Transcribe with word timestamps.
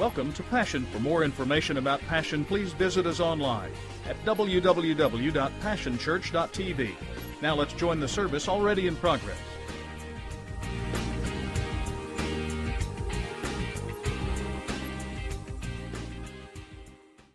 Welcome 0.00 0.32
to 0.32 0.42
Passion. 0.44 0.86
For 0.86 0.98
more 0.98 1.24
information 1.24 1.76
about 1.76 2.00
Passion, 2.08 2.46
please 2.46 2.72
visit 2.72 3.04
us 3.04 3.20
online 3.20 3.70
at 4.08 4.16
www.passionchurch.tv. 4.24 6.94
Now 7.42 7.54
let's 7.54 7.74
join 7.74 8.00
the 8.00 8.08
service 8.08 8.48
already 8.48 8.86
in 8.86 8.96
progress. 8.96 9.36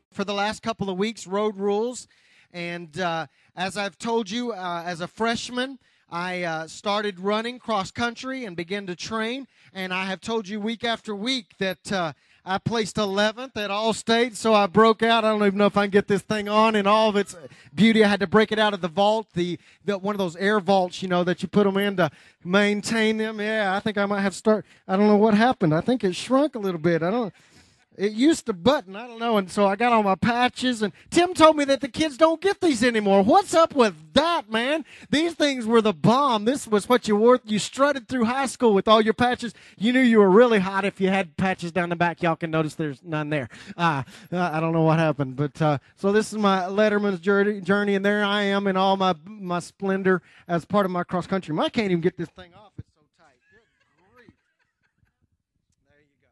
For 0.09 0.23
the 0.23 0.33
last 0.33 0.63
couple 0.63 0.89
of 0.89 0.97
weeks, 0.97 1.27
road 1.27 1.57
rules. 1.57 2.07
And 2.51 2.99
uh, 2.99 3.27
as 3.55 3.77
I've 3.77 3.99
told 3.99 4.31
you, 4.31 4.53
uh, 4.53 4.81
as 4.83 5.01
a 5.01 5.07
freshman, 5.07 5.77
I 6.09 6.41
uh, 6.41 6.67
started 6.67 7.19
running 7.19 7.59
cross 7.59 7.91
country 7.91 8.45
and 8.45 8.55
began 8.55 8.87
to 8.87 8.95
train. 8.95 9.45
And 9.71 9.93
I 9.93 10.05
have 10.05 10.19
told 10.19 10.47
you 10.47 10.59
week 10.59 10.83
after 10.83 11.15
week 11.15 11.53
that 11.59 11.91
uh, 11.91 12.13
I 12.47 12.59
placed 12.59 12.97
11th 12.97 13.57
at 13.57 13.71
All 13.71 13.91
State, 13.91 14.35
so 14.35 14.53
I 14.53 14.67
broke 14.67 15.01
out. 15.01 15.25
I 15.25 15.29
don't 15.29 15.43
even 15.43 15.57
know 15.57 15.65
if 15.65 15.75
I 15.77 15.85
can 15.85 15.89
get 15.89 16.07
this 16.07 16.21
thing 16.21 16.47
on 16.47 16.75
in 16.75 16.85
all 16.85 17.09
of 17.09 17.15
its 17.15 17.35
beauty. 17.73 18.03
I 18.03 18.07
had 18.07 18.19
to 18.19 18.27
break 18.27 18.51
it 18.51 18.59
out 18.59 18.75
of 18.75 18.81
the 18.81 18.87
vault, 18.87 19.29
the, 19.33 19.57
the 19.83 19.97
one 19.97 20.13
of 20.13 20.19
those 20.19 20.35
air 20.35 20.59
vaults, 20.59 21.01
you 21.01 21.07
know, 21.07 21.23
that 21.23 21.41
you 21.41 21.47
put 21.47 21.63
them 21.63 21.77
in 21.77 21.97
to 21.97 22.11
maintain 22.43 23.17
them. 23.17 23.39
Yeah, 23.39 23.75
I 23.75 23.79
think 23.79 23.97
I 23.97 24.05
might 24.05 24.21
have 24.21 24.33
to 24.33 24.37
start. 24.37 24.63
I 24.87 24.95
don't 24.95 25.07
know 25.07 25.17
what 25.17 25.33
happened. 25.33 25.73
I 25.73 25.81
think 25.81 26.03
it 26.03 26.15
shrunk 26.15 26.53
a 26.53 26.59
little 26.59 26.79
bit. 26.79 27.01
I 27.01 27.09
don't. 27.09 27.33
It 27.97 28.11
used 28.11 28.45
to 28.47 28.53
button, 28.53 28.95
I 28.95 29.07
don't 29.07 29.19
know, 29.19 29.37
and 29.37 29.49
so 29.49 29.65
I 29.65 29.75
got 29.75 29.93
all 29.93 30.03
my 30.03 30.15
patches. 30.15 30.81
And 30.81 30.91
Tim 31.09 31.33
told 31.33 31.55
me 31.55 31.63
that 31.65 31.81
the 31.81 31.87
kids 31.87 32.17
don't 32.17 32.41
get 32.41 32.59
these 32.59 32.83
anymore. 32.83 33.23
What's 33.23 33.53
up 33.53 33.73
with 33.73 33.95
that, 34.13 34.51
man? 34.51 34.83
These 35.09 35.33
things 35.33 35.65
were 35.65 35.81
the 35.81 35.93
bomb. 35.93 36.45
This 36.45 36.67
was 36.67 36.89
what 36.89 37.07
you 37.07 37.15
wore. 37.15 37.39
You 37.45 37.57
strutted 37.57 38.07
through 38.07 38.25
high 38.25 38.47
school 38.47 38.73
with 38.73 38.87
all 38.87 39.01
your 39.01 39.13
patches. 39.13 39.53
You 39.77 39.93
knew 39.93 40.01
you 40.01 40.19
were 40.19 40.29
really 40.29 40.59
hot 40.59 40.83
if 40.83 40.99
you 40.99 41.07
had 41.09 41.37
patches 41.37 41.71
down 41.71 41.89
the 41.89 41.95
back. 41.95 42.21
Y'all 42.21 42.35
can 42.35 42.51
notice 42.51 42.75
there's 42.75 43.01
none 43.03 43.29
there. 43.29 43.47
Uh, 43.77 44.03
I 44.31 44.59
don't 44.59 44.73
know 44.73 44.81
what 44.83 44.99
happened, 44.99 45.35
but 45.37 45.61
uh, 45.61 45.77
so 45.95 46.11
this 46.11 46.33
is 46.33 46.37
my 46.37 46.63
Letterman's 46.63 47.19
journey, 47.19 47.61
journey, 47.61 47.95
and 47.95 48.05
there 48.05 48.23
I 48.25 48.43
am 48.43 48.67
in 48.67 48.75
all 48.75 48.97
my 48.97 49.15
my 49.25 49.59
splendor 49.59 50.21
as 50.47 50.65
part 50.65 50.85
of 50.85 50.91
my 50.91 51.03
cross 51.03 51.27
country. 51.27 51.57
I 51.57 51.69
can't 51.69 51.91
even 51.91 52.01
get 52.01 52.17
this 52.17 52.29
thing 52.29 52.51
off. 52.55 52.73
It's 52.77 52.89
so 52.93 53.01
tight. 53.17 53.35
Good 53.51 53.63
grief. 54.15 54.33
There 55.87 55.99
you 56.01 56.15
go. 56.21 56.27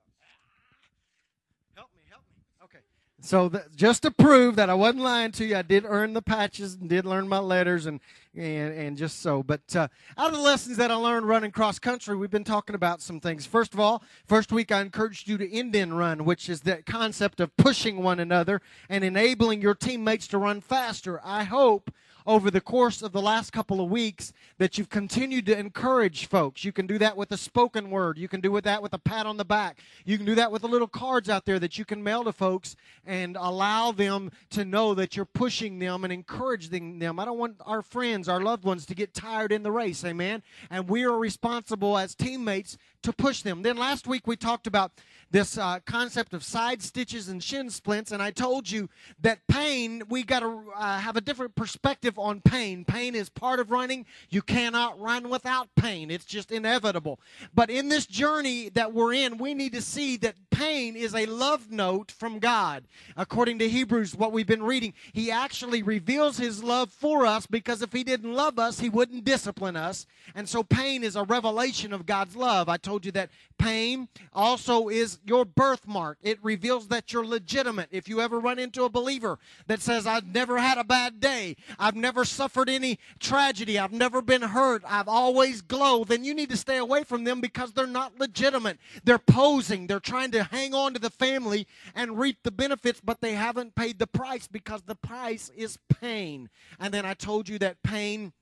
Help 1.75 1.89
me, 1.95 2.01
help 2.09 2.23
me. 2.29 2.35
Okay. 2.63 2.83
So 3.25 3.47
th- 3.47 3.63
just 3.73 4.01
to 4.01 4.11
prove 4.11 4.57
that 4.57 4.69
I 4.69 4.73
wasn't 4.73 5.01
lying 5.03 5.31
to 5.33 5.45
you, 5.45 5.55
I 5.55 5.61
did 5.61 5.85
earn 5.87 6.11
the 6.11 6.21
patches 6.21 6.73
and 6.75 6.89
did 6.89 7.05
learn 7.05 7.29
my 7.29 7.39
letters 7.39 7.85
and 7.85 8.01
and, 8.35 8.73
and 8.73 8.97
just 8.97 9.21
so. 9.21 9.43
But 9.43 9.61
uh, 9.73 9.87
out 10.17 10.31
of 10.31 10.33
the 10.33 10.41
lessons 10.41 10.75
that 10.75 10.91
I 10.91 10.95
learned 10.95 11.25
running 11.25 11.51
cross 11.51 11.79
country, 11.79 12.17
we've 12.17 12.29
been 12.29 12.43
talking 12.43 12.75
about 12.75 13.01
some 13.01 13.21
things. 13.21 13.45
First 13.45 13.73
of 13.73 13.79
all, 13.79 14.03
first 14.27 14.51
week 14.51 14.73
I 14.73 14.81
encouraged 14.81 15.29
you 15.29 15.37
to 15.37 15.49
end 15.49 15.73
in 15.73 15.93
run, 15.93 16.25
which 16.25 16.49
is 16.49 16.61
that 16.61 16.85
concept 16.85 17.39
of 17.39 17.55
pushing 17.55 18.03
one 18.03 18.19
another 18.19 18.61
and 18.89 19.05
enabling 19.05 19.61
your 19.61 19.75
teammates 19.75 20.27
to 20.27 20.37
run 20.37 20.59
faster. 20.59 21.21
I 21.23 21.45
hope 21.45 21.93
over 22.25 22.49
the 22.49 22.61
course 22.61 23.01
of 23.01 23.11
the 23.11 23.21
last 23.21 23.51
couple 23.51 23.81
of 23.81 23.89
weeks 23.89 24.33
that 24.57 24.77
you've 24.77 24.89
continued 24.89 25.45
to 25.47 25.57
encourage 25.57 26.27
folks. 26.27 26.63
You 26.63 26.71
can 26.71 26.87
do 26.87 26.97
that 26.99 27.17
with 27.17 27.31
a 27.31 27.37
spoken 27.37 27.89
word. 27.89 28.17
You 28.17 28.27
can 28.27 28.41
do 28.41 28.51
with 28.51 28.63
that 28.63 28.81
with 28.81 28.93
a 28.93 28.99
pat 28.99 29.25
on 29.25 29.37
the 29.37 29.45
back. 29.45 29.79
You 30.05 30.17
can 30.17 30.25
do 30.25 30.35
that 30.35 30.51
with 30.51 30.61
the 30.61 30.67
little 30.67 30.87
cards 30.87 31.29
out 31.29 31.45
there 31.45 31.59
that 31.59 31.77
you 31.77 31.85
can 31.85 32.03
mail 32.03 32.23
to 32.23 32.31
folks 32.31 32.75
and 33.05 33.35
allow 33.37 33.91
them 33.91 34.31
to 34.51 34.65
know 34.65 34.93
that 34.93 35.15
you're 35.15 35.25
pushing 35.25 35.79
them 35.79 36.03
and 36.03 36.13
encouraging 36.13 36.99
them. 36.99 37.19
I 37.19 37.25
don't 37.25 37.37
want 37.37 37.57
our 37.65 37.81
friends, 37.81 38.29
our 38.29 38.41
loved 38.41 38.63
ones 38.63 38.85
to 38.87 38.95
get 38.95 39.13
tired 39.13 39.51
in 39.51 39.63
the 39.63 39.71
race. 39.71 40.03
Amen. 40.05 40.43
And 40.69 40.87
we 40.87 41.03
are 41.05 41.17
responsible 41.17 41.97
as 41.97 42.15
teammates 42.15 42.77
to 43.03 43.11
push 43.11 43.41
them. 43.41 43.61
Then 43.61 43.77
last 43.77 44.07
week 44.07 44.27
we 44.27 44.35
talked 44.35 44.67
about 44.67 44.93
this 45.33 45.57
uh, 45.57 45.79
concept 45.87 46.35
of 46.35 46.43
side 46.43 46.83
stitches 46.83 47.27
and 47.27 47.43
shin 47.43 47.71
splints, 47.71 48.11
and 48.11 48.21
I 48.21 48.29
told 48.29 48.69
you 48.69 48.87
that 49.19 49.39
pain, 49.47 50.03
we 50.07 50.21
got 50.21 50.41
to 50.41 50.61
uh, 50.77 50.99
have 50.99 51.17
a 51.17 51.21
different 51.21 51.55
perspective 51.55 52.19
on 52.19 52.39
pain. 52.39 52.85
Pain 52.85 53.15
is 53.15 53.29
part 53.29 53.59
of 53.59 53.71
running. 53.71 54.05
You 54.29 54.43
cannot 54.43 54.99
run 54.99 55.29
without 55.29 55.69
pain, 55.75 56.11
it's 56.11 56.23
just 56.23 56.51
inevitable. 56.51 57.19
But 57.51 57.71
in 57.71 57.89
this 57.89 58.05
journey 58.05 58.69
that 58.69 58.93
we're 58.93 59.13
in, 59.13 59.39
we 59.39 59.55
need 59.55 59.73
to 59.73 59.81
see 59.81 60.17
that 60.17 60.35
pain 60.51 60.95
is 60.95 61.15
a 61.15 61.25
love 61.25 61.71
note 61.71 62.11
from 62.11 62.37
God. 62.37 62.83
According 63.17 63.57
to 63.59 63.67
Hebrews, 63.67 64.15
what 64.15 64.31
we've 64.31 64.45
been 64.45 64.61
reading, 64.61 64.93
He 65.13 65.31
actually 65.31 65.81
reveals 65.81 66.37
His 66.37 66.63
love 66.63 66.91
for 66.91 67.25
us 67.25 67.47
because 67.47 67.81
if 67.81 67.91
He 67.91 68.03
didn't 68.03 68.33
love 68.33 68.59
us, 68.59 68.79
He 68.79 68.89
wouldn't 68.89 69.25
discipline 69.25 69.75
us. 69.75 70.05
And 70.35 70.47
so 70.47 70.61
pain 70.61 71.03
is 71.03 71.15
a 71.15 71.23
revelation 71.23 71.91
of 71.91 72.05
God's 72.05 72.35
love. 72.35 72.69
I 72.69 72.77
told 72.77 73.03
you 73.03 73.11
that 73.13 73.31
pain 73.57 74.09
also 74.31 74.89
is 74.89 75.17
your 75.27 75.45
birthmark. 75.45 76.17
It 76.21 76.39
reveals 76.43 76.87
that 76.87 77.13
you're 77.13 77.25
legitimate. 77.25 77.89
If 77.91 78.07
you 78.07 78.21
ever 78.21 78.39
run 78.39 78.59
into 78.59 78.83
a 78.83 78.89
believer 78.89 79.39
that 79.67 79.81
says, 79.81 80.05
I've 80.05 80.33
never 80.33 80.57
had 80.59 80.77
a 80.77 80.83
bad 80.83 81.19
day, 81.19 81.55
I've 81.79 81.95
never 81.95 82.25
suffered 82.25 82.69
any 82.69 82.99
tragedy, 83.19 83.79
I've 83.79 83.91
never 83.91 84.21
been 84.21 84.41
hurt, 84.41 84.83
I've 84.87 85.07
always 85.07 85.61
glowed, 85.61 86.07
then 86.07 86.23
you 86.23 86.33
need 86.33 86.49
to 86.49 86.57
stay 86.57 86.77
away 86.77 87.03
from 87.03 87.23
them 87.23 87.41
because 87.41 87.71
they're 87.71 87.87
not 87.87 88.19
legitimate. 88.19 88.77
They're 89.03 89.19
posing, 89.19 89.87
they're 89.87 89.99
trying 89.99 90.31
to 90.31 90.43
hang 90.43 90.73
on 90.73 90.93
to 90.93 90.99
the 90.99 91.09
family 91.09 91.67
and 91.95 92.19
reap 92.19 92.37
the 92.43 92.51
benefits, 92.51 93.01
but 93.03 93.21
they 93.21 93.33
haven't 93.33 93.75
paid 93.75 93.99
the 93.99 94.07
price 94.07 94.47
because 94.47 94.81
the 94.83 94.95
price 94.95 95.51
is 95.55 95.77
pain. 96.01 96.49
And 96.79 96.93
then 96.93 97.05
I 97.05 97.13
told 97.13 97.49
you 97.49 97.59
that 97.59 97.83
pain 97.83 98.33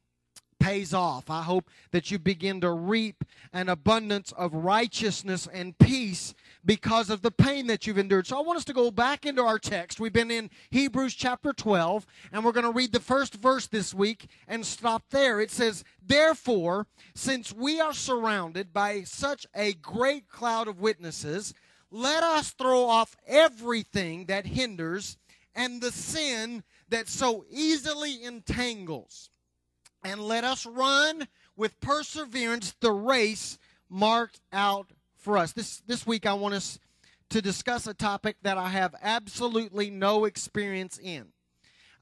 pays 0.62 0.94
off. 0.94 1.30
I 1.30 1.42
hope 1.42 1.70
that 1.92 2.12
you 2.12 2.20
begin 2.20 2.62
to 2.62 2.72
reap 2.72 3.24
an 3.52 3.68
abundance 3.68 4.32
of 4.34 4.54
righteousness 4.54 5.48
and 5.52 5.78
peace 5.78 6.34
because 6.64 7.10
of 7.10 7.22
the 7.22 7.32
pain 7.32 7.68
that 7.68 7.86
you've 7.86 7.98
endured. 7.98 8.28
So 8.28 8.38
I 8.38 8.42
want 8.42 8.58
us 8.58 8.66
to 8.66 8.74
go 8.74 8.92
back 8.92 9.26
into 9.26 9.44
our 9.44 9.60
text. 9.60 10.00
We've 10.00 10.14
been 10.14 10.32
in 10.32 10.50
Hebrews 10.70 11.16
chapter 11.16 11.54
12, 11.54 12.06
and 12.32 12.44
we're 12.44 12.52
going 12.52 12.66
to 12.66 12.72
read 12.72 12.92
the 12.92 13.00
first 13.00 13.36
verse 13.36 13.68
this 13.68 13.94
week 13.94 14.28
and 14.48 14.66
stop 14.66 15.04
there. 15.10 15.42
It 15.42 15.52
says, 15.52 15.84
Therefore, 16.06 16.88
since 17.16 17.52
we 17.54 17.82
are 17.82 17.94
surrounded 17.94 18.74
by 18.74 19.04
such 19.04 19.46
a 19.56 19.74
great 19.74 20.28
cloud 20.28 20.68
of 20.68 20.80
witnesses, 20.80 21.54
let 21.90 22.24
us 22.24 22.52
throw 22.52 22.86
off 22.86 23.16
everything 23.28 24.26
that 24.26 24.46
hinders 24.46 25.18
and 25.56 25.82
the 25.82 25.92
sin 25.92 26.64
that 26.90 27.08
so 27.08 27.44
easily 27.50 28.24
entangles 28.24 29.30
and 30.04 30.22
let 30.22 30.44
us 30.44 30.66
run 30.66 31.28
with 31.56 31.80
perseverance 31.80 32.76
the 32.80 32.92
race 32.92 33.58
marked 33.90 34.40
out 34.52 34.92
for 35.22 35.38
us. 35.38 35.54
This 35.54 35.82
this 35.88 36.06
week 36.06 36.26
I 36.26 36.34
want 36.34 36.56
us 36.56 36.80
to 37.30 37.42
discuss 37.42 37.88
a 37.88 37.94
topic 37.94 38.36
that 38.42 38.58
I 38.58 38.70
have 38.70 38.94
absolutely 39.02 39.90
no 39.90 40.26
experience 40.26 41.00
in. 41.02 41.28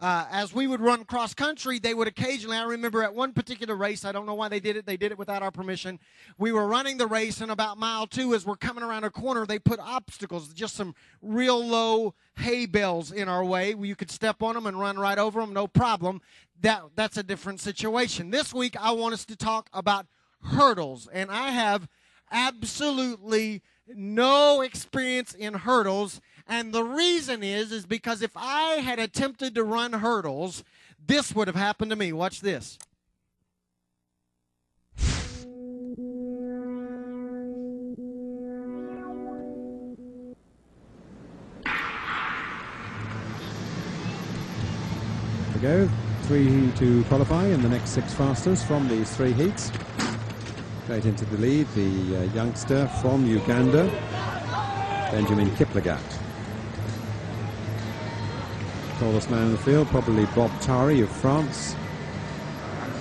Uh, 0.01 0.25
as 0.31 0.53
we 0.53 0.65
would 0.65 0.79
run 0.79 1.03
cross 1.03 1.33
country, 1.33 1.77
they 1.77 1.93
would 1.93 2.07
occasionally, 2.07 2.55
I 2.55 2.63
remember 2.63 3.03
at 3.03 3.13
one 3.13 3.33
particular 3.33 3.75
race, 3.75 4.05
I 4.05 4.13
don't 4.13 4.25
know 4.25 4.33
why 4.33 4.47
they 4.47 4.61
did 4.61 4.77
it, 4.77 4.85
they 4.85 4.95
did 4.95 5.11
it 5.11 5.17
without 5.17 5.43
our 5.43 5.51
permission. 5.51 5.99
We 6.37 6.53
were 6.53 6.65
running 6.65 6.97
the 6.97 7.05
race, 7.05 7.41
and 7.41 7.51
about 7.51 7.77
mile 7.77 8.07
two, 8.07 8.33
as 8.33 8.45
we're 8.45 8.55
coming 8.55 8.81
around 8.81 9.03
a 9.03 9.09
corner, 9.09 9.45
they 9.45 9.59
put 9.59 9.77
obstacles, 9.81 10.53
just 10.53 10.75
some 10.75 10.95
real 11.21 11.63
low 11.63 12.15
hay 12.37 12.65
bales 12.65 13.11
in 13.11 13.27
our 13.27 13.43
way. 13.43 13.75
You 13.77 13.97
could 13.97 14.09
step 14.09 14.41
on 14.41 14.55
them 14.55 14.65
and 14.65 14.79
run 14.79 14.97
right 14.97 15.17
over 15.17 15.41
them, 15.41 15.51
no 15.51 15.67
problem. 15.67 16.21
That, 16.61 16.83
that's 16.95 17.17
a 17.17 17.23
different 17.23 17.59
situation. 17.59 18.31
This 18.31 18.53
week, 18.53 18.77
I 18.79 18.91
want 18.91 19.13
us 19.13 19.25
to 19.25 19.35
talk 19.35 19.69
about 19.73 20.07
hurdles, 20.41 21.09
and 21.11 21.29
I 21.29 21.49
have 21.49 21.89
absolutely 22.31 23.61
no 23.87 24.61
experience 24.61 25.33
in 25.33 25.53
hurdles 25.53 26.21
and 26.47 26.73
the 26.73 26.83
reason 26.83 27.43
is 27.43 27.71
is 27.71 27.85
because 27.85 28.21
if 28.23 28.31
I 28.35 28.75
had 28.75 28.97
attempted 28.97 29.53
to 29.55 29.63
run 29.63 29.93
hurdles, 29.93 30.63
this 31.05 31.33
would 31.35 31.47
have 31.47 31.55
happened 31.55 31.91
to 31.91 31.95
me. 31.95 32.11
Watch 32.11 32.41
this. 32.41 32.79
go. 45.61 45.89
Three 46.23 46.71
to 46.77 47.03
qualify 47.05 47.47
in 47.47 47.61
the 47.61 47.69
next 47.69 47.89
six 47.89 48.13
fastest 48.13 48.65
from 48.65 48.87
these 48.87 49.15
three 49.15 49.33
heats. 49.33 49.71
Straight 50.89 51.05
into 51.05 51.25
the 51.25 51.37
lead, 51.37 51.67
the 51.75 52.17
uh, 52.17 52.33
youngster 52.33 52.87
from 52.99 53.23
Uganda, 53.23 53.85
Benjamin 55.11 55.51
Kiplagat. 55.51 56.01
Tallest 58.97 59.29
man 59.29 59.43
in 59.43 59.51
the 59.51 59.57
field, 59.59 59.87
probably 59.89 60.25
Bob 60.35 60.49
Tahri 60.61 61.03
of 61.03 61.11
France. 61.11 61.75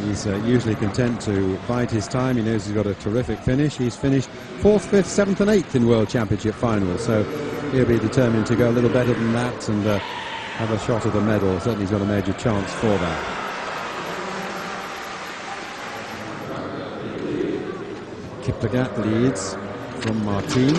He's 0.03 0.27
uh, 0.27 0.37
usually 0.45 0.75
content 0.75 1.19
to 1.23 1.57
bide 1.67 1.91
his 1.91 2.07
time. 2.07 2.37
He 2.37 2.43
knows 2.43 2.67
he's 2.67 2.75
got 2.75 2.87
a 2.87 2.93
terrific 2.93 3.39
finish. 3.39 3.79
He's 3.79 3.97
finished 3.97 4.29
fourth, 4.61 4.91
fifth, 4.91 5.09
seventh, 5.09 5.41
and 5.41 5.49
eighth 5.49 5.75
in 5.75 5.89
World 5.89 6.11
Championship 6.11 6.57
finals. 6.57 7.03
So 7.03 7.25
he'll 7.71 7.87
be 7.87 7.99
determined 7.99 8.45
to 8.49 8.55
go 8.55 8.69
a 8.69 8.73
little 8.73 8.91
better 8.91 9.15
than 9.15 9.33
that 9.33 9.67
and 9.71 9.87
uh, 9.87 9.99
have 9.99 10.71
a 10.73 10.79
shot 10.81 11.07
at 11.07 11.17
a 11.17 11.23
medal. 11.23 11.59
Certainly 11.59 11.87
he's 11.87 11.91
got 11.91 12.03
a 12.03 12.05
major 12.05 12.35
chance 12.35 12.71
for 12.75 12.89
that. 12.89 13.38
Kiplagat 18.49 18.97
leads 19.05 19.59
from 20.03 20.25
Martin. 20.25 20.73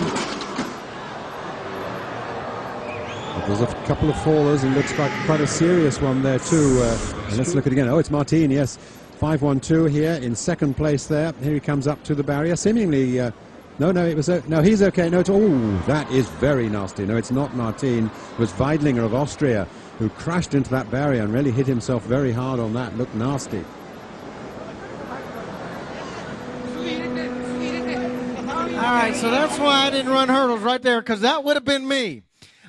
There's 3.46 3.60
a 3.60 3.66
couple 3.86 4.10
of 4.10 4.16
fallers 4.16 4.64
and 4.64 4.74
looks 4.74 4.98
like 4.98 5.12
quite 5.24 5.40
a 5.40 5.46
serious 5.46 6.00
one 6.00 6.20
there 6.20 6.40
too. 6.40 6.80
Uh, 6.82 6.98
let's 7.36 7.54
look 7.54 7.68
at 7.68 7.72
it 7.72 7.74
again. 7.74 7.86
Oh, 7.86 7.98
it's 7.98 8.10
Martin, 8.10 8.50
yes. 8.50 8.76
5-1-2 9.20 9.88
here 9.88 10.14
in 10.14 10.34
second 10.34 10.76
place 10.76 11.06
there. 11.06 11.32
Here 11.44 11.54
he 11.54 11.60
comes 11.60 11.86
up 11.86 12.02
to 12.04 12.14
the 12.16 12.24
barrier, 12.24 12.56
seemingly... 12.56 13.20
Uh, 13.20 13.30
no, 13.78 13.92
no, 13.92 14.04
it 14.04 14.16
was 14.16 14.28
uh, 14.28 14.42
no. 14.48 14.60
He's 14.60 14.82
okay. 14.82 15.08
No, 15.08 15.20
it's 15.20 15.30
oh, 15.30 15.78
that 15.86 16.10
is 16.10 16.28
very 16.28 16.68
nasty. 16.68 17.06
No, 17.06 17.16
it's 17.16 17.30
not 17.30 17.54
Martin. 17.54 18.06
It 18.06 18.38
was 18.38 18.52
Weidlinger 18.54 19.04
of 19.04 19.14
Austria 19.14 19.66
who 19.98 20.08
crashed 20.10 20.54
into 20.54 20.70
that 20.70 20.90
barrier 20.90 21.22
and 21.22 21.32
really 21.32 21.52
hit 21.52 21.66
himself 21.68 22.04
very 22.04 22.32
hard 22.32 22.60
on 22.60 22.74
that. 22.74 22.98
Looked 22.98 23.14
nasty. 23.14 23.64
All 28.80 28.89
right, 29.00 29.16
so 29.16 29.30
that's 29.30 29.58
why 29.58 29.86
I 29.86 29.90
didn't 29.90 30.12
run 30.12 30.28
hurdles 30.28 30.60
right 30.60 30.82
there 30.82 31.00
because 31.00 31.22
that 31.22 31.42
would 31.44 31.56
have 31.56 31.64
been 31.64 31.86
me. 31.86 32.22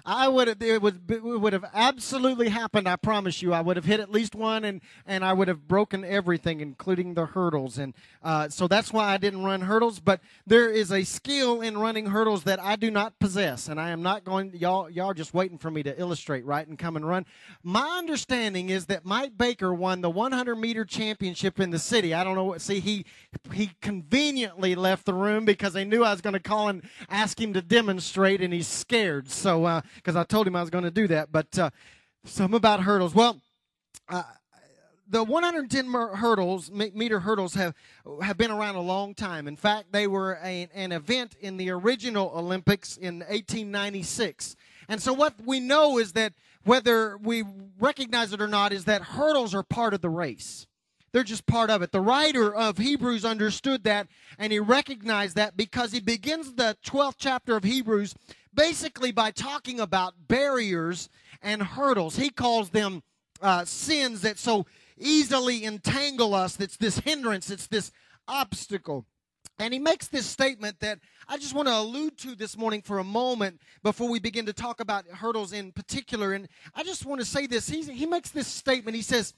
I 0.06 0.27
would 0.27 0.48
have 0.48 0.62
it 0.62 0.81
would 0.81 1.09
it 1.09 1.24
would 1.24 1.53
have 1.53 1.65
absolutely 1.74 2.50
happened. 2.50 2.88
I 2.88 2.95
promise 2.95 3.42
you. 3.42 3.53
I 3.53 3.62
would 3.62 3.75
have 3.75 3.86
hit 3.86 4.00
at 4.00 4.12
least 4.12 4.36
one, 4.36 4.63
and 4.63 4.81
and 5.06 5.24
I 5.24 5.33
would 5.33 5.48
have 5.48 5.68
broken 5.68 6.03
everything, 6.03 6.62
including 6.62 7.13
the 7.13 7.27
hurdles. 7.27 7.77
And 7.77 7.94
uh, 8.24 8.50
so 8.50 8.68
that's 8.68 8.92
why 8.92 9.13
I 9.13 9.18
didn't 9.18 9.44
run 9.44 9.62
hurdles. 9.62 10.00
But 10.00 10.21
there 10.48 10.69
is 10.69 10.92
a 10.92 11.03
skill 11.03 11.62
in 11.62 11.77
running 11.77 12.07
hurdles 12.07 12.44
that 12.44 12.59
I 12.59 12.75
do 12.75 12.89
not 12.89 13.19
possess, 13.19 13.68
and 13.68 13.80
I 13.80 13.89
am 13.89 14.01
not 14.01 14.24
going. 14.24 14.53
Y'all 14.56 14.89
y'all 14.89 15.13
just 15.13 15.33
waiting 15.33 15.57
for 15.57 15.69
me 15.69 15.83
to 15.83 16.00
illustrate 16.00 16.45
right 16.45 16.68
and 16.68 16.77
come 16.80 16.95
and 16.95 17.07
run. 17.07 17.25
My 17.63 17.97
understanding 17.97 18.69
is 18.69 18.88
that 18.88 19.06
Mike 19.06 19.38
Baker 19.38 19.74
won 19.74 20.01
the 20.01 20.09
100 20.09 20.56
meter 20.56 20.86
championship 20.86 21.59
in 21.59 21.69
the 21.69 21.80
city. 21.80 22.13
I 22.13 22.24
don't 22.24 22.36
know. 22.36 22.45
What, 22.45 22.62
see, 22.62 22.80
he 22.80 23.06
he 23.54 23.71
conveniently 23.81 24.75
left 24.75 25.06
the 25.06 25.13
room 25.13 25.45
because 25.45 25.74
they 25.74 25.86
knew 25.86 26.04
I 26.04 26.12
was 26.12 26.21
going 26.21 26.33
to 26.33 26.39
call 26.39 26.69
and 26.69 26.81
ask 27.09 27.39
him 27.39 27.54
to 27.54 27.62
demonstrate, 27.62 28.42
and 28.42 28.54
he's 28.54 28.68
scared. 28.68 29.30
So. 29.30 29.65
Uh, 29.65 29.81
because 29.96 30.16
I 30.16 30.24
told 30.24 30.48
him 30.48 30.56
I 30.56 30.62
was 30.62 30.70
going 30.70 30.84
to 30.84 30.92
do 30.92 31.08
that. 31.08 31.32
But 31.32 31.58
uh, 31.58 31.70
some 32.26 32.54
about 32.54 32.82
hurdles. 32.82 33.16
Well, 33.16 33.42
uh, 34.10 34.24
the 35.12 35.24
110 35.24 35.92
hurdles, 35.92 36.72
meter 36.72 37.20
hurdles, 37.20 37.54
have 37.56 37.76
have 38.22 38.38
been 38.38 38.50
around 38.50 38.76
a 38.76 38.82
long 38.82 39.14
time. 39.14 39.48
In 39.48 39.58
fact, 39.58 39.92
they 39.92 40.08
were 40.08 40.40
a, 40.42 40.70
an 40.74 40.94
event 40.94 41.36
in 41.40 41.58
the 41.58 41.70
original 41.70 42.32
Olympics 42.34 42.96
in 42.96 43.20
1896. 43.20 44.56
And 44.88 45.02
so, 45.02 45.12
what 45.12 45.34
we 45.46 45.60
know 45.60 45.98
is 45.98 46.14
that 46.14 46.34
whether 46.64 47.18
we 47.18 47.44
recognize 47.80 48.32
it 48.32 48.42
or 48.42 48.48
not, 48.48 48.72
is 48.72 48.86
that 48.86 49.02
hurdles 49.02 49.54
are 49.54 49.64
part 49.64 49.94
of 49.94 50.02
the 50.02 50.10
race. 50.10 50.66
They're 51.12 51.24
just 51.24 51.46
part 51.46 51.70
of 51.70 51.82
it. 51.82 51.92
The 51.92 52.00
writer 52.00 52.54
of 52.54 52.78
Hebrews 52.78 53.26
understood 53.26 53.84
that 53.84 54.08
and 54.38 54.54
he 54.54 54.60
recognized 54.60 55.36
that 55.36 55.58
because 55.58 55.92
he 55.92 56.00
begins 56.00 56.54
the 56.54 56.78
12th 56.86 57.16
chapter 57.18 57.58
of 57.58 57.66
Hebrews 57.66 58.16
basically 58.53 59.12
by 59.12 59.31
talking 59.31 59.80
about 59.80 60.27
barriers 60.27 61.09
and 61.42 61.62
hurdles. 61.62 62.15
He 62.15 62.30
calls 62.30 62.69
them 62.69 63.03
uh, 63.42 63.65
sins 63.65 64.21
that 64.21 64.38
so 64.38 64.65
easily 64.98 65.65
entangle 65.65 66.33
us. 66.33 66.56
That's 66.56 66.77
this 66.77 67.00
hindrance, 67.00 67.50
it's 67.50 67.68
this 67.68 67.92
obstacle. 68.27 69.06
And 69.59 69.74
he 69.74 69.80
makes 69.80 70.07
this 70.07 70.25
statement 70.25 70.80
that 70.80 71.00
I 71.27 71.38
just 71.38 71.53
want 71.53 71.68
to 71.68 71.77
allude 71.77 72.18
to 72.19 72.36
this 72.36 72.57
morning 72.57 72.81
for 72.81 72.98
a 72.98 73.03
moment 73.03 73.62
before 73.83 74.09
we 74.09 74.19
begin 74.19 74.48
to 74.48 74.54
talk 74.54 74.80
about 74.80 75.06
hurdles 75.07 75.54
in 75.54 75.71
particular. 75.71 76.33
And 76.33 76.47
I 76.74 76.83
just 76.83 77.06
want 77.06 77.21
to 77.21 77.25
say 77.25 77.45
this. 77.45 77.69
He's, 77.69 77.88
he 77.88 78.07
makes 78.07 78.31
this 78.31 78.47
statement. 78.47 78.95
He 78.95 79.04
says 79.04 79.33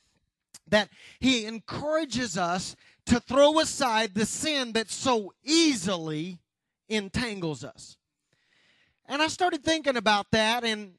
that 0.70 0.90
he 1.20 1.46
encourages 1.46 2.38
us 2.38 2.76
to 3.08 3.20
throw 3.20 3.60
aside 3.60 4.14
the 4.14 4.26
sin 4.26 4.72
that 4.74 4.90
so 4.90 5.34
easily 5.44 6.40
entangles 6.88 7.66
us. 7.66 7.98
And 9.08 9.22
I 9.22 9.28
started 9.28 9.64
thinking 9.64 9.98
about 9.98 10.28
that, 10.32 10.64
and 10.64 10.94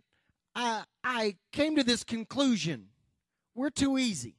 I, 0.54 0.84
I 1.02 1.36
came 1.52 1.76
to 1.76 1.84
this 1.84 2.04
conclusion 2.04 2.88
we're 3.54 3.70
too 3.70 3.98
easy. 3.98 4.34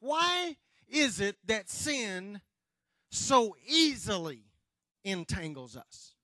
Why 0.00 0.56
is 0.88 1.20
it 1.20 1.36
that 1.46 1.68
sin 1.68 2.40
so 3.10 3.54
easily 3.66 4.44
entangles 5.04 5.76
us? 5.76 6.14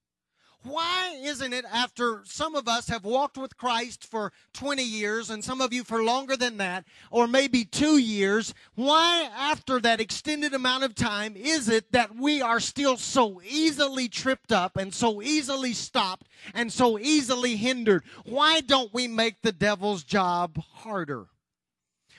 Why 0.64 1.19
isn't 1.22 1.52
it 1.52 1.64
after 1.70 2.22
some 2.25 2.55
of 2.55 2.66
us 2.66 2.88
have 2.88 3.05
walked 3.05 3.37
with 3.37 3.56
Christ 3.56 4.06
for 4.11 4.32
20 4.55 4.82
years 4.82 5.31
and 5.31 5.44
some 5.44 5.61
of 5.61 5.72
you 5.72 5.84
for 5.84 6.02
longer 6.02 6.37
than 6.37 6.56
that, 6.56 6.84
or 7.11 7.28
maybe 7.28 7.64
two 7.64 7.99
years, 7.99 8.55
why 8.75 9.28
after 9.37 9.78
that 9.81 10.00
extended 10.00 10.55
amount 10.55 10.84
of 10.84 10.94
time 10.94 11.37
is 11.37 11.69
it 11.69 11.93
that 11.93 12.16
we 12.16 12.40
are 12.40 12.61
still 12.61 12.96
so 12.96 13.40
easily 13.46 14.08
tripped 14.08 14.52
up 14.52 14.76
and 14.76 14.93
so 14.94 15.20
easily 15.22 15.72
stopped 15.72 16.26
and 16.55 16.72
so 16.72 16.99
easily 16.99 17.56
hindered? 17.56 18.02
Why 18.25 18.61
don't 18.61 18.93
we 18.93 19.06
make 19.06 19.43
the 19.43 19.52
devil's 19.52 20.02
job 20.02 20.58
harder? 20.58 21.26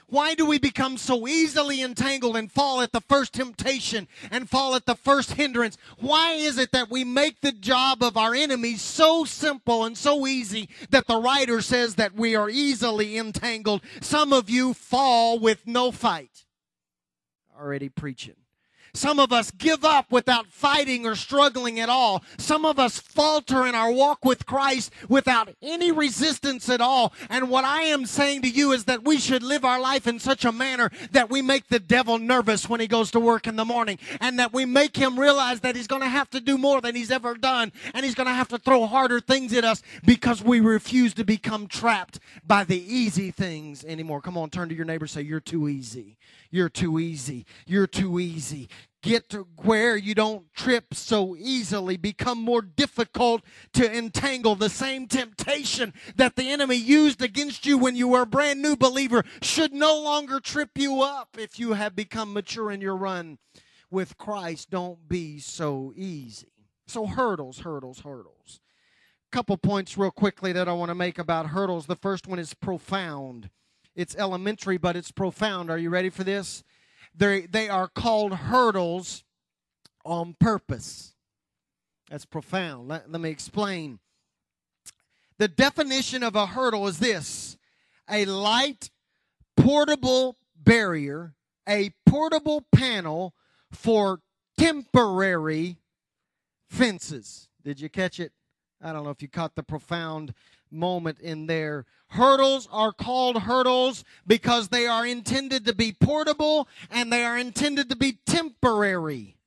Why 0.07 0.35
do 0.35 0.45
we 0.45 0.59
become 0.59 0.97
so 0.97 1.27
easily 1.27 1.81
entangled 1.81 2.37
and 2.37 2.51
fall 2.51 2.81
at 2.81 2.91
the 2.91 3.01
first 3.01 3.33
temptation 3.33 4.07
and 4.29 4.49
fall 4.49 4.75
at 4.75 4.85
the 4.85 4.95
first 4.95 5.33
hindrance? 5.33 5.77
Why 5.97 6.33
is 6.33 6.57
it 6.57 6.71
that 6.71 6.91
we 6.91 7.03
make 7.03 7.41
the 7.41 7.51
job 7.51 8.03
of 8.03 8.15
our 8.15 8.35
enemies 8.35 8.81
so 8.81 9.25
simple 9.25 9.83
and 9.83 9.97
so 9.97 10.27
easy 10.27 10.69
that 10.91 11.07
the 11.07 11.17
writer 11.17 11.61
says 11.61 11.95
that 11.95 12.13
we 12.13 12.35
are 12.35 12.49
easily 12.49 13.17
entangled? 13.17 13.81
Some 13.99 14.31
of 14.31 14.49
you 14.49 14.73
fall 14.73 15.39
with 15.39 15.65
no 15.65 15.91
fight. 15.91 16.45
Already 17.59 17.89
preaching. 17.89 18.35
Some 18.95 19.19
of 19.19 19.31
us 19.31 19.51
give 19.51 19.83
up 19.83 20.11
without 20.11 20.47
fighting 20.47 21.05
or 21.05 21.15
struggling 21.15 21.79
at 21.79 21.89
all. 21.89 22.23
Some 22.37 22.65
of 22.65 22.79
us 22.79 22.99
falter 22.99 23.65
in 23.65 23.75
our 23.75 23.91
walk 23.91 24.23
with 24.23 24.45
Christ 24.45 24.91
without 25.09 25.49
any 25.61 25.91
resistance 25.91 26.69
at 26.69 26.81
all. 26.81 27.13
And 27.29 27.49
what 27.49 27.65
I 27.65 27.83
am 27.83 28.05
saying 28.05 28.43
to 28.43 28.49
you 28.49 28.71
is 28.71 28.85
that 28.85 29.03
we 29.03 29.17
should 29.17 29.43
live 29.43 29.65
our 29.65 29.79
life 29.79 30.07
in 30.07 30.19
such 30.19 30.45
a 30.45 30.51
manner 30.51 30.91
that 31.11 31.29
we 31.29 31.41
make 31.41 31.67
the 31.67 31.79
devil 31.79 32.17
nervous 32.17 32.69
when 32.69 32.79
he 32.79 32.87
goes 32.87 33.11
to 33.11 33.19
work 33.19 33.47
in 33.47 33.55
the 33.55 33.65
morning 33.65 33.99
and 34.21 34.39
that 34.39 34.53
we 34.53 34.65
make 34.65 34.95
him 34.95 35.19
realize 35.19 35.59
that 35.61 35.75
he's 35.75 35.87
going 35.87 36.01
to 36.01 36.07
have 36.07 36.29
to 36.29 36.39
do 36.39 36.57
more 36.57 36.81
than 36.81 36.95
he's 36.95 37.11
ever 37.11 37.35
done 37.35 37.71
and 37.93 38.05
he's 38.05 38.15
going 38.15 38.27
to 38.27 38.33
have 38.33 38.47
to 38.49 38.57
throw 38.57 38.85
harder 38.85 39.19
things 39.19 39.53
at 39.53 39.65
us 39.65 39.81
because 40.05 40.43
we 40.43 40.59
refuse 40.59 41.13
to 41.13 41.23
become 41.23 41.67
trapped 41.67 42.19
by 42.45 42.63
the 42.63 42.81
easy 42.81 43.31
things 43.31 43.83
anymore. 43.83 44.21
Come 44.21 44.37
on, 44.37 44.49
turn 44.49 44.69
to 44.69 44.75
your 44.75 44.85
neighbor 44.85 45.07
say, 45.07 45.21
You're 45.21 45.39
too 45.39 45.67
easy. 45.67 46.17
You're 46.51 46.69
too 46.69 46.99
easy. 46.99 47.45
You're 47.65 47.87
too 47.87 48.19
easy. 48.19 48.69
Get 49.05 49.29
to 49.29 49.45
where 49.57 49.95
you 49.95 50.15
don't 50.15 50.51
trip 50.55 50.95
so 50.95 51.35
easily, 51.35 51.95
become 51.95 52.41
more 52.41 52.63
difficult 52.63 53.43
to 53.73 53.95
entangle. 53.95 54.55
The 54.55 54.67
same 54.67 55.05
temptation 55.05 55.93
that 56.15 56.35
the 56.35 56.49
enemy 56.49 56.77
used 56.77 57.21
against 57.21 57.67
you 57.67 57.77
when 57.77 57.95
you 57.95 58.07
were 58.07 58.23
a 58.23 58.25
brand 58.25 58.63
new 58.63 58.75
believer 58.75 59.23
should 59.43 59.73
no 59.73 59.95
longer 59.95 60.39
trip 60.39 60.71
you 60.73 61.03
up 61.03 61.37
if 61.37 61.59
you 61.59 61.73
have 61.73 61.95
become 61.95 62.33
mature 62.33 62.71
in 62.71 62.81
your 62.81 62.95
run 62.95 63.37
with 63.91 64.17
Christ. 64.17 64.71
Don't 64.71 65.07
be 65.07 65.37
so 65.37 65.93
easy. 65.95 66.65
So, 66.87 67.05
hurdles, 67.05 67.59
hurdles, 67.59 67.99
hurdles. 67.99 68.59
Couple 69.31 69.57
points, 69.57 69.99
real 69.99 70.09
quickly, 70.09 70.51
that 70.51 70.67
I 70.67 70.73
want 70.73 70.89
to 70.89 70.95
make 70.95 71.19
about 71.19 71.49
hurdles. 71.49 71.85
The 71.85 71.95
first 71.95 72.25
one 72.25 72.39
is 72.39 72.55
profound. 72.55 73.51
It's 73.95 74.15
elementary, 74.15 74.77
but 74.77 74.95
it's 74.95 75.11
profound. 75.11 75.69
Are 75.69 75.77
you 75.77 75.91
ready 75.91 76.09
for 76.09 76.23
this? 76.23 76.63
They 77.17 77.41
they 77.41 77.69
are 77.69 77.87
called 77.87 78.33
hurdles 78.33 79.23
on 80.03 80.35
purpose. 80.39 81.13
That's 82.09 82.25
profound. 82.25 82.87
Let, 82.87 83.11
let 83.11 83.21
me 83.21 83.29
explain. 83.29 83.99
The 85.37 85.47
definition 85.47 86.23
of 86.23 86.35
a 86.35 86.45
hurdle 86.45 86.87
is 86.87 86.99
this 86.99 87.57
a 88.09 88.25
light, 88.25 88.89
portable 89.57 90.37
barrier, 90.55 91.33
a 91.67 91.91
portable 92.05 92.65
panel 92.73 93.33
for 93.71 94.19
temporary 94.57 95.77
fences. 96.69 97.49
Did 97.63 97.79
you 97.79 97.89
catch 97.89 98.19
it? 98.19 98.31
I 98.81 98.93
don't 98.93 99.03
know 99.03 99.09
if 99.09 99.21
you 99.21 99.27
caught 99.27 99.55
the 99.55 99.63
profound 99.63 100.33
moment 100.75 101.19
in 101.19 101.47
there. 101.47 101.85
Hurdles 102.09 102.67
are 102.71 102.93
called 102.93 103.43
hurdles 103.43 104.03
because 104.27 104.69
they 104.69 104.87
are 104.87 105.05
intended 105.05 105.65
to 105.65 105.73
be 105.73 105.91
portable 105.91 106.67
and 106.91 107.11
they 107.11 107.23
are 107.23 107.37
intended 107.37 107.89
to 107.89 107.95
be 107.95 108.19
temporary. 108.25 109.37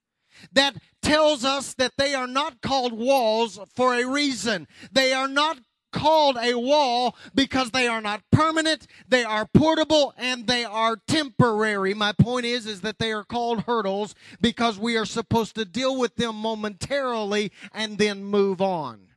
That 0.53 0.77
tells 1.03 1.45
us 1.45 1.75
that 1.75 1.93
they 1.97 2.15
are 2.15 2.27
not 2.27 2.61
called 2.61 2.93
walls 2.93 3.59
for 3.75 3.95
a 3.95 4.05
reason. 4.05 4.69
They 4.93 5.13
are 5.13 5.29
not 5.29 5.59
called 5.93 6.37
a 6.41 6.55
wall 6.55 7.17
because 7.35 7.71
they 7.71 7.87
are 7.87 8.01
not 8.01 8.23
permanent, 8.31 8.87
they 9.09 9.25
are 9.25 9.47
portable, 9.47 10.13
and 10.17 10.47
they 10.47 10.65
are 10.65 11.01
temporary. 11.07 11.95
My 11.95 12.13
point 12.13 12.47
is, 12.47 12.67
is 12.67 12.83
that 12.83 12.99
they 12.99 13.13
are 13.13 13.25
called 13.25 13.63
hurdles 13.63 14.15
because 14.41 14.79
we 14.79 14.97
are 14.97 15.07
supposed 15.07 15.55
to 15.55 15.65
deal 15.65 15.99
with 15.99 16.17
them 16.17 16.37
momentarily 16.37 17.53
and 17.73 17.99
then 17.99 18.25
move 18.25 18.61
on. 18.61 19.08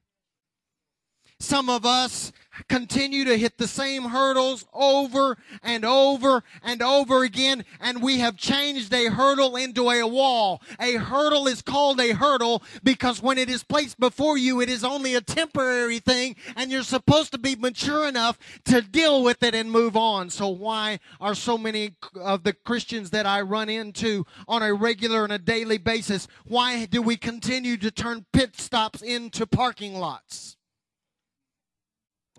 Some 1.41 1.71
of 1.71 1.88
us 1.88 2.31
continue 2.67 3.25
to 3.25 3.36
hit 3.36 3.57
the 3.57 3.67
same 3.67 4.03
hurdles 4.03 4.63
over 4.74 5.39
and 5.63 5.83
over 5.83 6.43
and 6.62 6.83
over 6.83 7.24
again, 7.24 7.65
and 7.79 8.03
we 8.03 8.19
have 8.19 8.38
changed 8.38 8.93
a 8.93 9.07
hurdle 9.07 9.55
into 9.55 9.89
a 9.89 10.07
wall. 10.07 10.62
A 10.79 10.98
hurdle 10.98 11.48
is 11.48 11.63
called 11.63 12.00
a 12.00 12.13
hurdle 12.13 12.62
because 12.83 13.24
when 13.24 13.39
it 13.39 13.50
is 13.50 13.63
placed 13.63 14.00
before 14.00 14.38
you, 14.38 14.62
it 14.62 14.69
is 14.69 14.83
only 14.83 15.15
a 15.15 15.21
temporary 15.21 15.98
thing, 15.98 16.36
and 16.55 16.71
you're 16.71 16.83
supposed 16.83 17.31
to 17.31 17.39
be 17.39 17.55
mature 17.55 18.07
enough 18.07 18.38
to 18.65 18.83
deal 18.83 19.24
with 19.24 19.41
it 19.41 19.55
and 19.55 19.71
move 19.71 19.98
on. 19.98 20.29
So, 20.29 20.48
why 20.48 21.00
are 21.19 21.33
so 21.33 21.57
many 21.57 21.95
of 22.15 22.43
the 22.43 22.53
Christians 22.53 23.10
that 23.10 23.25
I 23.25 23.41
run 23.41 23.67
into 23.67 24.27
on 24.48 24.62
a 24.62 24.75
regular 24.75 25.24
and 25.24 25.33
a 25.33 25.39
daily 25.39 25.79
basis, 25.79 26.27
why 26.45 26.86
do 26.86 27.01
we 27.01 27.17
continue 27.17 27.77
to 27.77 27.89
turn 27.89 28.27
pit 28.31 28.60
stops 28.60 29.01
into 29.01 29.48
parking 29.48 29.95
lots? 29.95 30.57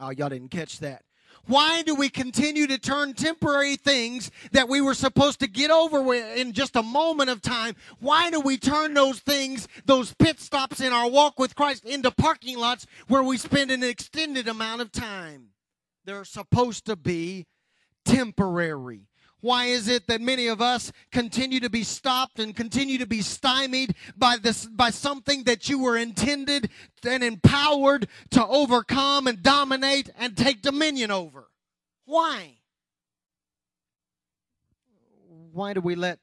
Oh, 0.01 0.11
y'all 0.11 0.29
didn't 0.29 0.51
catch 0.51 0.79
that. 0.81 1.05
Why 1.47 1.83
do 1.83 1.95
we 1.95 2.09
continue 2.09 2.69
to 2.69 2.79
turn 2.79 3.15
temporary 3.15 3.77
things 3.77 4.31
that 4.53 4.69
we 4.69 4.81
were 4.81 4.95
supposed 4.95 5.41
to 5.41 5.49
get 5.49 5.71
over 5.71 6.15
in 6.15 6.53
just 6.53 6.77
a 6.77 6.83
moment 6.83 7.31
of 7.31 7.43
time? 7.43 7.75
Why 7.99 8.31
do 8.31 8.41
we 8.41 8.59
turn 8.59 8.95
those 8.95 9.19
things, 9.19 9.67
those 9.85 10.15
pit 10.15 10.39
stops 10.39 10.81
in 10.81 10.93
our 10.93 11.11
walk 11.11 11.41
with 11.41 11.57
Christ, 11.57 11.85
into 11.85 12.13
parking 12.13 12.59
lots 12.59 12.87
where 13.09 13.25
we 13.25 13.39
spend 13.39 13.73
an 13.73 13.83
extended 13.83 14.47
amount 14.47 14.83
of 14.83 14.93
time? 14.93 15.49
They're 16.05 16.25
supposed 16.25 16.85
to 16.87 16.97
be 16.97 17.47
temporary. 18.05 19.09
Why 19.43 19.67
is 19.67 19.89
it 19.89 20.07
that 20.07 20.21
many 20.21 20.47
of 20.47 20.63
us 20.63 20.93
continue 21.11 21.59
to 21.61 21.69
be 21.69 21.83
stopped 21.83 22.39
and 22.39 22.55
continue 22.55 22.97
to 22.99 23.07
be 23.07 23.23
stymied 23.23 23.97
by 24.17 24.37
this 24.37 24.67
by 24.67 24.91
something 24.91 25.43
that 25.45 25.69
you 25.69 25.81
were 25.81 25.97
intended 25.97 26.71
and 27.05 27.25
empowered 27.25 28.07
to 28.31 28.47
overcome 28.47 29.27
and 29.27 29.43
dominate 29.43 30.11
and 30.17 30.37
take 30.37 30.63
dominion 30.63 31.11
over? 31.11 31.49
Why? 32.05 32.59
Why 35.53 35.75
do 35.75 35.81
we 35.81 35.97
let 35.97 36.21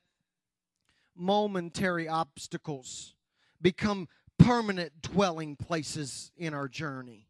momentary 1.13 2.07
obstacles 2.07 3.15
become 3.61 4.07
permanent 4.38 5.01
dwelling 5.01 5.57
places 5.57 6.31
in 6.38 6.53
our 6.53 6.69
journey? 6.69 7.28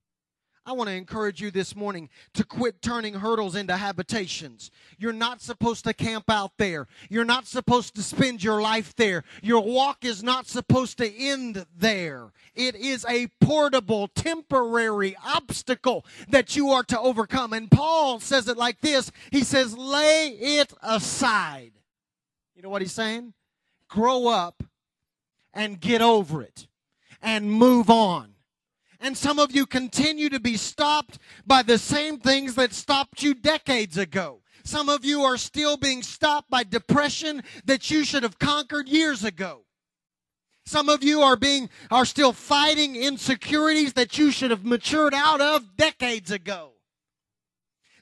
I 0.69 0.73
want 0.73 0.87
to 0.87 0.95
encourage 0.95 1.41
you 1.41 1.49
this 1.49 1.75
morning 1.75 2.09
to 2.35 2.43
quit 2.43 2.79
turning 2.83 3.15
hurdles 3.15 3.55
into 3.55 3.75
habitations. 3.75 4.69
You're 4.99 5.13
not 5.13 5.41
supposed 5.41 5.83
to 5.85 5.95
camp 5.95 6.29
out 6.29 6.51
there. 6.59 6.85
You're 7.09 7.25
not 7.25 7.47
supposed 7.47 7.95
to 7.95 8.03
spend 8.03 8.43
your 8.43 8.61
life 8.61 8.95
there. 8.95 9.23
Your 9.41 9.63
walk 9.63 10.05
is 10.05 10.21
not 10.21 10.45
supposed 10.45 10.99
to 10.99 11.11
end 11.11 11.65
there. 11.75 12.31
It 12.53 12.75
is 12.75 13.03
a 13.09 13.29
portable, 13.41 14.09
temporary 14.09 15.17
obstacle 15.25 16.05
that 16.29 16.55
you 16.55 16.69
are 16.69 16.83
to 16.83 16.99
overcome. 16.99 17.53
And 17.53 17.71
Paul 17.71 18.19
says 18.19 18.47
it 18.47 18.55
like 18.55 18.79
this 18.79 19.11
He 19.31 19.43
says, 19.43 19.75
lay 19.75 20.27
it 20.39 20.71
aside. 20.83 21.71
You 22.55 22.61
know 22.61 22.69
what 22.69 22.83
he's 22.83 22.91
saying? 22.91 23.33
Grow 23.87 24.27
up 24.27 24.63
and 25.51 25.81
get 25.81 26.03
over 26.03 26.43
it 26.43 26.67
and 27.23 27.51
move 27.51 27.89
on. 27.89 28.35
And 28.99 29.17
some 29.17 29.39
of 29.39 29.55
you 29.55 29.65
continue 29.65 30.29
to 30.29 30.39
be 30.39 30.57
stopped 30.57 31.19
by 31.45 31.63
the 31.63 31.77
same 31.77 32.19
things 32.19 32.55
that 32.55 32.73
stopped 32.73 33.23
you 33.23 33.33
decades 33.33 33.97
ago. 33.97 34.41
Some 34.63 34.89
of 34.89 35.05
you 35.05 35.21
are 35.23 35.37
still 35.37 35.77
being 35.77 36.03
stopped 36.03 36.49
by 36.49 36.63
depression 36.63 37.43
that 37.65 37.89
you 37.89 38.03
should 38.03 38.23
have 38.23 38.39
conquered 38.39 38.89
years 38.89 39.23
ago. 39.23 39.65
Some 40.65 40.89
of 40.89 41.03
you 41.03 41.21
are 41.21 41.35
being 41.35 41.69
are 41.89 42.05
still 42.05 42.33
fighting 42.33 42.95
insecurities 42.95 43.93
that 43.93 44.17
you 44.17 44.31
should 44.31 44.51
have 44.51 44.65
matured 44.65 45.13
out 45.13 45.41
of 45.41 45.75
decades 45.77 46.29
ago. 46.29 46.73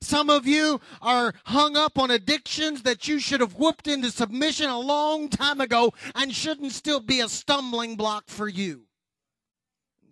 Some 0.02 0.30
of 0.30 0.46
you 0.46 0.82
are 1.02 1.34
hung 1.46 1.78
up 1.78 1.98
on 1.98 2.12
addictions 2.12 2.84
that 2.84 3.08
you 3.08 3.20
should 3.20 3.40
have 3.40 3.56
whooped 3.56 3.88
into 3.88 4.12
submission 4.12 4.70
a 4.70 4.80
long 4.80 5.30
time 5.30 5.62
ago 5.62 5.94
and 6.14 6.34
shouldn't 6.34 6.74
still 6.74 7.00
be 7.00 7.20
a 7.22 7.30
stumbling 7.30 7.96
block 7.96 8.26
for 8.28 8.48
you. 8.48 8.87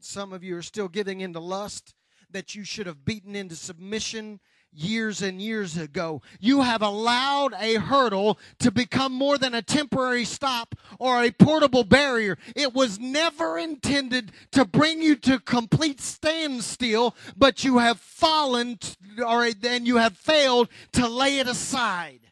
Some 0.06 0.34
of 0.34 0.44
you 0.44 0.56
are 0.56 0.62
still 0.62 0.88
giving 0.88 1.22
into 1.22 1.40
lust 1.40 1.96
that 2.30 2.54
you 2.54 2.64
should 2.64 2.86
have 2.86 3.06
beaten 3.06 3.36
into 3.36 3.56
submission 3.56 4.40
years 4.72 5.24
and 5.24 5.42
years 5.42 5.78
ago. 5.78 6.22
You 6.40 6.62
have 6.62 6.84
allowed 6.84 7.56
a 7.60 7.76
hurdle 7.76 8.38
to 8.60 8.70
become 8.70 9.14
more 9.14 9.40
than 9.40 9.56
a 9.56 9.64
temporary 9.64 10.24
stop 10.24 10.76
or 11.00 11.24
a 11.24 11.32
portable 11.32 11.84
barrier. 11.84 12.38
It 12.56 12.76
was 12.76 13.00
never 13.00 13.58
intended 13.58 14.32
to 14.52 14.64
bring 14.64 15.02
you 15.02 15.16
to 15.18 15.40
complete 15.40 16.00
standstill, 16.00 17.16
but 17.36 17.64
you 17.64 17.80
have 17.80 18.00
fallen 18.00 18.78
or 19.26 19.52
then 19.54 19.88
you 19.88 19.98
have 19.98 20.16
failed 20.16 20.70
to 20.94 21.08
lay 21.08 21.40
it 21.40 21.48
aside. 21.48 22.25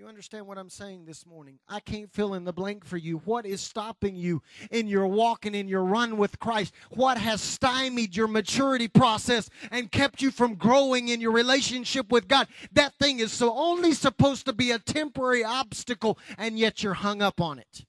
You 0.00 0.08
understand 0.08 0.46
what 0.46 0.56
I'm 0.56 0.70
saying 0.70 1.04
this 1.04 1.26
morning? 1.26 1.58
I 1.68 1.78
can't 1.78 2.10
fill 2.10 2.32
in 2.32 2.44
the 2.44 2.54
blank 2.54 2.86
for 2.86 2.96
you. 2.96 3.18
What 3.26 3.44
is 3.44 3.60
stopping 3.60 4.16
you 4.16 4.40
in 4.70 4.86
your 4.86 5.06
walk 5.06 5.44
and 5.44 5.54
in 5.54 5.68
your 5.68 5.84
run 5.84 6.16
with 6.16 6.38
Christ? 6.38 6.72
What 6.88 7.18
has 7.18 7.42
stymied 7.42 8.16
your 8.16 8.26
maturity 8.26 8.88
process 8.88 9.50
and 9.70 9.92
kept 9.92 10.22
you 10.22 10.30
from 10.30 10.54
growing 10.54 11.08
in 11.08 11.20
your 11.20 11.32
relationship 11.32 12.10
with 12.10 12.28
God? 12.28 12.48
That 12.72 12.94
thing 12.94 13.20
is 13.20 13.30
so 13.30 13.54
only 13.54 13.92
supposed 13.92 14.46
to 14.46 14.54
be 14.54 14.70
a 14.70 14.78
temporary 14.78 15.44
obstacle, 15.44 16.18
and 16.38 16.58
yet 16.58 16.82
you're 16.82 16.94
hung 16.94 17.20
up 17.20 17.38
on 17.38 17.58
it. 17.58 17.84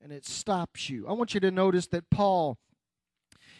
And 0.00 0.12
it 0.12 0.24
stops 0.24 0.88
you. 0.88 1.08
I 1.08 1.14
want 1.14 1.34
you 1.34 1.40
to 1.40 1.50
notice 1.50 1.88
that 1.88 2.10
Paul 2.10 2.58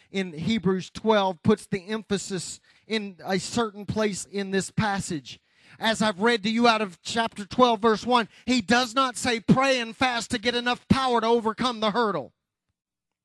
in 0.09 0.31
Hebrews 0.31 0.91
12 0.91 1.43
puts 1.43 1.65
the 1.65 1.89
emphasis 1.89 2.61
in 2.87 3.17
a 3.25 3.37
certain 3.37 3.85
place 3.85 4.23
in 4.31 4.51
this 4.51 4.71
passage 4.71 5.41
as 5.79 6.01
I've 6.01 6.19
read 6.19 6.43
to 6.43 6.49
you 6.49 6.67
out 6.67 6.81
of 6.81 7.01
chapter 7.01 7.45
12, 7.45 7.79
verse 7.79 8.05
1, 8.05 8.27
he 8.45 8.61
does 8.61 8.93
not 8.93 9.17
say 9.17 9.39
pray 9.39 9.79
and 9.79 9.95
fast 9.95 10.31
to 10.31 10.37
get 10.37 10.55
enough 10.55 10.87
power 10.87 11.21
to 11.21 11.27
overcome 11.27 11.79
the 11.79 11.91
hurdle. 11.91 12.33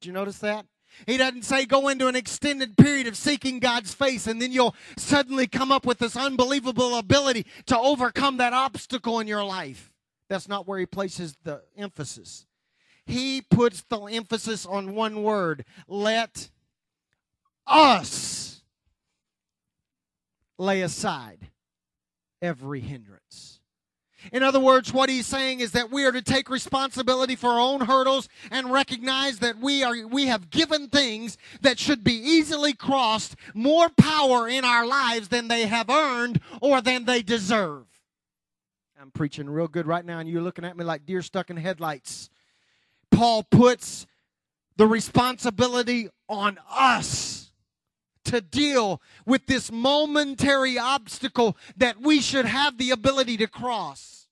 Did 0.01 0.09
you 0.09 0.13
notice 0.13 0.39
that? 0.39 0.67
He 1.07 1.17
doesn't 1.17 1.45
say 1.45 1.65
go 1.65 1.89
into 1.89 2.09
an 2.09 2.17
extended 2.17 2.77
period 2.77 3.07
of 3.07 3.17
seeking 3.17 3.61
God's 3.61 3.95
face 3.95 4.27
and 4.27 4.43
then 4.43 4.53
you'll 4.53 4.75
suddenly 4.97 5.47
come 5.47 5.71
up 5.71 5.87
with 5.87 5.99
this 5.99 6.17
unbelievable 6.17 6.97
ability 6.97 7.47
to 7.67 7.79
overcome 7.79 8.39
that 8.39 8.53
obstacle 8.53 9.21
in 9.21 9.27
your 9.27 9.45
life. 9.45 9.93
That's 10.29 10.49
not 10.49 10.67
where 10.67 10.79
he 10.79 10.87
places 10.87 11.37
the 11.45 11.63
emphasis. 11.77 12.47
He 13.07 13.41
puts 13.41 13.83
the 13.83 14.01
emphasis 14.07 14.67
on 14.67 14.95
one 14.95 15.23
word 15.23 15.65
let 15.87 16.51
us 17.67 18.63
lay 20.59 20.83
aside 20.83 21.49
every 22.43 22.81
hindrance. 22.81 23.61
In 24.33 24.43
other 24.43 24.59
words, 24.59 24.93
what 24.93 25.09
he's 25.09 25.27
saying 25.27 25.61
is 25.61 25.73
that 25.73 25.93
we 25.93 26.05
are 26.05 26.13
to 26.13 26.23
take 26.23 26.51
responsibility 26.51 27.37
for 27.37 27.51
our 27.51 27.61
own 27.61 27.83
hurdles 27.83 28.29
and 28.51 28.73
recognize 28.73 29.39
that 29.39 29.59
we 29.59 29.85
are 29.85 30.07
we 30.07 30.27
have 30.27 30.51
given 30.51 30.89
things 30.89 31.39
that 31.61 31.79
should 31.79 32.03
be 32.03 32.15
easily 32.15 32.73
crossed 32.73 33.37
more 33.55 33.89
power 33.89 34.49
in 34.49 34.65
our 34.65 34.85
lives 34.87 35.29
than 35.29 35.47
they 35.47 35.67
have 35.67 35.89
earned 35.89 36.41
or 36.61 36.81
than 36.81 37.05
they 37.05 37.23
deserve. 37.23 37.87
I'm 39.01 39.13
preaching 39.13 39.49
real 39.49 39.69
good 39.69 39.87
right 39.87 40.05
now 40.05 40.19
and 40.19 40.29
you're 40.29 40.43
looking 40.43 40.65
at 40.65 40.77
me 40.77 40.85
like 40.85 41.07
deer 41.07 41.23
stuck 41.23 41.49
in 41.49 41.57
headlights. 41.57 42.29
Paul 43.13 43.45
puts 43.45 44.05
the 44.77 44.87
responsibility 44.87 46.09
on 46.29 46.59
us 46.69 47.38
to 48.31 48.41
deal 48.41 49.03
with 49.27 49.47
this 49.47 49.71
momentary 49.71 50.79
obstacle 50.79 51.57
that 51.77 52.01
we 52.01 52.21
should 52.21 52.45
have 52.45 52.79
the 52.79 52.91
ability 52.91 53.37
to 53.39 53.47
cross. 53.47 54.27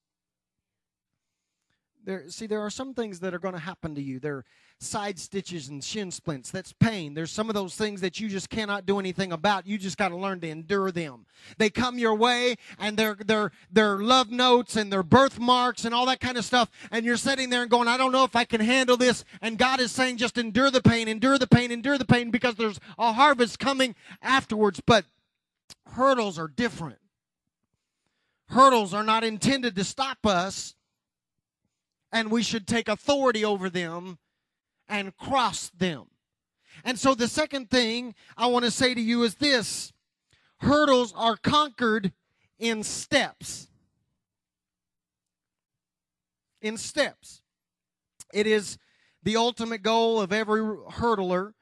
There, 2.05 2.31
see, 2.31 2.47
there 2.47 2.61
are 2.61 2.71
some 2.71 2.95
things 2.95 3.21
that 3.21 3.35
are 3.35 3.39
going 3.39 3.55
to 3.55 3.61
happen 3.61 3.95
to 3.97 4.03
you. 4.03 4.21
There 4.21 4.45
side 4.79 5.19
stitches 5.19 5.69
and 5.69 5.83
shin 5.83 6.11
splints. 6.11 6.51
That's 6.51 6.73
pain. 6.73 7.15
There's 7.15 7.31
some 7.31 7.49
of 7.49 7.55
those 7.55 7.75
things 7.75 8.03
that 8.03 8.21
you 8.21 8.29
just 8.29 8.51
cannot 8.51 8.85
do 8.85 8.99
anything 8.99 9.33
about. 9.33 9.67
You 9.67 9.79
just 9.79 9.97
got 9.97 10.09
to 10.09 10.17
learn 10.17 10.41
to 10.41 10.49
endure 10.49 10.91
them. 10.91 11.27
They 11.57 11.71
come 11.71 11.99
your 11.99 12.15
way 12.15 12.57
and 12.79 12.97
they're 12.97 13.51
they're 13.71 13.99
love 13.99 14.31
notes 14.31 14.77
and 14.77 14.93
they're 14.93 15.03
birthmarks 15.03 15.85
and 15.85 15.95
all 15.95 16.07
that 16.07 16.21
kind 16.21 16.37
of 16.37 16.45
stuff 16.45 16.71
and 16.91 17.07
you're 17.07 17.17
sitting 17.17 17.49
there 17.49 17.63
and 17.63 17.71
going, 17.71 17.89
"I 17.89 17.97
don't 17.97 18.13
know 18.13 18.25
if 18.25 18.37
I 18.37 18.45
can 18.45 18.61
handle 18.61 18.97
this." 18.97 19.25
And 19.41 19.59
God 19.59 19.81
is 19.81 19.93
saying 19.93 20.19
just 20.19 20.37
endure 20.37 20.71
the 20.71 20.83
pain, 20.83 21.09
endure 21.09 21.39
the 21.39 21.47
pain, 21.47 21.71
endure 21.71 21.99
the 21.99 22.05
pain 22.05 22.31
because 22.31 22.57
there's 22.57 22.81
a 22.99 23.13
harvest 23.13 23.59
coming 23.59 23.95
afterwards. 24.21 24.81
But 24.85 25.07
hurdles 25.93 26.39
are 26.39 26.49
different. 26.49 26.99
Hurdles 28.49 28.93
are 28.95 29.03
not 29.03 29.25
intended 29.25 29.75
to 29.77 29.85
stop 29.85 30.27
us 30.27 30.75
and 32.13 32.31
we 32.31 32.43
should 32.43 32.67
take 32.67 32.89
authority 32.89 33.45
over 33.45 33.69
them 33.69 34.19
and 34.89 35.17
cross 35.17 35.71
them. 35.71 36.07
And 36.85 36.99
so 36.99 37.15
the 37.15 37.29
second 37.29 37.71
thing 37.71 38.15
I 38.37 38.47
want 38.47 38.65
to 38.65 38.71
say 38.71 38.95
to 38.95 39.01
you 39.01 39.23
is 39.23 39.37
this 39.37 39.93
hurdles 40.59 41.13
are 41.17 41.37
conquered 41.37 42.13
in 42.59 42.83
steps. 42.83 43.69
In 46.61 46.77
steps. 46.77 47.43
It 48.33 48.47
is 48.47 48.79
the 49.23 49.37
ultimate 49.37 49.83
goal 49.83 50.21
of 50.21 50.33
every 50.33 50.61
hurdler 50.61 51.53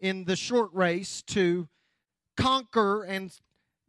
in 0.00 0.24
the 0.24 0.36
short 0.36 0.70
race 0.72 1.22
to 1.22 1.68
conquer 2.36 3.04
and 3.04 3.32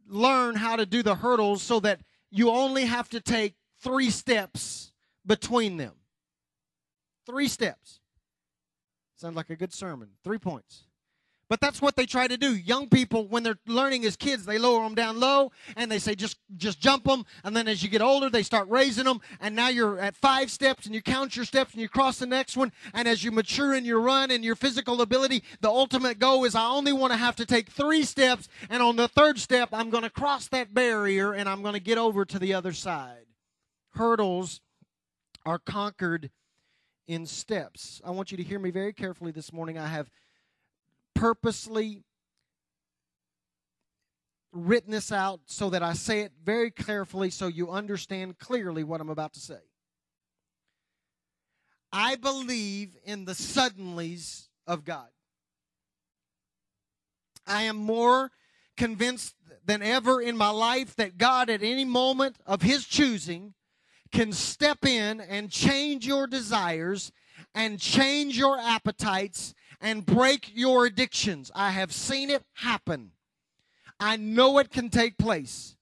learn 0.08 0.54
how 0.54 0.76
to 0.76 0.86
do 0.86 1.02
the 1.02 1.16
hurdles 1.16 1.62
so 1.62 1.80
that 1.80 2.00
you 2.30 2.50
only 2.50 2.86
have 2.86 3.08
to 3.10 3.20
take 3.20 3.54
three 3.80 4.10
steps 4.10 4.92
between 5.24 5.76
them. 5.76 5.94
Three 7.26 7.48
steps. 7.48 8.00
Sounds 9.16 9.36
like 9.36 9.50
a 9.50 9.56
good 9.56 9.72
sermon. 9.72 10.10
Three 10.22 10.38
points. 10.38 10.84
But 11.48 11.60
that's 11.60 11.80
what 11.80 11.94
they 11.94 12.06
try 12.06 12.26
to 12.26 12.36
do. 12.36 12.56
Young 12.56 12.88
people, 12.88 13.28
when 13.28 13.44
they're 13.44 13.58
learning 13.66 14.04
as 14.04 14.16
kids, 14.16 14.44
they 14.46 14.58
lower 14.58 14.82
them 14.82 14.96
down 14.96 15.20
low 15.20 15.52
and 15.76 15.90
they 15.90 16.00
say 16.00 16.16
just 16.16 16.38
just 16.56 16.80
jump 16.80 17.04
them. 17.04 17.24
And 17.44 17.56
then 17.56 17.68
as 17.68 17.84
you 17.84 17.88
get 17.88 18.02
older, 18.02 18.28
they 18.28 18.42
start 18.42 18.68
raising 18.68 19.04
them. 19.04 19.20
And 19.40 19.54
now 19.54 19.68
you're 19.68 20.00
at 20.00 20.16
five 20.16 20.50
steps 20.50 20.86
and 20.86 20.94
you 20.94 21.00
count 21.00 21.36
your 21.36 21.44
steps 21.44 21.72
and 21.72 21.80
you 21.80 21.88
cross 21.88 22.18
the 22.18 22.26
next 22.26 22.56
one. 22.56 22.72
And 22.92 23.06
as 23.06 23.22
you 23.22 23.30
mature 23.30 23.74
in 23.74 23.84
your 23.84 24.00
run 24.00 24.32
and 24.32 24.44
your 24.44 24.56
physical 24.56 25.00
ability, 25.00 25.44
the 25.60 25.68
ultimate 25.68 26.18
goal 26.18 26.44
is 26.44 26.56
I 26.56 26.68
only 26.68 26.92
want 26.92 27.12
to 27.12 27.16
have 27.18 27.36
to 27.36 27.46
take 27.46 27.70
three 27.70 28.02
steps. 28.02 28.48
And 28.68 28.82
on 28.82 28.96
the 28.96 29.08
third 29.08 29.38
step, 29.38 29.68
I'm 29.72 29.90
going 29.90 30.02
to 30.02 30.10
cross 30.10 30.48
that 30.48 30.74
barrier 30.74 31.32
and 31.32 31.48
I'm 31.48 31.62
going 31.62 31.74
to 31.74 31.80
get 31.80 31.96
over 31.96 32.24
to 32.24 32.40
the 32.40 32.54
other 32.54 32.72
side. 32.72 33.26
Hurdles 33.90 34.60
are 35.44 35.60
conquered 35.60 36.30
in 37.06 37.26
steps. 37.26 38.00
I 38.04 38.10
want 38.10 38.30
you 38.30 38.36
to 38.36 38.42
hear 38.42 38.58
me 38.58 38.70
very 38.70 38.92
carefully 38.92 39.32
this 39.32 39.52
morning. 39.52 39.78
I 39.78 39.86
have 39.86 40.10
purposely 41.14 42.04
written 44.52 44.90
this 44.90 45.12
out 45.12 45.40
so 45.46 45.70
that 45.70 45.82
I 45.82 45.92
say 45.92 46.20
it 46.20 46.32
very 46.42 46.70
carefully 46.70 47.30
so 47.30 47.46
you 47.46 47.70
understand 47.70 48.38
clearly 48.38 48.84
what 48.84 49.00
I'm 49.00 49.10
about 49.10 49.34
to 49.34 49.40
say. 49.40 49.60
I 51.92 52.16
believe 52.16 52.96
in 53.04 53.24
the 53.24 53.32
suddenlies 53.32 54.48
of 54.66 54.84
God. 54.84 55.08
I 57.46 57.62
am 57.62 57.76
more 57.76 58.30
convinced 58.76 59.34
than 59.64 59.82
ever 59.82 60.20
in 60.20 60.36
my 60.36 60.50
life 60.50 60.94
that 60.96 61.16
God, 61.16 61.48
at 61.48 61.62
any 61.62 61.84
moment 61.84 62.36
of 62.44 62.62
His 62.62 62.84
choosing, 62.86 63.54
can 64.16 64.32
step 64.32 64.86
in 64.86 65.20
and 65.20 65.50
change 65.50 66.06
your 66.06 66.26
desires 66.26 67.12
and 67.54 67.78
change 67.78 68.38
your 68.38 68.58
appetites 68.58 69.52
and 69.78 70.06
break 70.06 70.50
your 70.54 70.86
addictions. 70.86 71.50
I 71.54 71.70
have 71.72 71.92
seen 71.92 72.30
it 72.30 72.42
happen. 72.54 73.12
I 74.00 74.16
know 74.16 74.58
it 74.58 74.70
can 74.70 74.88
take 74.88 75.18
place. 75.18 75.76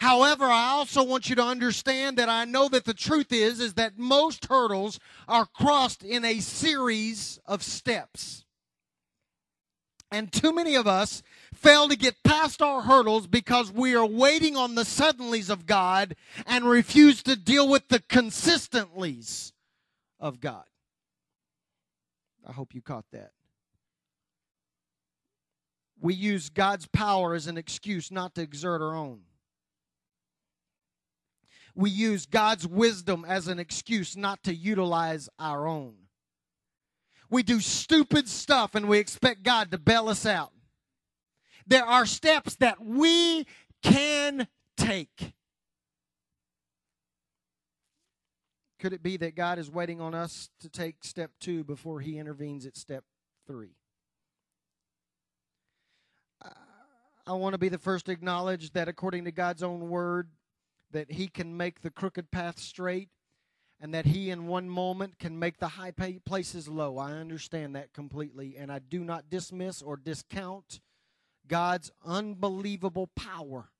However, 0.00 0.44
I 0.44 0.68
also 0.68 1.02
want 1.02 1.30
you 1.30 1.36
to 1.36 1.42
understand 1.42 2.18
that 2.18 2.28
I 2.28 2.44
know 2.44 2.68
that 2.68 2.84
the 2.84 2.92
truth 2.92 3.32
is 3.32 3.58
is 3.58 3.72
that 3.74 3.98
most 3.98 4.44
hurdles 4.44 5.00
are 5.26 5.46
crossed 5.46 6.02
in 6.04 6.26
a 6.26 6.40
series 6.40 7.40
of 7.46 7.62
steps. 7.62 8.44
And 10.10 10.30
too 10.30 10.52
many 10.54 10.74
of 10.74 10.86
us 10.86 11.22
fail 11.58 11.88
to 11.88 11.96
get 11.96 12.22
past 12.22 12.62
our 12.62 12.82
hurdles 12.82 13.26
because 13.26 13.72
we 13.72 13.94
are 13.94 14.06
waiting 14.06 14.56
on 14.56 14.74
the 14.74 14.82
suddenlies 14.82 15.50
of 15.50 15.66
God 15.66 16.14
and 16.46 16.64
refuse 16.64 17.22
to 17.24 17.36
deal 17.36 17.68
with 17.68 17.88
the 17.88 18.00
consistentlies 18.08 19.52
of 20.20 20.40
God. 20.40 20.64
I 22.46 22.52
hope 22.52 22.74
you 22.74 22.80
caught 22.80 23.06
that. 23.12 23.32
We 26.00 26.14
use 26.14 26.48
God's 26.48 26.86
power 26.86 27.34
as 27.34 27.46
an 27.46 27.58
excuse 27.58 28.10
not 28.10 28.34
to 28.36 28.42
exert 28.42 28.80
our 28.80 28.94
own. 28.94 29.20
We 31.74 31.90
use 31.90 32.26
God's 32.26 32.66
wisdom 32.66 33.24
as 33.26 33.48
an 33.48 33.58
excuse 33.58 34.16
not 34.16 34.42
to 34.44 34.54
utilize 34.54 35.28
our 35.38 35.66
own. 35.66 35.94
We 37.30 37.42
do 37.42 37.60
stupid 37.60 38.28
stuff 38.28 38.74
and 38.74 38.88
we 38.88 38.98
expect 38.98 39.42
God 39.42 39.70
to 39.72 39.78
bail 39.78 40.08
us 40.08 40.24
out. 40.24 40.52
There 41.68 41.84
are 41.84 42.06
steps 42.06 42.56
that 42.56 42.84
we 42.84 43.46
can 43.82 44.48
take. 44.76 45.34
Could 48.78 48.92
it 48.94 49.02
be 49.02 49.18
that 49.18 49.34
God 49.34 49.58
is 49.58 49.70
waiting 49.70 50.00
on 50.00 50.14
us 50.14 50.50
to 50.60 50.68
take 50.68 51.04
step 51.04 51.32
two 51.40 51.64
before 51.64 52.00
he 52.00 52.16
intervenes 52.18 52.64
at 52.64 52.76
step 52.76 53.04
three? 53.46 53.74
I 57.26 57.32
want 57.32 57.52
to 57.52 57.58
be 57.58 57.68
the 57.68 57.76
first 57.76 58.06
to 58.06 58.12
acknowledge 58.12 58.70
that 58.72 58.88
according 58.88 59.24
to 59.26 59.32
God's 59.32 59.62
own 59.62 59.90
word, 59.90 60.30
that 60.92 61.12
he 61.12 61.28
can 61.28 61.54
make 61.54 61.82
the 61.82 61.90
crooked 61.90 62.30
path 62.30 62.58
straight 62.58 63.10
and 63.78 63.92
that 63.92 64.06
he 64.06 64.30
in 64.30 64.46
one 64.46 64.70
moment 64.70 65.18
can 65.18 65.38
make 65.38 65.58
the 65.58 65.68
high 65.68 65.92
places 66.24 66.68
low. 66.68 66.96
I 66.96 67.12
understand 67.12 67.76
that 67.76 67.92
completely 67.92 68.56
and 68.56 68.72
I 68.72 68.78
do 68.78 69.04
not 69.04 69.28
dismiss 69.28 69.82
or 69.82 69.98
discount 69.98 70.80
God's 71.48 71.90
unbelievable 72.04 73.08
power. 73.16 73.70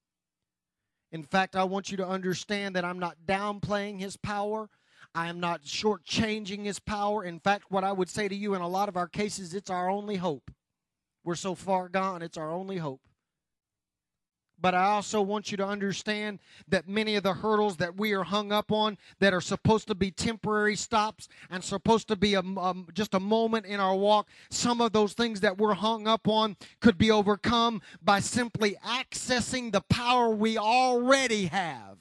In 1.10 1.22
fact, 1.22 1.56
I 1.56 1.64
want 1.64 1.90
you 1.90 1.96
to 1.98 2.06
understand 2.06 2.76
that 2.76 2.84
I'm 2.84 2.98
not 2.98 3.16
downplaying 3.26 4.00
his 4.00 4.16
power. 4.16 4.68
I 5.14 5.28
am 5.28 5.40
not 5.40 5.62
shortchanging 5.62 6.64
his 6.64 6.78
power. 6.78 7.24
In 7.24 7.40
fact, 7.40 7.70
what 7.70 7.84
I 7.84 7.92
would 7.92 8.10
say 8.10 8.28
to 8.28 8.34
you 8.34 8.54
in 8.54 8.60
a 8.60 8.68
lot 8.68 8.88
of 8.88 8.96
our 8.96 9.08
cases, 9.08 9.54
it's 9.54 9.70
our 9.70 9.88
only 9.88 10.16
hope. 10.16 10.50
We're 11.24 11.34
so 11.34 11.54
far 11.54 11.88
gone, 11.88 12.22
it's 12.22 12.36
our 12.36 12.50
only 12.50 12.78
hope. 12.78 13.00
But 14.60 14.74
I 14.74 14.86
also 14.86 15.22
want 15.22 15.50
you 15.50 15.56
to 15.58 15.66
understand 15.66 16.40
that 16.68 16.88
many 16.88 17.14
of 17.14 17.22
the 17.22 17.34
hurdles 17.34 17.76
that 17.76 17.96
we 17.96 18.12
are 18.12 18.24
hung 18.24 18.50
up 18.50 18.72
on 18.72 18.98
that 19.20 19.32
are 19.32 19.40
supposed 19.40 19.86
to 19.88 19.94
be 19.94 20.10
temporary 20.10 20.74
stops 20.74 21.28
and 21.48 21.62
supposed 21.62 22.08
to 22.08 22.16
be 22.16 22.34
a, 22.34 22.42
just 22.92 23.14
a 23.14 23.20
moment 23.20 23.66
in 23.66 23.78
our 23.78 23.94
walk, 23.94 24.28
some 24.50 24.80
of 24.80 24.92
those 24.92 25.12
things 25.12 25.40
that 25.40 25.58
we're 25.58 25.74
hung 25.74 26.08
up 26.08 26.26
on 26.26 26.56
could 26.80 26.98
be 26.98 27.10
overcome 27.10 27.80
by 28.02 28.18
simply 28.20 28.76
accessing 28.84 29.70
the 29.70 29.82
power 29.82 30.30
we 30.30 30.58
already 30.58 31.46
have. 31.46 31.98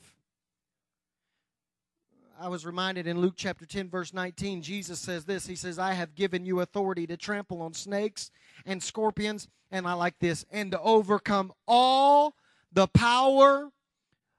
I 2.39 2.49
was 2.49 2.67
reminded 2.67 3.07
in 3.07 3.19
Luke 3.19 3.33
chapter 3.35 3.65
10, 3.65 3.89
verse 3.89 4.13
19, 4.13 4.61
Jesus 4.61 4.99
says 4.99 5.25
this 5.25 5.47
He 5.47 5.55
says, 5.55 5.79
I 5.79 5.93
have 5.93 6.13
given 6.13 6.45
you 6.45 6.59
authority 6.59 7.07
to 7.07 7.17
trample 7.17 7.61
on 7.61 7.73
snakes 7.73 8.29
and 8.65 8.81
scorpions, 8.81 9.47
and 9.71 9.87
I 9.87 9.93
like 9.93 10.19
this, 10.19 10.45
and 10.51 10.71
to 10.71 10.79
overcome 10.81 11.51
all 11.67 12.35
the 12.71 12.87
power 12.87 13.69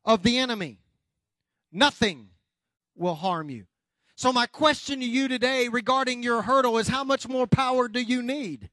of 0.05 0.23
the 0.23 0.38
enemy. 0.38 0.81
Nothing 1.73 2.31
will 2.97 3.14
harm 3.14 3.51
you. 3.51 3.67
So, 4.17 4.33
my 4.33 4.47
question 4.47 5.01
to 5.01 5.07
you 5.07 5.29
today 5.29 5.69
regarding 5.69 6.23
your 6.23 6.43
hurdle 6.43 6.79
is 6.79 6.88
how 6.88 7.05
much 7.05 7.29
more 7.29 7.47
power 7.47 7.88
do 7.88 8.01
you 8.01 8.23
need? 8.23 8.71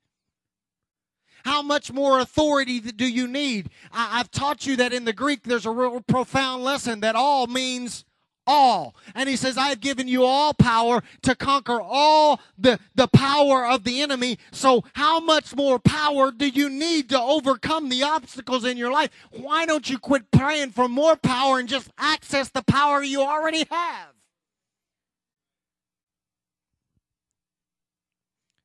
How 1.43 1.61
much 1.61 1.93
more 1.93 2.19
authority 2.19 2.79
do 2.79 3.07
you 3.07 3.27
need? 3.27 3.69
I, 3.91 4.17
have 4.17 4.31
taught 4.31 4.65
you 4.65 4.75
that 4.77 4.93
in 4.93 5.05
the 5.05 5.13
Greek 5.13 5.43
there's 5.43 5.67
a 5.67 5.71
real 5.71 6.01
profound 6.01 6.63
lesson 6.63 7.01
that 7.01 7.15
all 7.15 7.45
means 7.45 8.03
all. 8.47 8.95
And 9.13 9.29
he 9.29 9.35
says, 9.35 9.57
I've 9.57 9.79
given 9.79 10.07
you 10.07 10.23
all 10.23 10.53
power 10.53 11.03
to 11.23 11.35
conquer 11.35 11.79
all 11.81 12.39
the, 12.57 12.79
the 12.95 13.07
power 13.07 13.65
of 13.65 13.83
the 13.83 14.01
enemy. 14.01 14.37
So, 14.51 14.83
how 14.93 15.19
much 15.19 15.55
more 15.55 15.79
power 15.79 16.31
do 16.31 16.47
you 16.47 16.69
need 16.69 17.09
to 17.09 17.19
overcome 17.19 17.89
the 17.89 18.03
obstacles 18.03 18.65
in 18.65 18.77
your 18.77 18.91
life? 18.91 19.09
Why 19.31 19.65
don't 19.65 19.89
you 19.89 19.97
quit 19.97 20.31
praying 20.31 20.71
for 20.71 20.87
more 20.87 21.15
power 21.15 21.59
and 21.59 21.69
just 21.69 21.89
access 21.97 22.49
the 22.49 22.63
power 22.63 23.03
you 23.03 23.21
already 23.21 23.65
have? 23.69 24.09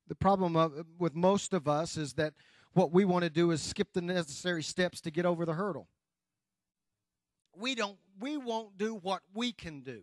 The 0.09 0.17
problem 0.17 0.57
of, 0.57 0.85
with 0.99 1.15
most 1.15 1.53
of 1.53 1.69
us 1.69 1.97
is 1.97 2.15
that 2.15 2.35
what 2.73 2.93
we 2.93 3.05
want 3.05 3.25
to 3.25 3.31
do 3.31 3.53
is 3.53 3.63
skip 3.63 3.93
the 3.93 4.01
necessary 4.01 4.63
steps 4.63 5.01
to 5.03 5.11
get 5.11 5.25
over 5.25 5.47
the 5.47 5.55
hurdle 5.55 5.89
we 7.61 7.75
don't 7.75 7.97
we 8.21 8.37
won't 8.37 8.77
do 8.79 8.95
what 8.95 9.23
we 9.35 9.53
can 9.53 9.81
do. 9.81 10.03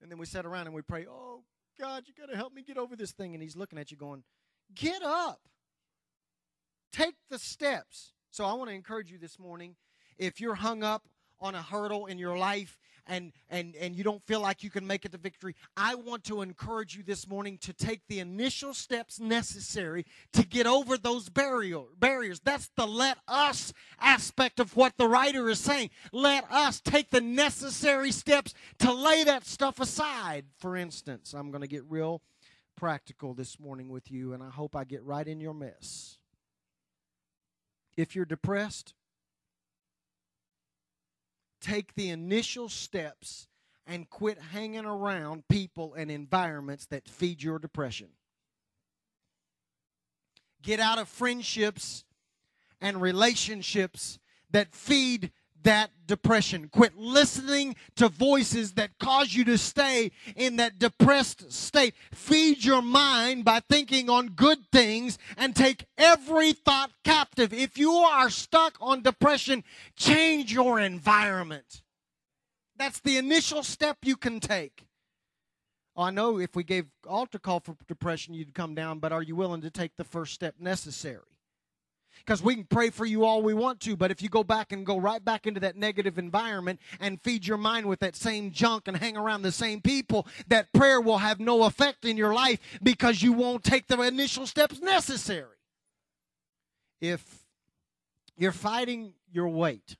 And 0.00 0.10
then 0.10 0.18
we 0.18 0.26
sit 0.26 0.44
around 0.44 0.66
and 0.66 0.74
we 0.74 0.82
pray, 0.82 1.06
"Oh 1.06 1.44
God, 1.78 2.04
you 2.06 2.14
got 2.14 2.30
to 2.30 2.36
help 2.36 2.52
me 2.52 2.62
get 2.62 2.76
over 2.76 2.94
this 2.94 3.12
thing." 3.12 3.34
And 3.34 3.42
he's 3.42 3.56
looking 3.56 3.78
at 3.78 3.90
you 3.90 3.96
going, 3.96 4.22
"Get 4.74 5.02
up. 5.02 5.48
Take 6.92 7.16
the 7.30 7.38
steps." 7.38 8.12
So 8.30 8.44
I 8.44 8.52
want 8.52 8.68
to 8.68 8.74
encourage 8.74 9.10
you 9.10 9.18
this 9.18 9.38
morning 9.38 9.76
if 10.18 10.40
you're 10.40 10.56
hung 10.56 10.82
up 10.82 11.08
on 11.40 11.54
a 11.54 11.62
hurdle 11.62 12.06
in 12.06 12.18
your 12.18 12.36
life 12.36 12.78
and 13.06 13.32
and 13.50 13.74
and 13.76 13.94
you 13.96 14.04
don't 14.04 14.22
feel 14.26 14.40
like 14.40 14.62
you 14.62 14.70
can 14.70 14.86
make 14.86 15.04
it 15.04 15.12
to 15.12 15.18
victory 15.18 15.54
i 15.76 15.94
want 15.94 16.24
to 16.24 16.42
encourage 16.42 16.96
you 16.96 17.02
this 17.02 17.28
morning 17.28 17.58
to 17.58 17.72
take 17.72 18.00
the 18.08 18.18
initial 18.18 18.72
steps 18.72 19.20
necessary 19.20 20.04
to 20.32 20.44
get 20.46 20.66
over 20.66 20.96
those 20.96 21.28
barrier 21.28 21.80
barriers. 21.98 22.40
That's 22.40 22.70
the 22.76 22.86
let 22.86 23.18
us 23.26 23.72
aspect 24.00 24.60
of 24.60 24.76
what 24.76 24.96
the 24.96 25.08
writer 25.08 25.48
is 25.48 25.58
saying. 25.58 25.90
Let 26.12 26.50
us 26.50 26.80
take 26.80 27.10
the 27.10 27.20
necessary 27.20 28.12
steps 28.12 28.54
to 28.78 28.92
lay 28.92 29.24
that 29.24 29.46
stuff 29.46 29.80
aside. 29.80 30.46
For 30.58 30.76
instance 30.76 31.34
i'm 31.34 31.50
going 31.50 31.62
to 31.62 31.68
get 31.68 31.84
real 31.88 32.22
practical 32.76 33.34
this 33.34 33.60
morning 33.60 33.88
with 33.88 34.10
you 34.10 34.32
and 34.32 34.42
i 34.42 34.48
hope 34.48 34.74
i 34.74 34.84
get 34.84 35.02
right 35.04 35.26
in 35.26 35.40
your 35.40 35.54
mess 35.54 36.18
if 37.96 38.16
you're 38.16 38.24
depressed 38.24 38.94
take 41.64 41.94
the 41.94 42.10
initial 42.10 42.68
steps 42.68 43.48
and 43.86 44.08
quit 44.10 44.38
hanging 44.38 44.84
around 44.84 45.48
people 45.48 45.94
and 45.94 46.10
environments 46.10 46.86
that 46.86 47.08
feed 47.08 47.42
your 47.42 47.58
depression. 47.58 48.08
Get 50.62 50.78
out 50.80 50.98
of 50.98 51.08
friendships 51.08 52.04
and 52.80 53.00
relationships 53.00 54.18
that 54.50 54.74
feed 54.74 55.32
that 55.64 55.90
depression. 56.06 56.68
Quit 56.68 56.96
listening 56.96 57.76
to 57.96 58.08
voices 58.08 58.72
that 58.72 58.98
cause 58.98 59.34
you 59.34 59.44
to 59.44 59.58
stay 59.58 60.12
in 60.36 60.56
that 60.56 60.78
depressed 60.78 61.52
state. 61.52 61.94
Feed 62.12 62.64
your 62.64 62.82
mind 62.82 63.44
by 63.44 63.60
thinking 63.60 64.08
on 64.08 64.28
good 64.28 64.58
things 64.72 65.18
and 65.36 65.54
take 65.54 65.84
every 65.98 66.52
thought 66.52 66.92
captive. 67.04 67.52
If 67.52 67.76
you 67.76 67.92
are 67.92 68.30
stuck 68.30 68.76
on 68.80 69.02
depression, 69.02 69.64
change 69.96 70.52
your 70.52 70.78
environment. 70.80 71.82
That's 72.76 73.00
the 73.00 73.18
initial 73.18 73.62
step 73.62 73.98
you 74.02 74.16
can 74.16 74.40
take. 74.40 74.86
Oh, 75.96 76.02
I 76.02 76.10
know 76.10 76.40
if 76.40 76.56
we 76.56 76.64
gave 76.64 76.86
altar 77.06 77.38
call 77.38 77.60
for 77.60 77.76
depression, 77.86 78.34
you'd 78.34 78.54
come 78.54 78.74
down, 78.74 78.98
but 78.98 79.12
are 79.12 79.22
you 79.22 79.36
willing 79.36 79.60
to 79.60 79.70
take 79.70 79.96
the 79.96 80.04
first 80.04 80.34
step 80.34 80.56
necessary? 80.58 81.33
Because 82.18 82.42
we 82.42 82.54
can 82.54 82.64
pray 82.64 82.90
for 82.90 83.04
you 83.04 83.24
all 83.24 83.42
we 83.42 83.54
want 83.54 83.80
to, 83.80 83.96
but 83.96 84.10
if 84.10 84.22
you 84.22 84.28
go 84.28 84.42
back 84.42 84.72
and 84.72 84.86
go 84.86 84.98
right 84.98 85.22
back 85.22 85.46
into 85.46 85.60
that 85.60 85.76
negative 85.76 86.18
environment 86.18 86.80
and 87.00 87.20
feed 87.20 87.46
your 87.46 87.58
mind 87.58 87.86
with 87.86 88.00
that 88.00 88.16
same 88.16 88.50
junk 88.50 88.88
and 88.88 88.96
hang 88.96 89.16
around 89.16 89.42
the 89.42 89.52
same 89.52 89.80
people, 89.80 90.26
that 90.48 90.72
prayer 90.72 91.00
will 91.00 91.18
have 91.18 91.40
no 91.40 91.64
effect 91.64 92.04
in 92.04 92.16
your 92.16 92.32
life 92.32 92.58
because 92.82 93.22
you 93.22 93.32
won't 93.32 93.62
take 93.62 93.86
the 93.88 94.00
initial 94.00 94.46
steps 94.46 94.80
necessary. 94.80 95.56
If 97.00 97.44
you're 98.36 98.52
fighting 98.52 99.14
your 99.30 99.48
weight, 99.48 99.96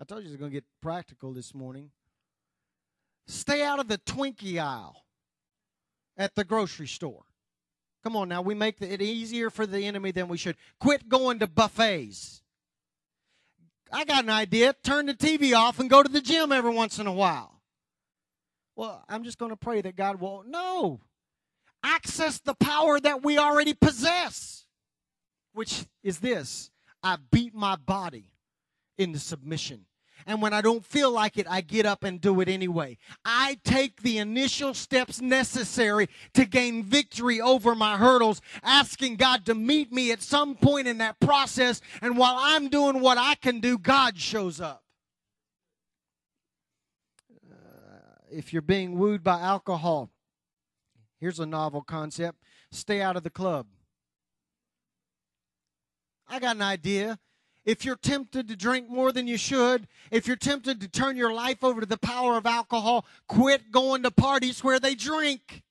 I 0.00 0.04
told 0.04 0.22
you 0.22 0.28
it's 0.28 0.36
going 0.36 0.50
to 0.50 0.56
get 0.56 0.64
practical 0.82 1.32
this 1.32 1.54
morning. 1.54 1.90
Stay 3.26 3.62
out 3.62 3.80
of 3.80 3.88
the 3.88 3.98
Twinkie 3.98 4.62
aisle 4.62 5.04
at 6.16 6.34
the 6.34 6.44
grocery 6.44 6.86
store. 6.86 7.24
Come 8.06 8.14
on 8.14 8.28
now, 8.28 8.40
we 8.40 8.54
make 8.54 8.80
it 8.80 9.02
easier 9.02 9.50
for 9.50 9.66
the 9.66 9.84
enemy 9.84 10.12
than 10.12 10.28
we 10.28 10.36
should. 10.36 10.56
Quit 10.78 11.08
going 11.08 11.40
to 11.40 11.48
buffets. 11.48 12.40
I 13.90 14.04
got 14.04 14.22
an 14.22 14.30
idea. 14.30 14.76
Turn 14.84 15.06
the 15.06 15.14
TV 15.14 15.56
off 15.56 15.80
and 15.80 15.90
go 15.90 16.04
to 16.04 16.08
the 16.08 16.20
gym 16.20 16.52
every 16.52 16.72
once 16.72 17.00
in 17.00 17.08
a 17.08 17.12
while. 17.12 17.60
Well, 18.76 19.04
I'm 19.08 19.24
just 19.24 19.38
going 19.38 19.50
to 19.50 19.56
pray 19.56 19.80
that 19.80 19.96
God 19.96 20.20
will. 20.20 20.44
No. 20.46 21.00
Access 21.82 22.38
the 22.38 22.54
power 22.54 23.00
that 23.00 23.24
we 23.24 23.38
already 23.38 23.74
possess, 23.74 24.66
which 25.52 25.84
is 26.04 26.20
this 26.20 26.70
I 27.02 27.16
beat 27.32 27.56
my 27.56 27.74
body 27.74 28.30
into 28.96 29.18
submission 29.18 29.85
and 30.24 30.40
when 30.40 30.52
I 30.52 30.60
don't 30.60 30.84
feel 30.84 31.10
like 31.10 31.36
it, 31.36 31.46
I 31.48 31.60
get 31.60 31.84
up 31.84 32.04
and 32.04 32.20
do 32.20 32.40
it 32.40 32.48
anyway. 32.48 32.96
I 33.24 33.58
take 33.64 34.02
the 34.02 34.18
initial 34.18 34.72
steps 34.72 35.20
necessary 35.20 36.08
to 36.34 36.44
gain 36.44 36.82
victory 36.82 37.40
over 37.40 37.74
my 37.74 37.96
hurdles, 37.96 38.40
asking 38.62 39.16
God 39.16 39.44
to 39.46 39.54
meet 39.54 39.92
me 39.92 40.12
at 40.12 40.22
some 40.22 40.54
point 40.54 40.88
in 40.88 40.98
that 40.98 41.20
process. 41.20 41.80
And 42.00 42.16
while 42.16 42.36
I'm 42.38 42.68
doing 42.68 43.00
what 43.00 43.18
I 43.18 43.34
can 43.34 43.60
do, 43.60 43.78
God 43.78 44.18
shows 44.18 44.60
up. 44.60 44.82
Uh, 47.50 47.56
if 48.30 48.52
you're 48.52 48.62
being 48.62 48.98
wooed 48.98 49.22
by 49.22 49.40
alcohol, 49.40 50.10
here's 51.20 51.40
a 51.40 51.46
novel 51.46 51.82
concept 51.82 52.38
stay 52.70 53.00
out 53.00 53.16
of 53.16 53.22
the 53.22 53.30
club. 53.30 53.66
I 56.28 56.40
got 56.40 56.56
an 56.56 56.62
idea 56.62 57.18
if 57.66 57.84
you're 57.84 57.96
tempted 57.96 58.46
to 58.48 58.56
drink 58.56 58.88
more 58.88 59.10
than 59.10 59.26
you 59.26 59.36
should, 59.36 59.88
if 60.12 60.28
you're 60.28 60.36
tempted 60.36 60.80
to 60.80 60.88
turn 60.88 61.16
your 61.16 61.34
life 61.34 61.64
over 61.64 61.80
to 61.80 61.86
the 61.86 61.98
power 61.98 62.36
of 62.36 62.46
alcohol, 62.46 63.04
quit 63.26 63.72
going 63.72 64.04
to 64.04 64.10
parties 64.12 64.62
where 64.62 64.78
they 64.78 64.94
drink. 64.94 65.64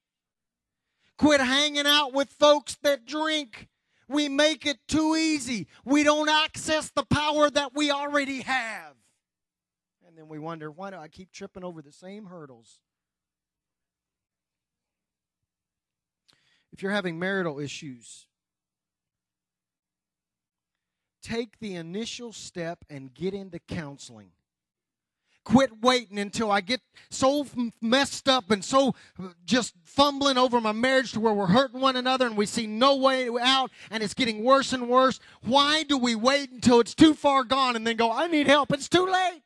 Quit 1.18 1.40
hanging 1.40 1.88
out 1.88 2.14
with 2.14 2.30
folks 2.30 2.76
that 2.84 3.06
drink. 3.06 3.70
We 4.10 4.28
make 4.28 4.66
it 4.66 4.78
too 4.90 5.16
easy. 5.16 5.68
We 5.86 6.04
don't 6.04 6.30
access 6.30 6.92
the 6.92 7.06
power 7.06 7.50
that 7.50 7.74
we 7.74 7.90
already 7.90 8.42
have. 8.42 8.94
And 10.06 10.18
then 10.18 10.28
we 10.28 10.38
wonder, 10.38 10.70
why 10.70 10.92
do 10.92 10.98
I 10.98 11.08
keep 11.08 11.32
tripping 11.32 11.64
over 11.64 11.82
the 11.82 11.94
same 11.94 12.26
hurdles? 12.26 12.80
If 16.74 16.84
you're 16.84 16.92
having 16.92 17.18
marital 17.18 17.58
issues, 17.58 18.28
take 21.26 21.60
the 21.60 21.76
initial 21.76 22.32
step 22.32 22.86
and 22.90 23.14
get 23.14 23.34
into 23.34 23.60
counseling. 23.60 24.30
Quit 25.44 25.82
waiting 25.82 26.20
until 26.20 26.52
I 26.52 26.62
get 26.62 26.82
so 27.10 27.46
messed 27.82 28.30
up 28.30 28.50
and 28.52 28.64
so 28.64 28.96
just 29.46 29.74
fumbling 29.84 30.38
over 30.38 30.60
my 30.60 30.72
marriage 30.72 31.12
to 31.14 31.20
where 31.20 31.34
we're 31.34 31.48
hurting 31.48 31.82
one 31.82 31.96
another 31.96 32.26
and 32.26 32.38
we 32.38 32.46
see 32.46 32.66
no 32.68 32.96
way 32.96 33.30
out 33.40 33.72
and 33.92 34.02
it's 34.02 34.14
getting 34.14 34.44
worse 34.44 34.74
and 34.74 34.88
worse. 34.88 35.20
Why 35.42 35.84
do 35.84 35.98
we 35.98 36.16
wait 36.16 36.52
until 36.52 36.80
it's 36.80 36.96
too 36.96 37.14
far 37.14 37.44
gone 37.44 37.76
and 37.76 37.86
then 37.86 37.96
go, 37.96 38.12
I 38.12 38.28
need 38.28 38.48
help? 38.48 38.72
It's 38.72 38.90
too 38.90 39.06
late. 39.06 39.42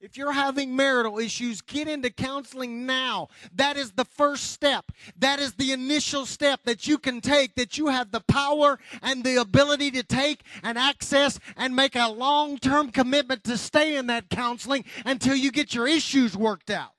If 0.00 0.16
you're 0.16 0.32
having 0.32 0.74
marital 0.74 1.18
issues, 1.18 1.60
get 1.60 1.86
into 1.86 2.08
counseling 2.08 2.86
now. 2.86 3.28
That 3.52 3.76
is 3.76 3.92
the 3.92 4.06
first 4.06 4.50
step. 4.52 4.92
That 5.18 5.40
is 5.40 5.54
the 5.54 5.72
initial 5.72 6.24
step 6.24 6.60
that 6.64 6.88
you 6.88 6.96
can 6.96 7.20
take, 7.20 7.54
that 7.56 7.76
you 7.76 7.88
have 7.88 8.10
the 8.10 8.20
power 8.20 8.78
and 9.02 9.22
the 9.22 9.36
ability 9.36 9.90
to 9.92 10.02
take 10.02 10.40
and 10.62 10.78
access 10.78 11.38
and 11.54 11.76
make 11.76 11.96
a 11.96 12.08
long 12.08 12.56
term 12.58 12.90
commitment 12.90 13.44
to 13.44 13.58
stay 13.58 13.96
in 13.96 14.06
that 14.06 14.30
counseling 14.30 14.86
until 15.04 15.36
you 15.36 15.52
get 15.52 15.74
your 15.74 15.86
issues 15.86 16.34
worked 16.34 16.70
out. 16.70 16.92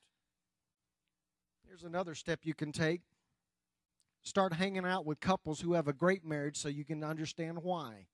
Here's 1.68 1.84
another 1.84 2.14
step 2.14 2.42
you 2.44 2.54
can 2.54 2.72
take 2.72 3.02
start 4.24 4.54
hanging 4.54 4.86
out 4.86 5.04
with 5.04 5.20
couples 5.20 5.62
who 5.62 5.74
have 5.74 5.88
a 5.88 5.94
great 5.94 6.24
marriage 6.24 6.56
so 6.56 6.70
you 6.70 6.86
can 6.86 7.04
understand 7.04 7.64
why 7.64 8.06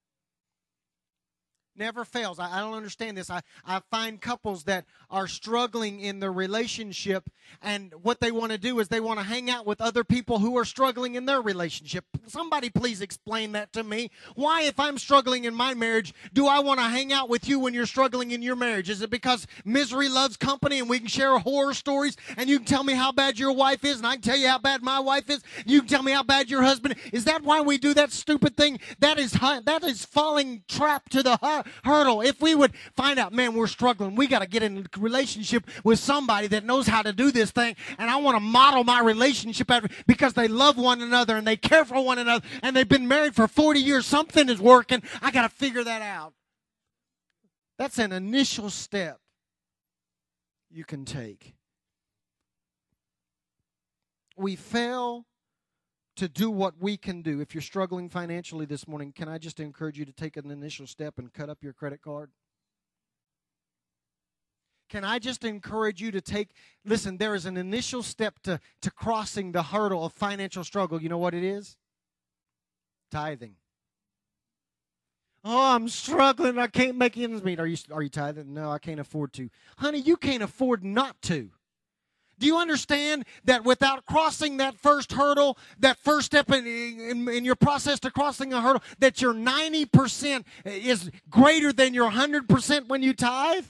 never 1.78 2.06
fails. 2.06 2.40
I, 2.40 2.58
I, 2.58 2.60
don't 2.60 2.74
understand 2.74 3.18
this. 3.18 3.30
I, 3.30 3.42
I 3.66 3.82
find 3.92 4.20
couples 4.22 4.64
that 4.64 4.86
are 5.10 5.28
struggling 5.28 6.00
in 6.00 6.20
their 6.20 6.32
relationship, 6.32 7.30
and 7.62 7.94
what 8.02 8.20
they 8.20 8.32
want 8.32 8.52
to 8.52 8.58
do 8.58 8.80
is 8.80 8.88
they 8.88 9.00
want 9.00 9.20
to 9.20 9.26
hang 9.26 9.50
out 9.50 9.66
with 9.66 9.82
other 9.82 10.04
people 10.04 10.40
who 10.40 10.58
are 10.58 10.66
struggling 10.66 11.16
in 11.16 11.26
their 11.26 11.42
relationship. 11.42 12.06
Somebody 12.28 12.70
please 12.70 13.02
explain 13.02 13.54
that 13.54 13.74
to 13.74 13.84
me. 13.84 14.12
Why, 14.36 14.64
if 14.64 14.80
I'm 14.80 14.98
struggling 14.98 15.46
in 15.46 15.54
my 15.54 15.74
marriage, 15.74 16.14
do 16.34 16.48
I 16.48 16.60
want 16.60 16.80
to 16.80 16.86
hang 16.86 17.14
out 17.14 17.30
with 17.30 17.48
you 17.48 17.60
when 17.60 17.74
you're 17.74 17.86
struggling 17.86 18.32
in 18.32 18.42
your 18.42 18.56
marriage? 18.56 18.90
Is 18.90 19.02
it 19.02 19.10
because 19.10 19.48
misery 19.64 20.10
loves 20.10 20.38
company 20.38 20.80
and 20.80 20.90
we 20.90 21.00
can 21.00 21.08
share 21.08 21.38
horror 21.38 21.74
stories 21.74 22.18
and 22.36 22.50
you 22.50 22.58
can 22.58 22.66
tell 22.66 22.84
me 22.84 22.94
how 22.94 23.12
bad 23.12 23.40
your 23.40 23.52
wife 23.52 23.86
is 23.86 23.98
and 23.98 24.08
I 24.08 24.14
can 24.14 24.22
tell 24.22 24.38
you 24.38 24.48
how 24.48 24.60
bad 24.60 24.82
my 24.82 25.00
wife 25.00 25.30
is? 25.30 25.42
You 25.66 25.82
can 25.82 25.90
tell 25.90 26.04
me 26.04 26.12
how 26.12 26.24
bad 26.24 26.50
your 26.50 26.64
husband 26.64 26.96
is. 27.12 27.20
Is 27.20 27.26
that 27.26 27.44
why 27.44 27.62
we 27.62 27.78
do 27.78 27.94
that 27.94 28.12
stupid 28.12 28.56
thing? 28.58 28.80
That 29.00 29.18
is, 29.18 29.32
that 29.32 29.84
is 29.84 30.06
falling 30.06 30.64
trap 30.68 31.10
to 31.10 31.24
the 31.24 31.38
hurdle. 31.84 32.22
If 32.22 32.42
we 32.42 32.56
would 32.56 32.74
find 32.96 33.20
out, 33.20 33.34
man, 33.34 33.54
we're 33.54 33.68
struggling, 33.68 34.16
we 34.16 34.28
got 34.28 34.40
to 34.40 34.48
get 34.48 34.64
in 34.64 34.80
a 34.80 35.00
relationship 35.00 35.68
with 35.84 36.00
somebody 36.00 36.48
that 36.48 36.66
knows 36.66 36.88
how 36.88 37.02
to 37.02 37.14
do 37.14 37.32
this 37.32 37.52
thing, 37.52 37.76
and 37.98 38.10
I 38.10 38.18
want 38.18 38.36
to 38.36 38.40
model 38.40 38.84
my 38.84 39.02
relationship 39.02 39.70
after 39.70 39.90
because 40.06 40.34
they 40.34 40.48
love 40.48 40.78
one 40.78 41.02
another 41.02 41.38
and 41.38 41.46
they 41.46 41.58
care 41.58 41.86
for 41.86 42.04
one 42.04 42.18
another 42.20 42.46
and 42.64 42.76
they've 42.76 42.88
been 42.88 43.08
married 43.08 43.36
for 43.36 43.48
40 43.48 43.80
years. 43.80 44.06
Something 44.06 44.50
is 44.50 44.60
working. 44.60 45.04
I 45.22 45.32
got 45.32 45.44
to 45.44 45.50
figure 45.50 45.84
that 45.84 46.02
out. 46.02 46.34
That's 47.78 48.00
an 48.00 48.12
initial 48.12 48.70
step 48.70 49.20
you 50.70 50.84
can 50.84 51.06
take. 51.06 51.54
We 54.36 54.56
fail 54.56 55.27
to 56.18 56.28
do 56.28 56.52
what 56.52 56.76
we 56.80 56.98
can 56.98 57.22
do. 57.22 57.40
If 57.40 57.56
you're 57.56 57.62
struggling 57.62 58.10
financially 58.10 58.66
this 58.66 58.88
morning, 58.88 59.12
can 59.12 59.30
I 59.30 59.38
just 59.38 59.60
encourage 59.60 59.98
you 59.98 60.06
to 60.06 60.12
take 60.12 60.38
an 60.38 60.52
initial 60.52 60.86
step 60.86 61.18
and 61.18 61.32
cut 61.32 61.50
up 61.50 61.64
your 61.64 61.74
credit 61.74 62.02
card? 62.02 62.32
Can 64.90 65.04
I 65.04 65.20
just 65.20 65.44
encourage 65.44 66.02
you 66.02 66.12
to 66.12 66.22
take, 66.22 66.52
listen, 66.86 67.18
there 67.18 67.36
is 67.36 67.46
an 67.46 67.58
initial 67.58 68.02
step 68.02 68.40
to, 68.44 68.60
to 68.82 68.92
crossing 68.92 69.52
the 69.52 69.64
hurdle 69.64 70.06
of 70.06 70.14
financial 70.14 70.64
struggle. 70.64 71.02
You 71.02 71.10
know 71.10 71.18
what 71.18 71.34
it 71.34 71.44
is? 71.44 71.76
Tithing. 73.12 73.56
Oh, 75.44 75.76
I'm 75.76 75.88
struggling. 75.88 76.58
I 76.58 76.68
can't 76.68 76.98
make 76.98 77.18
ends 77.18 77.44
meet. 77.44 77.60
Are 77.60 77.68
you, 77.68 77.78
are 77.92 78.02
you 78.02 78.10
tithing? 78.10 78.54
No, 78.54 78.72
I 78.72 78.80
can't 78.80 79.00
afford 79.00 79.34
to. 79.34 79.50
Honey, 79.78 80.00
you 80.00 80.18
can't 80.18 80.44
afford 80.44 80.84
not 80.84 81.22
to. 81.24 81.52
Do 82.40 82.46
you 82.46 82.58
understand 82.58 83.26
that 83.46 83.64
without 83.64 84.06
crossing 84.06 84.58
that 84.58 84.78
first 84.78 85.12
hurdle, 85.14 85.58
that 85.80 85.98
first 85.98 86.28
step 86.28 86.52
in, 86.52 86.66
in, 86.66 87.28
in, 87.28 87.46
your 87.46 87.56
process 87.56 88.00
to 88.02 88.12
crossing 88.12 88.54
a 88.54 88.62
hurdle, 88.62 88.84
that 89.00 89.22
your 89.22 89.34
90% 89.34 90.44
is 90.66 91.10
greater 91.30 91.74
than 91.74 91.94
your 91.94 92.12
100% 92.12 92.88
when 92.88 93.02
you 93.02 93.14
tithe? 93.14 93.66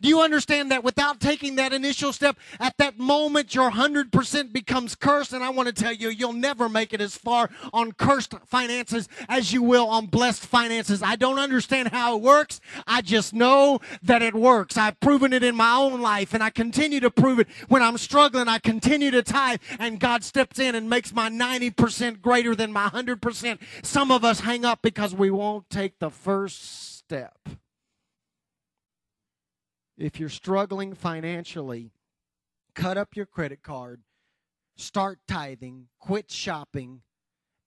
Do 0.00 0.08
you 0.08 0.20
understand 0.20 0.70
that 0.70 0.84
without 0.84 1.20
taking 1.20 1.56
that 1.56 1.72
initial 1.72 2.12
step, 2.12 2.38
at 2.58 2.76
that 2.78 2.98
moment, 2.98 3.54
your 3.54 3.70
100% 3.70 4.52
becomes 4.52 4.94
cursed? 4.94 5.32
And 5.32 5.44
I 5.44 5.50
want 5.50 5.68
to 5.68 5.72
tell 5.74 5.92
you, 5.92 6.08
you'll 6.08 6.32
never 6.32 6.68
make 6.68 6.92
it 6.92 7.00
as 7.00 7.16
far 7.16 7.50
on 7.72 7.92
cursed 7.92 8.34
finances 8.46 9.08
as 9.28 9.52
you 9.52 9.62
will 9.62 9.88
on 9.88 10.06
blessed 10.06 10.44
finances. 10.44 11.02
I 11.02 11.16
don't 11.16 11.38
understand 11.38 11.88
how 11.88 12.16
it 12.16 12.22
works. 12.22 12.60
I 12.86 13.02
just 13.02 13.32
know 13.32 13.80
that 14.02 14.22
it 14.22 14.34
works. 14.34 14.76
I've 14.76 14.98
proven 15.00 15.32
it 15.32 15.42
in 15.42 15.54
my 15.54 15.74
own 15.76 16.00
life, 16.00 16.34
and 16.34 16.42
I 16.42 16.50
continue 16.50 17.00
to 17.00 17.10
prove 17.10 17.38
it. 17.38 17.48
When 17.68 17.82
I'm 17.82 17.98
struggling, 17.98 18.48
I 18.48 18.58
continue 18.58 19.10
to 19.10 19.22
tithe, 19.22 19.60
and 19.78 20.00
God 20.00 20.24
steps 20.24 20.58
in 20.58 20.74
and 20.74 20.88
makes 20.88 21.12
my 21.12 21.28
90% 21.28 22.20
greater 22.20 22.54
than 22.54 22.72
my 22.72 22.88
100%. 22.88 23.58
Some 23.82 24.10
of 24.10 24.24
us 24.24 24.40
hang 24.40 24.64
up 24.64 24.80
because 24.82 25.14
we 25.14 25.30
won't 25.30 25.68
take 25.70 25.98
the 25.98 26.10
first 26.10 26.96
step. 26.96 27.36
If 29.96 30.18
you're 30.18 30.28
struggling 30.28 30.94
financially, 30.94 31.92
cut 32.74 32.96
up 32.96 33.14
your 33.14 33.26
credit 33.26 33.62
card, 33.62 34.02
start 34.76 35.18
tithing, 35.28 35.88
quit 35.98 36.30
shopping, 36.30 37.02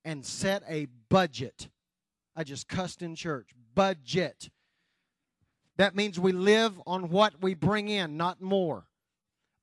and 0.04 0.24
set 0.24 0.62
a 0.68 0.86
budget. 1.08 1.68
I 2.34 2.44
just 2.44 2.68
cussed 2.68 3.02
in 3.02 3.14
church. 3.14 3.50
Budget. 3.74 4.50
That 5.76 5.94
means 5.94 6.18
we 6.18 6.32
live 6.32 6.80
on 6.86 7.10
what 7.10 7.40
we 7.40 7.54
bring 7.54 7.88
in, 7.88 8.16
not 8.16 8.40
more. 8.40 8.86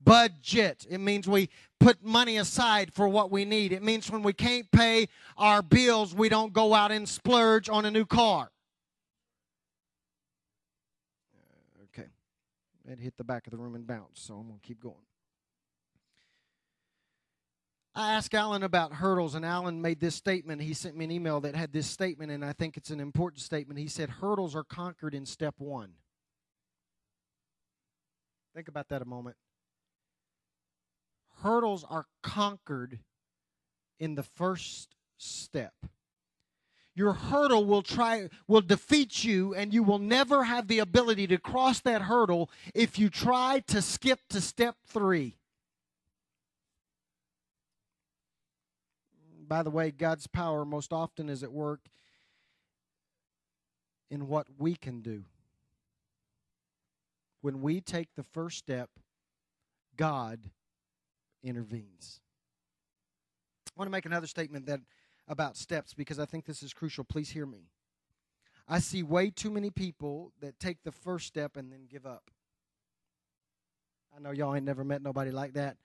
Budget. 0.04 0.86
It 0.90 1.00
means 1.00 1.28
we 1.28 1.50
put 1.80 2.04
money 2.04 2.38
aside 2.38 2.94
for 2.94 3.08
what 3.08 3.32
we 3.32 3.46
need. 3.46 3.72
It 3.72 3.84
means 3.84 4.10
when 4.12 4.24
we 4.24 4.34
can't 4.34 4.70
pay 4.72 5.08
our 5.38 5.62
bills, 5.62 6.14
we 6.14 6.30
don't 6.30 6.54
go 6.54 6.74
out 6.74 6.92
and 6.92 7.08
splurge 7.08 7.70
on 7.70 7.86
a 7.86 7.92
new 7.92 8.06
car. 8.06 8.52
It 12.90 13.00
hit 13.00 13.16
the 13.18 13.24
back 13.24 13.48
of 13.48 13.52
the 13.52 13.58
room 13.58 13.76
and 13.76 13.88
bounced, 13.88 14.26
so 14.26 14.36
I'm 14.36 14.48
going 14.48 14.60
to 14.60 14.68
keep 14.68 14.80
going. 14.82 15.06
I 17.96 18.14
asked 18.14 18.34
Alan 18.34 18.64
about 18.64 18.94
hurdles, 18.94 19.36
and 19.36 19.46
Alan 19.46 19.82
made 19.82 20.00
this 20.00 20.16
statement. 20.16 20.62
He 20.62 20.74
sent 20.74 20.98
me 20.98 21.06
an 21.06 21.12
email 21.12 21.40
that 21.42 21.56
had 21.56 21.72
this 21.72 21.88
statement, 21.88 22.32
and 22.32 22.44
I 22.44 22.52
think 22.52 22.76
it's 22.76 22.90
an 22.90 23.00
important 23.00 23.42
statement. 23.42 23.80
He 23.80 23.88
said, 23.88 24.10
Hurdles 24.10 24.56
are 24.56 24.64
conquered 24.64 25.14
in 25.14 25.26
step 25.26 25.56
one. 25.60 25.92
Think 28.56 28.68
about 28.68 28.90
that 28.90 29.02
a 29.02 29.06
moment. 29.06 29.36
Hurdles 31.42 31.86
are 31.88 32.08
conquered 32.22 33.00
in 34.00 34.16
the 34.16 34.24
first 34.24 34.96
step 35.18 35.74
your 36.96 37.14
hurdle 37.14 37.66
will 37.66 37.82
try 37.82 38.30
will 38.48 38.62
defeat 38.62 39.24
you 39.24 39.54
and 39.56 39.74
you 39.74 39.84
will 39.84 40.00
never 40.00 40.44
have 40.44 40.68
the 40.68 40.80
ability 40.80 41.28
to 41.28 41.38
cross 41.38 41.80
that 41.82 42.04
hurdle 42.04 42.50
if 42.74 43.00
you 43.00 43.10
try 43.10 43.62
to 43.68 43.82
skip 43.82 44.20
to 44.30 44.40
step 44.40 44.76
3 44.88 45.36
by 49.48 49.64
the 49.64 49.72
way 49.72 49.92
god's 49.92 50.28
power 50.28 50.66
most 50.66 50.94
often 50.94 51.30
is 51.30 51.44
at 51.44 51.52
work 51.52 51.82
in 54.14 54.28
what 54.28 54.46
we 54.60 54.76
can 54.76 55.02
do. 55.02 55.24
When 57.42 57.64
we 57.64 57.82
take 57.82 58.10
the 58.16 58.22
first 58.22 58.60
step 58.60 58.92
god 59.98 60.40
intervenes. 61.44 62.22
I 63.68 63.72
want 63.76 63.88
to 63.88 63.92
make 63.92 64.06
another 64.06 64.28
statement 64.28 64.68
that 64.68 64.82
about 65.28 65.58
steps 65.58 65.94
because 65.94 66.20
I 66.20 66.26
think 66.26 66.46
this 66.46 66.64
is 66.64 66.74
crucial. 66.74 67.04
Please 67.04 67.30
hear 67.30 67.46
me. 67.46 67.70
I 68.68 68.80
see 68.80 69.04
way 69.04 69.30
too 69.30 69.52
many 69.52 69.70
people 69.70 70.32
that 70.42 70.60
take 70.60 70.84
the 70.84 70.92
first 70.92 71.28
step 71.28 71.58
and 71.58 71.72
then 71.72 71.88
give 71.90 72.06
up. 72.06 72.32
I 74.16 74.20
know 74.20 74.32
y'all 74.32 74.56
ain't 74.56 74.66
never 74.66 74.84
met 74.84 75.02
nobody 75.02 75.32
like 75.32 75.54
that. 75.54 75.78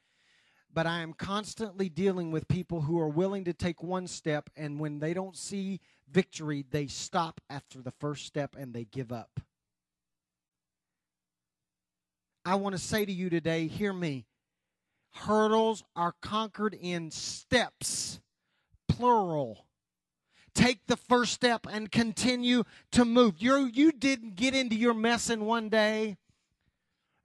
But 0.73 0.87
I 0.87 1.01
am 1.01 1.15
constantly 1.15 1.89
dealing 1.89 2.31
with 2.31 2.47
people 2.47 2.83
who 2.83 3.01
are 3.01 3.09
willing 3.09 3.45
to 3.45 3.55
take 3.55 3.83
one 3.83 4.07
step, 4.07 4.51
and 4.55 4.79
when 4.79 4.99
they 4.99 5.15
don't 5.15 5.37
see 5.37 5.81
victory, 6.11 6.65
they 6.71 6.87
stop 6.87 7.41
after 7.49 7.81
the 7.81 7.91
first 7.91 8.27
step 8.27 8.55
and 8.57 8.75
they 8.75 8.85
give 8.85 9.11
up. 9.11 9.41
I 12.45 12.57
want 12.57 12.75
to 12.75 12.81
say 12.81 13.05
to 13.05 13.13
you 13.13 13.31
today 13.31 13.67
hear 13.67 13.93
me. 13.93 14.27
Hurdles 15.13 15.85
are 15.97 16.15
conquered 16.21 16.75
in 16.75 17.11
steps 17.11 18.21
plural. 18.99 19.65
Take 20.55 20.87
the 20.87 20.97
first 20.97 21.33
step 21.33 21.67
and 21.71 21.91
continue 21.91 22.65
to 22.91 23.05
move. 23.05 23.35
you 23.39 23.71
you 23.73 23.93
didn't 23.93 24.35
get 24.35 24.55
into 24.55 24.75
your 24.75 24.95
mess 24.95 25.31
in 25.31 25.45
one 25.45 25.69
day, 25.69 26.17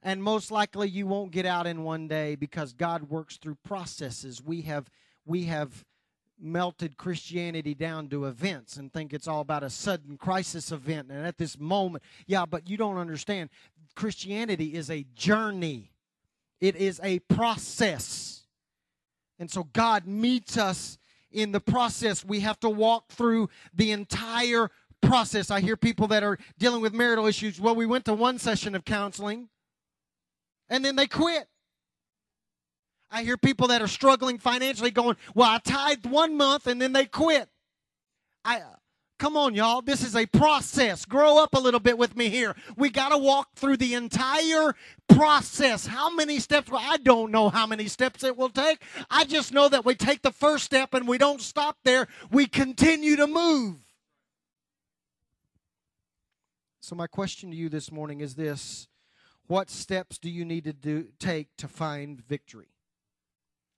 and 0.02 0.22
most 0.22 0.52
likely 0.52 0.88
you 0.88 1.06
won't 1.06 1.32
get 1.32 1.46
out 1.46 1.66
in 1.66 1.82
one 1.82 2.06
day 2.06 2.36
because 2.36 2.72
God 2.72 3.10
works 3.10 3.38
through 3.38 3.56
processes. 3.64 4.40
We 4.40 4.62
have 4.62 4.88
we 5.26 5.44
have 5.44 5.84
melted 6.40 6.96
Christianity 6.96 7.74
down 7.74 8.08
to 8.08 8.26
events 8.26 8.76
and 8.76 8.92
think 8.92 9.12
it's 9.12 9.26
all 9.26 9.40
about 9.40 9.62
a 9.62 9.70
sudden 9.70 10.16
crisis 10.16 10.70
event 10.70 11.10
and 11.10 11.26
at 11.26 11.38
this 11.38 11.58
moment. 11.58 12.04
Yeah, 12.26 12.44
but 12.46 12.68
you 12.68 12.76
don't 12.76 12.98
understand. 12.98 13.50
Christianity 13.96 14.74
is 14.74 14.90
a 14.90 15.06
journey. 15.14 15.90
It 16.60 16.76
is 16.76 17.00
a 17.02 17.18
process. 17.20 18.42
And 19.38 19.50
so 19.50 19.64
God 19.64 20.06
meets 20.06 20.56
us 20.56 20.98
in 21.34 21.52
the 21.52 21.60
process. 21.60 22.24
We 22.24 22.40
have 22.40 22.58
to 22.60 22.70
walk 22.70 23.10
through 23.10 23.50
the 23.74 23.90
entire 23.90 24.70
process. 25.02 25.50
I 25.50 25.60
hear 25.60 25.76
people 25.76 26.06
that 26.08 26.22
are 26.22 26.38
dealing 26.58 26.80
with 26.80 26.94
marital 26.94 27.26
issues. 27.26 27.60
Well, 27.60 27.74
we 27.74 27.86
went 27.86 28.06
to 28.06 28.14
one 28.14 28.38
session 28.38 28.74
of 28.74 28.84
counseling 28.84 29.48
and 30.70 30.84
then 30.84 30.96
they 30.96 31.06
quit. 31.06 31.48
I 33.10 33.22
hear 33.22 33.36
people 33.36 33.68
that 33.68 33.82
are 33.82 33.88
struggling 33.88 34.38
financially 34.38 34.90
going, 34.90 35.16
Well, 35.34 35.50
I 35.50 35.58
tithed 35.58 36.06
one 36.06 36.36
month 36.36 36.66
and 36.66 36.80
then 36.80 36.92
they 36.92 37.04
quit. 37.04 37.48
I 38.44 38.62
Come 39.18 39.36
on, 39.36 39.54
y'all. 39.54 39.80
This 39.80 40.02
is 40.02 40.16
a 40.16 40.26
process. 40.26 41.04
Grow 41.04 41.38
up 41.38 41.54
a 41.54 41.60
little 41.60 41.78
bit 41.78 41.96
with 41.96 42.16
me 42.16 42.28
here. 42.28 42.56
We 42.76 42.90
got 42.90 43.10
to 43.10 43.18
walk 43.18 43.54
through 43.54 43.76
the 43.76 43.94
entire 43.94 44.74
process. 45.08 45.86
How 45.86 46.10
many 46.10 46.40
steps? 46.40 46.68
I 46.72 46.96
don't 46.96 47.30
know 47.30 47.48
how 47.48 47.66
many 47.66 47.86
steps 47.86 48.24
it 48.24 48.36
will 48.36 48.50
take. 48.50 48.82
I 49.10 49.24
just 49.24 49.52
know 49.52 49.68
that 49.68 49.84
we 49.84 49.94
take 49.94 50.22
the 50.22 50.32
first 50.32 50.64
step 50.64 50.94
and 50.94 51.06
we 51.06 51.18
don't 51.18 51.40
stop 51.40 51.78
there. 51.84 52.08
We 52.32 52.46
continue 52.46 53.14
to 53.16 53.28
move. 53.28 53.76
So, 56.80 56.94
my 56.96 57.06
question 57.06 57.50
to 57.50 57.56
you 57.56 57.68
this 57.68 57.92
morning 57.92 58.20
is 58.20 58.34
this 58.34 58.88
What 59.46 59.70
steps 59.70 60.18
do 60.18 60.28
you 60.28 60.44
need 60.44 60.64
to 60.64 60.72
do, 60.72 61.06
take 61.20 61.48
to 61.58 61.68
find 61.68 62.20
victory? 62.20 62.73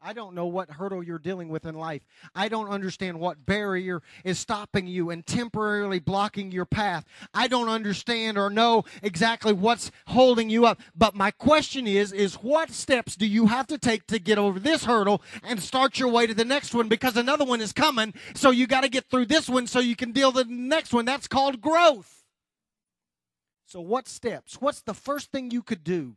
I 0.00 0.12
don't 0.12 0.34
know 0.34 0.46
what 0.46 0.70
hurdle 0.70 1.02
you're 1.02 1.18
dealing 1.18 1.48
with 1.48 1.64
in 1.64 1.74
life. 1.74 2.02
I 2.34 2.48
don't 2.48 2.68
understand 2.68 3.18
what 3.18 3.46
barrier 3.46 4.02
is 4.24 4.38
stopping 4.38 4.86
you 4.86 5.10
and 5.10 5.26
temporarily 5.26 5.98
blocking 5.98 6.52
your 6.52 6.64
path. 6.66 7.04
I 7.32 7.48
don't 7.48 7.68
understand 7.68 8.38
or 8.38 8.50
know 8.50 8.84
exactly 9.02 9.52
what's 9.52 9.90
holding 10.08 10.50
you 10.50 10.66
up. 10.66 10.80
But 10.94 11.14
my 11.14 11.30
question 11.30 11.86
is 11.86 12.12
is 12.12 12.34
what 12.34 12.70
steps 12.70 13.16
do 13.16 13.26
you 13.26 13.46
have 13.46 13.66
to 13.68 13.78
take 13.78 14.06
to 14.08 14.18
get 14.18 14.38
over 14.38 14.60
this 14.60 14.84
hurdle 14.84 15.22
and 15.42 15.60
start 15.60 15.98
your 15.98 16.08
way 16.08 16.26
to 16.26 16.34
the 16.34 16.44
next 16.44 16.74
one 16.74 16.88
because 16.88 17.16
another 17.16 17.44
one 17.44 17.60
is 17.60 17.72
coming. 17.72 18.12
So 18.34 18.50
you 18.50 18.66
got 18.66 18.82
to 18.82 18.88
get 18.88 19.10
through 19.10 19.26
this 19.26 19.48
one 19.48 19.66
so 19.66 19.80
you 19.80 19.96
can 19.96 20.12
deal 20.12 20.30
with 20.30 20.48
the 20.48 20.54
next 20.54 20.92
one. 20.92 21.04
That's 21.04 21.26
called 21.26 21.60
growth. 21.60 22.24
So 23.66 23.80
what 23.80 24.06
steps? 24.06 24.60
What's 24.60 24.82
the 24.82 24.94
first 24.94 25.32
thing 25.32 25.50
you 25.50 25.62
could 25.62 25.82
do 25.82 26.16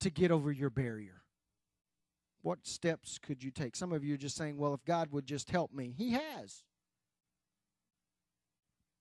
to 0.00 0.10
get 0.10 0.30
over 0.30 0.50
your 0.50 0.70
barrier? 0.70 1.21
What 2.42 2.66
steps 2.66 3.18
could 3.18 3.42
you 3.42 3.50
take? 3.50 3.76
Some 3.76 3.92
of 3.92 4.04
you 4.04 4.14
are 4.14 4.18
just 4.18 4.36
saying, 4.36 4.56
well, 4.58 4.74
if 4.74 4.84
God 4.84 5.12
would 5.12 5.26
just 5.26 5.50
help 5.50 5.72
me. 5.72 5.94
He 5.96 6.10
has. 6.10 6.64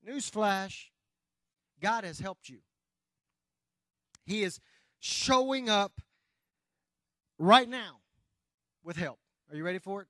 Newsflash 0.07 0.85
God 1.81 2.03
has 2.03 2.19
helped 2.19 2.47
you. 2.47 2.59
He 4.25 4.43
is 4.43 4.59
showing 4.99 5.69
up 5.69 5.99
right 7.39 7.67
now 7.67 7.97
with 8.83 8.95
help. 8.95 9.19
Are 9.49 9.57
you 9.57 9.63
ready 9.63 9.79
for 9.79 10.01
it? 10.01 10.07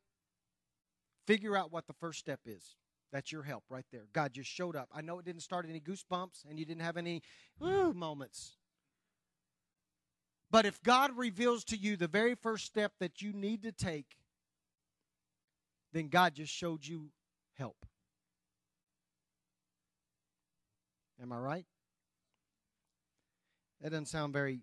Figure 1.26 1.56
out 1.56 1.72
what 1.72 1.88
the 1.88 1.94
first 1.94 2.20
step 2.20 2.42
is. 2.46 2.76
That's 3.12 3.32
your 3.32 3.44
help 3.44 3.64
right 3.70 3.86
there. 3.92 4.04
God 4.14 4.34
just 4.34 4.50
showed 4.50 4.76
up. 4.76 4.90
I 4.94 5.02
know 5.02 5.20
it 5.20 5.26
didn't 5.26 5.42
start 5.42 5.66
any 5.68 5.80
goosebumps 5.80 6.46
and 6.50 6.60
you 6.60 6.66
didn't 6.66 6.84
have 6.84 6.98
any 6.98 7.22
moments. 7.60 8.58
But 10.52 10.66
if 10.66 10.84
God 10.84 11.18
reveals 11.18 11.64
to 11.66 11.78
you 11.78 11.96
the 11.96 12.10
very 12.10 12.36
first 12.36 12.66
step 12.66 12.92
that 13.00 13.22
you 13.22 13.32
need 13.32 13.64
to 13.64 13.72
take, 13.72 14.18
then 15.94 16.10
God 16.10 16.36
just 16.36 16.54
showed 16.54 16.86
you 16.86 17.10
help. 17.58 17.86
Am 21.22 21.32
I 21.32 21.38
right? 21.38 21.66
That 23.80 23.92
doesn't 23.92 24.08
sound 24.08 24.34
very 24.34 24.60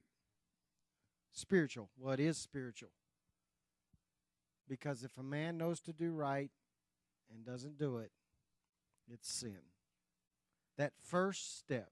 spiritual. 1.32 1.88
Well, 1.98 2.12
it 2.12 2.20
is 2.20 2.36
spiritual. 2.36 2.90
Because 4.68 5.02
if 5.02 5.16
a 5.16 5.22
man 5.22 5.56
knows 5.56 5.80
to 5.80 5.94
do 5.94 6.12
right 6.12 6.50
and 7.32 7.46
doesn't 7.46 7.78
do 7.78 7.98
it, 7.98 8.10
it's 9.10 9.32
sin. 9.32 9.58
That 10.76 10.92
first 11.02 11.58
step 11.58 11.90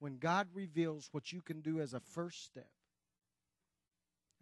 when 0.00 0.16
God 0.16 0.48
reveals 0.52 1.08
what 1.12 1.32
you 1.32 1.40
can 1.42 1.60
do 1.60 1.78
as 1.80 1.94
a 1.94 2.00
first 2.00 2.44
step, 2.44 2.70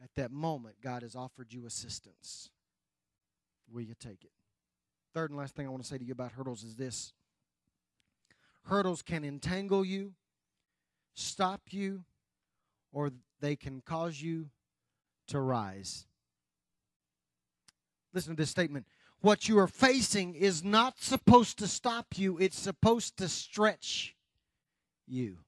at 0.02 0.10
that 0.14 0.30
moment, 0.30 0.76
God 0.80 1.02
has 1.02 1.16
offered 1.16 1.52
you 1.52 1.66
assistance. 1.66 2.50
Will 3.70 3.82
you 3.82 3.94
take 3.98 4.24
it? 4.24 4.30
Third 5.12 5.30
and 5.30 5.38
last 5.38 5.56
thing 5.56 5.66
I 5.66 5.70
want 5.70 5.82
to 5.82 5.88
say 5.88 5.98
to 5.98 6.04
you 6.04 6.12
about 6.12 6.32
hurdles 6.32 6.62
is 6.62 6.76
this 6.76 7.12
hurdles 8.66 9.02
can 9.02 9.24
entangle 9.24 9.84
you, 9.84 10.12
stop 11.14 11.62
you, 11.70 12.04
or 12.92 13.10
they 13.40 13.56
can 13.56 13.80
cause 13.80 14.22
you 14.22 14.50
to 15.26 15.40
rise. 15.40 16.06
Listen 18.14 18.36
to 18.36 18.42
this 18.42 18.50
statement. 18.50 18.86
What 19.20 19.48
you 19.48 19.58
are 19.58 19.66
facing 19.66 20.34
is 20.36 20.62
not 20.62 21.00
supposed 21.00 21.58
to 21.58 21.66
stop 21.66 22.16
you, 22.16 22.38
it's 22.38 22.58
supposed 22.58 23.16
to 23.16 23.28
stretch 23.28 24.14
you. 25.06 25.38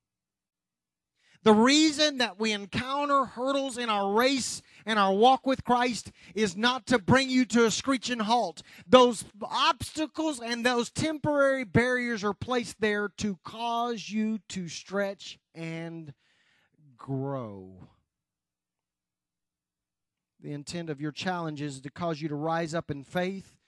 The 1.42 1.54
reason 1.54 2.18
that 2.18 2.38
we 2.38 2.52
encounter 2.52 3.24
hurdles 3.24 3.78
in 3.78 3.88
our 3.88 4.12
race 4.12 4.60
and 4.84 4.98
our 4.98 5.12
walk 5.12 5.46
with 5.46 5.64
Christ 5.64 6.12
is 6.34 6.54
not 6.54 6.86
to 6.88 6.98
bring 6.98 7.30
you 7.30 7.46
to 7.46 7.64
a 7.64 7.70
screeching 7.70 8.20
halt. 8.20 8.62
Those 8.86 9.24
obstacles 9.42 10.40
and 10.40 10.66
those 10.66 10.90
temporary 10.90 11.64
barriers 11.64 12.24
are 12.24 12.34
placed 12.34 12.80
there 12.80 13.08
to 13.18 13.38
cause 13.42 14.10
you 14.10 14.40
to 14.50 14.68
stretch 14.68 15.38
and 15.54 16.12
grow. 16.98 17.88
The 20.42 20.52
intent 20.52 20.90
of 20.90 21.00
your 21.00 21.12
challenge 21.12 21.62
is 21.62 21.80
to 21.80 21.90
cause 21.90 22.20
you 22.20 22.28
to 22.28 22.34
rise 22.34 22.74
up 22.74 22.90
in 22.90 23.02
faith 23.02 23.59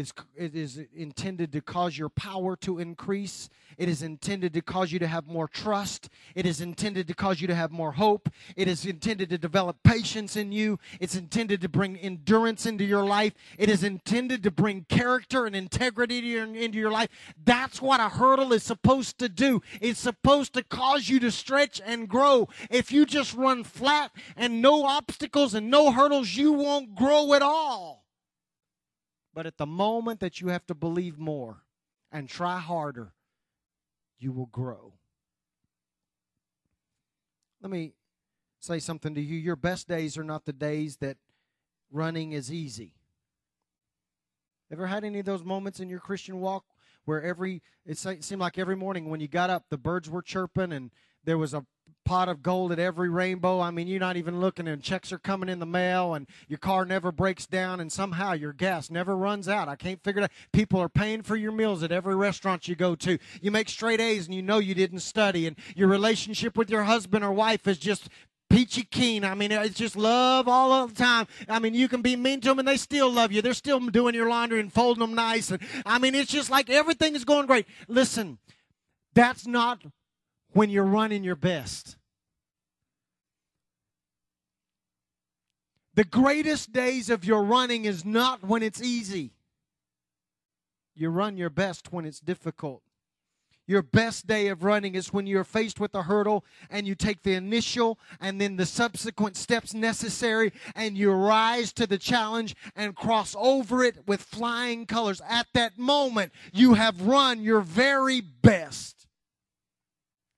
it's, 0.00 0.12
it 0.34 0.56
is 0.56 0.80
intended 0.96 1.52
to 1.52 1.60
cause 1.60 1.96
your 1.96 2.08
power 2.08 2.56
to 2.56 2.78
increase. 2.78 3.50
It 3.76 3.88
is 3.88 4.02
intended 4.02 4.54
to 4.54 4.62
cause 4.62 4.90
you 4.90 4.98
to 4.98 5.06
have 5.06 5.26
more 5.26 5.46
trust. 5.46 6.08
It 6.34 6.46
is 6.46 6.60
intended 6.60 7.06
to 7.08 7.14
cause 7.14 7.40
you 7.40 7.46
to 7.48 7.54
have 7.54 7.70
more 7.70 7.92
hope. 7.92 8.30
It 8.56 8.66
is 8.66 8.86
intended 8.86 9.28
to 9.30 9.38
develop 9.38 9.76
patience 9.84 10.36
in 10.36 10.52
you. 10.52 10.78
It's 10.98 11.14
intended 11.14 11.60
to 11.60 11.68
bring 11.68 11.98
endurance 11.98 12.64
into 12.64 12.82
your 12.82 13.04
life. 13.04 13.34
It 13.58 13.68
is 13.68 13.84
intended 13.84 14.42
to 14.42 14.50
bring 14.50 14.86
character 14.88 15.44
and 15.44 15.54
integrity 15.54 16.16
your, 16.16 16.44
into 16.44 16.78
your 16.78 16.90
life. 16.90 17.10
That's 17.44 17.82
what 17.82 18.00
a 18.00 18.08
hurdle 18.08 18.52
is 18.54 18.62
supposed 18.62 19.18
to 19.18 19.28
do. 19.28 19.60
It's 19.80 20.00
supposed 20.00 20.54
to 20.54 20.64
cause 20.64 21.08
you 21.08 21.20
to 21.20 21.30
stretch 21.30 21.80
and 21.84 22.08
grow. 22.08 22.48
If 22.70 22.90
you 22.90 23.04
just 23.04 23.34
run 23.34 23.64
flat 23.64 24.12
and 24.34 24.62
no 24.62 24.86
obstacles 24.86 25.52
and 25.52 25.70
no 25.70 25.92
hurdles, 25.92 26.34
you 26.34 26.52
won't 26.52 26.94
grow 26.94 27.34
at 27.34 27.42
all. 27.42 27.99
But 29.34 29.46
at 29.46 29.58
the 29.58 29.66
moment 29.66 30.20
that 30.20 30.40
you 30.40 30.48
have 30.48 30.66
to 30.66 30.74
believe 30.74 31.18
more 31.18 31.62
and 32.10 32.28
try 32.28 32.58
harder, 32.58 33.12
you 34.18 34.32
will 34.32 34.46
grow. 34.46 34.94
Let 37.62 37.70
me 37.70 37.94
say 38.58 38.78
something 38.78 39.14
to 39.14 39.20
you. 39.20 39.38
Your 39.38 39.56
best 39.56 39.88
days 39.88 40.18
are 40.18 40.24
not 40.24 40.44
the 40.44 40.52
days 40.52 40.96
that 40.96 41.18
running 41.90 42.32
is 42.32 42.52
easy. 42.52 42.94
Ever 44.72 44.86
had 44.86 45.04
any 45.04 45.18
of 45.18 45.26
those 45.26 45.44
moments 45.44 45.80
in 45.80 45.88
your 45.88 46.00
Christian 46.00 46.40
walk 46.40 46.64
where 47.04 47.22
every 47.22 47.62
it 47.84 47.98
seemed 47.98 48.40
like 48.40 48.58
every 48.58 48.76
morning 48.76 49.10
when 49.10 49.20
you 49.20 49.26
got 49.26 49.50
up 49.50 49.64
the 49.68 49.78
birds 49.78 50.08
were 50.08 50.22
chirping 50.22 50.72
and 50.72 50.90
there 51.24 51.38
was 51.38 51.54
a 51.54 51.66
pot 52.04 52.28
of 52.28 52.42
gold 52.42 52.72
at 52.72 52.78
every 52.78 53.08
rainbow. 53.08 53.60
I 53.60 53.70
mean, 53.70 53.86
you're 53.86 54.00
not 54.00 54.16
even 54.16 54.40
looking, 54.40 54.66
and 54.68 54.82
checks 54.82 55.12
are 55.12 55.18
coming 55.18 55.48
in 55.48 55.58
the 55.58 55.66
mail, 55.66 56.14
and 56.14 56.26
your 56.48 56.58
car 56.58 56.84
never 56.84 57.12
breaks 57.12 57.46
down, 57.46 57.80
and 57.80 57.92
somehow 57.92 58.32
your 58.32 58.52
gas 58.52 58.90
never 58.90 59.16
runs 59.16 59.48
out. 59.48 59.68
I 59.68 59.76
can't 59.76 60.02
figure 60.02 60.22
it 60.22 60.24
out. 60.24 60.30
People 60.52 60.80
are 60.80 60.88
paying 60.88 61.22
for 61.22 61.36
your 61.36 61.52
meals 61.52 61.82
at 61.82 61.92
every 61.92 62.14
restaurant 62.14 62.68
you 62.68 62.74
go 62.74 62.94
to. 62.96 63.18
You 63.40 63.50
make 63.50 63.68
straight 63.68 64.00
A's, 64.00 64.26
and 64.26 64.34
you 64.34 64.42
know 64.42 64.58
you 64.58 64.74
didn't 64.74 65.00
study, 65.00 65.46
and 65.46 65.56
your 65.76 65.88
relationship 65.88 66.56
with 66.56 66.70
your 66.70 66.84
husband 66.84 67.24
or 67.24 67.32
wife 67.32 67.66
is 67.66 67.78
just 67.78 68.08
peachy 68.50 68.82
keen. 68.82 69.24
I 69.24 69.34
mean, 69.34 69.52
it's 69.52 69.78
just 69.78 69.96
love 69.96 70.48
all 70.48 70.86
the 70.86 70.94
time. 70.94 71.26
I 71.48 71.60
mean, 71.60 71.72
you 71.72 71.88
can 71.88 72.02
be 72.02 72.16
mean 72.16 72.40
to 72.40 72.48
them 72.48 72.58
and 72.58 72.68
they 72.68 72.76
still 72.76 73.10
love 73.10 73.32
you. 73.32 73.40
They're 73.40 73.54
still 73.54 73.78
doing 73.78 74.14
your 74.14 74.28
laundry 74.28 74.60
and 74.60 74.72
folding 74.72 75.00
them 75.00 75.14
nice. 75.14 75.50
And 75.50 75.62
I 75.86 75.98
mean, 75.98 76.14
it's 76.14 76.32
just 76.32 76.50
like 76.50 76.68
everything 76.68 77.14
is 77.14 77.24
going 77.24 77.46
great. 77.46 77.66
Listen, 77.88 78.38
that's 79.14 79.46
not 79.46 79.82
when 80.52 80.70
you're 80.70 80.84
running 80.84 81.24
your 81.24 81.36
best. 81.36 81.96
The 85.94 86.04
greatest 86.04 86.72
days 86.72 87.10
of 87.10 87.24
your 87.24 87.42
running 87.42 87.84
is 87.84 88.04
not 88.04 88.42
when 88.44 88.62
it's 88.62 88.80
easy. 88.80 89.32
You 90.94 91.10
run 91.10 91.36
your 91.36 91.50
best 91.50 91.92
when 91.92 92.04
it's 92.04 92.20
difficult. 92.20 92.82
Your 93.66 93.82
best 93.82 94.26
day 94.26 94.48
of 94.48 94.64
running 94.64 94.96
is 94.96 95.12
when 95.12 95.28
you're 95.28 95.44
faced 95.44 95.78
with 95.78 95.94
a 95.94 96.02
hurdle 96.02 96.44
and 96.70 96.88
you 96.88 96.96
take 96.96 97.22
the 97.22 97.34
initial 97.34 98.00
and 98.20 98.40
then 98.40 98.56
the 98.56 98.66
subsequent 98.66 99.36
steps 99.36 99.74
necessary 99.74 100.52
and 100.74 100.98
you 100.98 101.12
rise 101.12 101.72
to 101.74 101.86
the 101.86 101.98
challenge 101.98 102.56
and 102.74 102.96
cross 102.96 103.36
over 103.38 103.84
it 103.84 104.08
with 104.08 104.22
flying 104.22 104.86
colors. 104.86 105.22
At 105.28 105.46
that 105.54 105.78
moment, 105.78 106.32
you 106.52 106.74
have 106.74 107.02
run 107.02 107.42
your 107.42 107.60
very 107.60 108.20
best. 108.20 108.99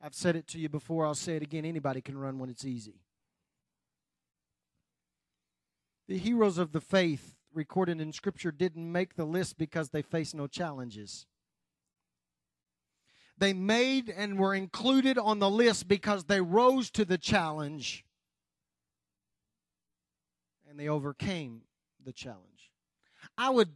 I've 0.02 0.14
said 0.14 0.34
it 0.34 0.48
to 0.48 0.58
you 0.58 0.68
before, 0.68 1.06
I'll 1.06 1.14
say 1.14 1.36
it 1.36 1.42
again. 1.42 1.64
Anybody 1.64 2.00
can 2.00 2.18
run 2.18 2.38
when 2.40 2.50
it's 2.50 2.64
easy. 2.64 3.00
The 6.08 6.18
heroes 6.18 6.58
of 6.58 6.72
the 6.72 6.80
faith 6.80 7.36
recorded 7.54 8.00
in 8.00 8.12
Scripture 8.12 8.50
didn't 8.50 8.90
make 8.90 9.14
the 9.14 9.24
list 9.24 9.58
because 9.58 9.90
they 9.90 10.02
faced 10.02 10.34
no 10.34 10.48
challenges. 10.48 11.26
They 13.38 13.52
made 13.52 14.08
and 14.10 14.38
were 14.38 14.54
included 14.54 15.18
on 15.18 15.38
the 15.38 15.50
list 15.50 15.86
because 15.86 16.24
they 16.24 16.40
rose 16.40 16.90
to 16.92 17.04
the 17.04 17.18
challenge 17.18 18.04
and 20.68 20.78
they 20.78 20.88
overcame 20.88 21.62
the 22.04 22.12
challenge. 22.12 22.72
I 23.38 23.50
would 23.50 23.70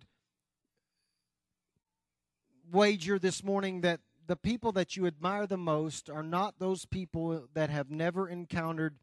wager 2.73 3.19
this 3.19 3.45
morning 3.45 3.83
that 3.83 4.01
the 4.27 4.37
people 4.37 4.73
that 4.73 4.97
you 4.97 5.07
admire 5.07 5.47
the 5.47 5.57
most 5.57 6.11
are 6.11 6.23
not 6.23 6.59
those 6.59 6.85
people 6.85 7.47
that 7.55 7.71
have 7.71 7.91
never 7.91 8.29
encountered 8.29 8.97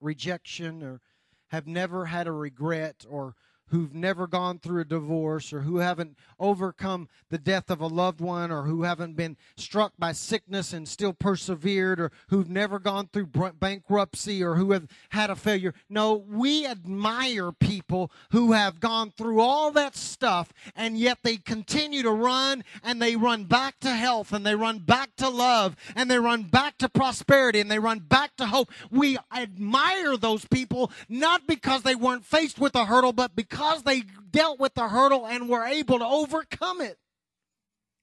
rejection 0.00 0.82
or 0.82 1.00
have 1.48 1.66
never 1.66 2.06
had 2.06 2.26
a 2.26 2.32
regret 2.32 3.04
or 3.08 3.34
who've 3.70 3.94
never 3.94 4.26
gone 4.26 4.58
through 4.58 4.80
a 4.80 4.84
divorce 4.84 5.52
or 5.52 5.60
who 5.60 5.78
haven't 5.78 6.16
overcome 6.38 7.08
the 7.30 7.38
death 7.38 7.70
of 7.70 7.80
a 7.80 7.86
loved 7.86 8.20
one 8.20 8.50
or 8.50 8.62
who 8.62 8.82
haven't 8.82 9.16
been 9.16 9.36
struck 9.56 9.92
by 9.98 10.12
sickness 10.12 10.72
and 10.72 10.88
still 10.88 11.12
persevered 11.12 12.00
or 12.00 12.10
who've 12.28 12.48
never 12.48 12.78
gone 12.78 13.08
through 13.12 13.26
bankruptcy 13.26 14.42
or 14.42 14.54
who 14.54 14.72
have 14.72 14.86
had 15.10 15.30
a 15.30 15.36
failure. 15.36 15.74
No, 15.88 16.14
we 16.14 16.66
admire 16.66 17.52
people 17.52 18.10
who 18.30 18.52
have 18.52 18.80
gone 18.80 19.10
through 19.10 19.40
all 19.40 19.70
that 19.72 19.96
stuff 19.96 20.52
and 20.74 20.98
yet 20.98 21.18
they 21.22 21.36
continue 21.36 22.02
to 22.02 22.10
run 22.10 22.64
and 22.82 23.02
they 23.02 23.16
run 23.16 23.44
back 23.44 23.78
to 23.80 23.90
health 23.90 24.32
and 24.32 24.46
they 24.46 24.54
run 24.54 24.78
back 24.78 25.14
to 25.16 25.28
love 25.28 25.76
and 25.94 26.10
they 26.10 26.18
run 26.18 26.44
back 26.44 26.78
to 26.78 26.88
prosperity 26.88 27.60
and 27.60 27.70
they 27.70 27.78
run 27.78 27.98
back 27.98 28.36
to 28.36 28.46
hope. 28.46 28.70
We 28.90 29.18
admire 29.36 30.16
those 30.16 30.44
people 30.46 30.90
not 31.08 31.46
because 31.46 31.82
they 31.82 31.94
weren't 31.94 32.24
faced 32.24 32.58
with 32.58 32.74
a 32.74 32.86
hurdle 32.86 33.12
but 33.12 33.36
because 33.36 33.57
because 33.58 33.82
they 33.82 34.02
dealt 34.30 34.60
with 34.60 34.74
the 34.74 34.88
hurdle 34.88 35.26
and 35.26 35.48
were 35.48 35.64
able 35.64 35.98
to 35.98 36.04
overcome 36.04 36.80
it. 36.80 36.98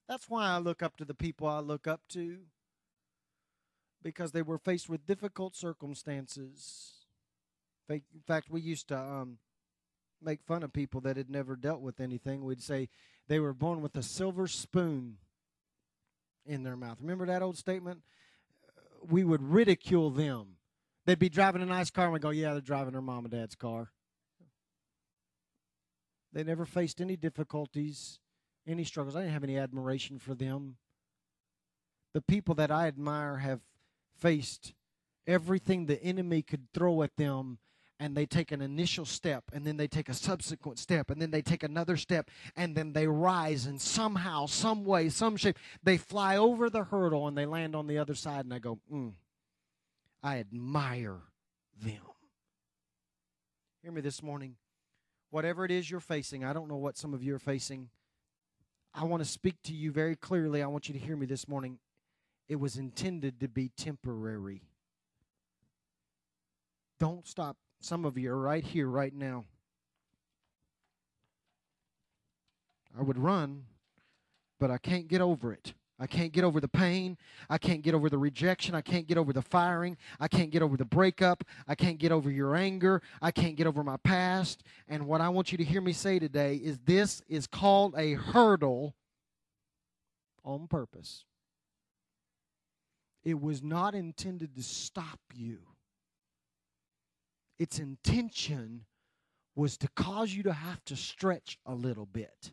That's 0.07 0.29
why 0.29 0.47
I 0.47 0.57
look 0.57 0.83
up 0.83 0.97
to 0.97 1.05
the 1.05 1.13
people 1.13 1.47
I 1.47 1.59
look 1.59 1.87
up 1.87 2.01
to 2.09 2.39
because 4.03 4.33
they 4.33 4.41
were 4.41 4.57
faced 4.57 4.89
with 4.89 5.05
difficult 5.05 5.55
circumstances. 5.55 6.91
In 7.89 8.01
fact, 8.27 8.49
we 8.49 8.61
used 8.61 8.89
to 8.89 8.99
um, 8.99 9.37
make 10.21 10.43
fun 10.43 10.61
of 10.61 10.73
people 10.73 11.01
that 11.01 11.17
had 11.17 11.29
never 11.29 11.55
dealt 11.55 11.81
with 11.81 11.99
anything. 11.99 12.43
We'd 12.43 12.61
say 12.61 12.89
they 13.27 13.39
were 13.39 13.53
born 13.53 13.81
with 13.81 13.95
a 13.95 14.03
silver 14.03 14.47
spoon 14.47 15.17
in 16.45 16.63
their 16.63 16.75
mouth. 16.75 16.97
Remember 17.01 17.25
that 17.25 17.41
old 17.41 17.57
statement? 17.57 18.01
We 19.07 19.23
would 19.23 19.41
ridicule 19.41 20.11
them. 20.11 20.57
They'd 21.05 21.17
be 21.17 21.29
driving 21.29 21.61
a 21.61 21.67
nice 21.67 21.89
car 21.89 22.05
and 22.05 22.13
we'd 22.13 22.21
go, 22.21 22.31
Yeah, 22.31 22.51
they're 22.51 22.61
driving 22.61 22.91
their 22.91 23.01
mom 23.01 23.25
and 23.25 23.31
dad's 23.31 23.55
car. 23.55 23.91
They 26.35 26.43
never 26.43 26.65
faced 26.65 26.99
any 26.99 27.15
difficulties, 27.15 28.19
any 28.67 28.83
struggles. 28.83 29.15
I 29.15 29.21
didn't 29.21 29.33
have 29.33 29.45
any 29.45 29.57
admiration 29.57 30.19
for 30.19 30.35
them. 30.35 30.75
The 32.13 32.21
people 32.21 32.53
that 32.55 32.69
I 32.69 32.87
admire 32.87 33.37
have 33.37 33.61
faced 34.17 34.73
everything 35.25 35.85
the 35.85 36.01
enemy 36.03 36.41
could 36.41 36.67
throw 36.73 37.03
at 37.03 37.15
them 37.15 37.59
and 38.01 38.17
they 38.17 38.25
take 38.25 38.51
an 38.51 38.61
initial 38.61 39.05
step 39.05 39.45
and 39.53 39.65
then 39.65 39.77
they 39.77 39.87
take 39.87 40.09
a 40.09 40.13
subsequent 40.13 40.77
step 40.77 41.09
and 41.09 41.21
then 41.21 41.31
they 41.31 41.41
take 41.41 41.63
another 41.63 41.95
step 41.95 42.29
and 42.57 42.75
then 42.75 42.91
they 42.91 43.07
rise 43.07 43.65
and 43.65 43.79
somehow 43.81 44.45
some 44.45 44.83
way 44.83 45.07
some 45.07 45.37
shape 45.37 45.57
they 45.81 45.97
fly 45.97 46.35
over 46.35 46.69
the 46.69 46.83
hurdle 46.83 47.27
and 47.27 47.37
they 47.37 47.45
land 47.45 47.75
on 47.75 47.87
the 47.87 47.97
other 47.97 48.13
side 48.13 48.43
and 48.43 48.53
i 48.53 48.59
go 48.59 48.77
mm, 48.93 49.13
i 50.21 50.39
admire 50.39 51.21
them 51.81 52.01
hear 53.81 53.91
me 53.91 54.01
this 54.01 54.21
morning 54.21 54.55
whatever 55.29 55.65
it 55.65 55.71
is 55.71 55.89
you're 55.89 55.99
facing, 55.99 56.43
I 56.43 56.53
don't 56.53 56.67
know 56.67 56.77
what 56.77 56.97
some 56.97 57.13
of 57.13 57.23
you 57.23 57.35
are 57.35 57.39
facing. 57.39 57.89
I 58.93 59.03
want 59.03 59.23
to 59.23 59.29
speak 59.29 59.55
to 59.63 59.73
you 59.73 59.91
very 59.91 60.15
clearly. 60.15 60.63
I 60.63 60.67
want 60.67 60.87
you 60.87 60.93
to 60.93 60.99
hear 60.99 61.15
me 61.15 61.25
this 61.25 61.47
morning. 61.47 61.79
it 62.47 62.57
was 62.57 62.77
intended 62.77 63.39
to 63.39 63.47
be 63.47 63.69
temporary. 63.75 64.61
Don't 66.99 67.27
stop. 67.27 67.57
Some 67.81 68.05
of 68.05 68.17
you 68.17 68.31
are 68.31 68.39
right 68.39 68.63
here, 68.63 68.87
right 68.87 69.13
now. 69.13 69.45
I 72.97 73.01
would 73.01 73.17
run, 73.17 73.65
but 74.59 74.71
I 74.71 74.77
can't 74.77 75.07
get 75.07 75.21
over 75.21 75.51
it. 75.51 75.73
I 75.97 76.07
can't 76.07 76.33
get 76.33 76.43
over 76.43 76.59
the 76.59 76.67
pain. 76.67 77.17
I 77.49 77.57
can't 77.57 77.81
get 77.81 77.93
over 77.93 78.09
the 78.09 78.17
rejection. 78.17 78.75
I 78.75 78.81
can't 78.81 79.07
get 79.07 79.17
over 79.17 79.31
the 79.31 79.41
firing. 79.41 79.95
I 80.19 80.27
can't 80.27 80.51
get 80.51 80.61
over 80.61 80.75
the 80.75 80.85
breakup. 80.85 81.43
I 81.67 81.75
can't 81.75 81.97
get 81.97 82.11
over 82.11 82.29
your 82.29 82.55
anger. 82.55 83.01
I 83.21 83.31
can't 83.31 83.55
get 83.55 83.65
over 83.65 83.83
my 83.83 83.97
past. 83.97 84.63
And 84.89 85.07
what 85.07 85.21
I 85.21 85.29
want 85.29 85.51
you 85.51 85.57
to 85.57 85.63
hear 85.63 85.81
me 85.81 85.93
say 85.93 86.19
today 86.19 86.55
is 86.55 86.79
this 86.79 87.21
is 87.29 87.47
called 87.47 87.95
a 87.97 88.13
hurdle 88.13 88.95
on 90.43 90.67
purpose. 90.67 91.23
It 93.23 93.41
was 93.41 93.63
not 93.63 93.95
intended 93.95 94.55
to 94.55 94.63
stop 94.63 95.19
you, 95.33 95.59
its 97.57 97.79
intention 97.79 98.85
was 99.55 99.77
to 99.77 99.87
cause 99.95 100.33
you 100.33 100.43
to 100.43 100.51
have 100.51 100.83
to 100.83 100.97
stretch 100.97 101.57
a 101.65 101.73
little 101.73 102.05
bit. 102.05 102.51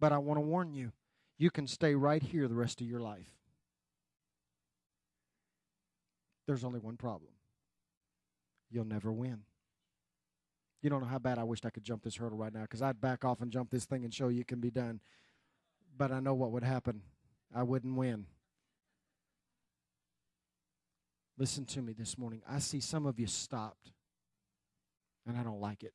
But 0.00 0.12
I 0.12 0.18
want 0.18 0.38
to 0.38 0.40
warn 0.40 0.72
you 0.72 0.92
you 1.38 1.50
can 1.50 1.66
stay 1.66 1.94
right 1.94 2.22
here 2.22 2.48
the 2.48 2.54
rest 2.54 2.80
of 2.80 2.86
your 2.86 3.00
life. 3.00 3.30
There's 6.46 6.64
only 6.64 6.80
one 6.80 6.96
problem 6.96 7.32
you'll 8.70 8.84
never 8.84 9.12
win. 9.12 9.42
You 10.82 10.90
don't 10.90 11.00
know 11.00 11.06
how 11.06 11.18
bad 11.18 11.38
I 11.38 11.44
wished 11.44 11.66
I 11.66 11.70
could 11.70 11.84
jump 11.84 12.02
this 12.02 12.16
hurdle 12.16 12.38
right 12.38 12.52
now 12.52 12.62
because 12.62 12.82
I'd 12.82 13.00
back 13.00 13.24
off 13.24 13.40
and 13.40 13.50
jump 13.50 13.70
this 13.70 13.84
thing 13.84 14.04
and 14.04 14.12
show 14.12 14.28
you 14.28 14.40
it 14.40 14.48
can 14.48 14.60
be 14.60 14.70
done. 14.70 15.00
But 15.96 16.12
I 16.12 16.20
know 16.20 16.34
what 16.34 16.52
would 16.52 16.62
happen. 16.62 17.02
I 17.54 17.62
wouldn't 17.62 17.96
win. 17.96 18.26
Listen 21.36 21.64
to 21.66 21.82
me 21.82 21.92
this 21.92 22.18
morning. 22.18 22.42
I 22.48 22.58
see 22.58 22.80
some 22.80 23.06
of 23.06 23.18
you 23.18 23.26
stopped, 23.26 23.92
and 25.26 25.36
I 25.36 25.42
don't 25.42 25.60
like 25.60 25.82
it. 25.82 25.94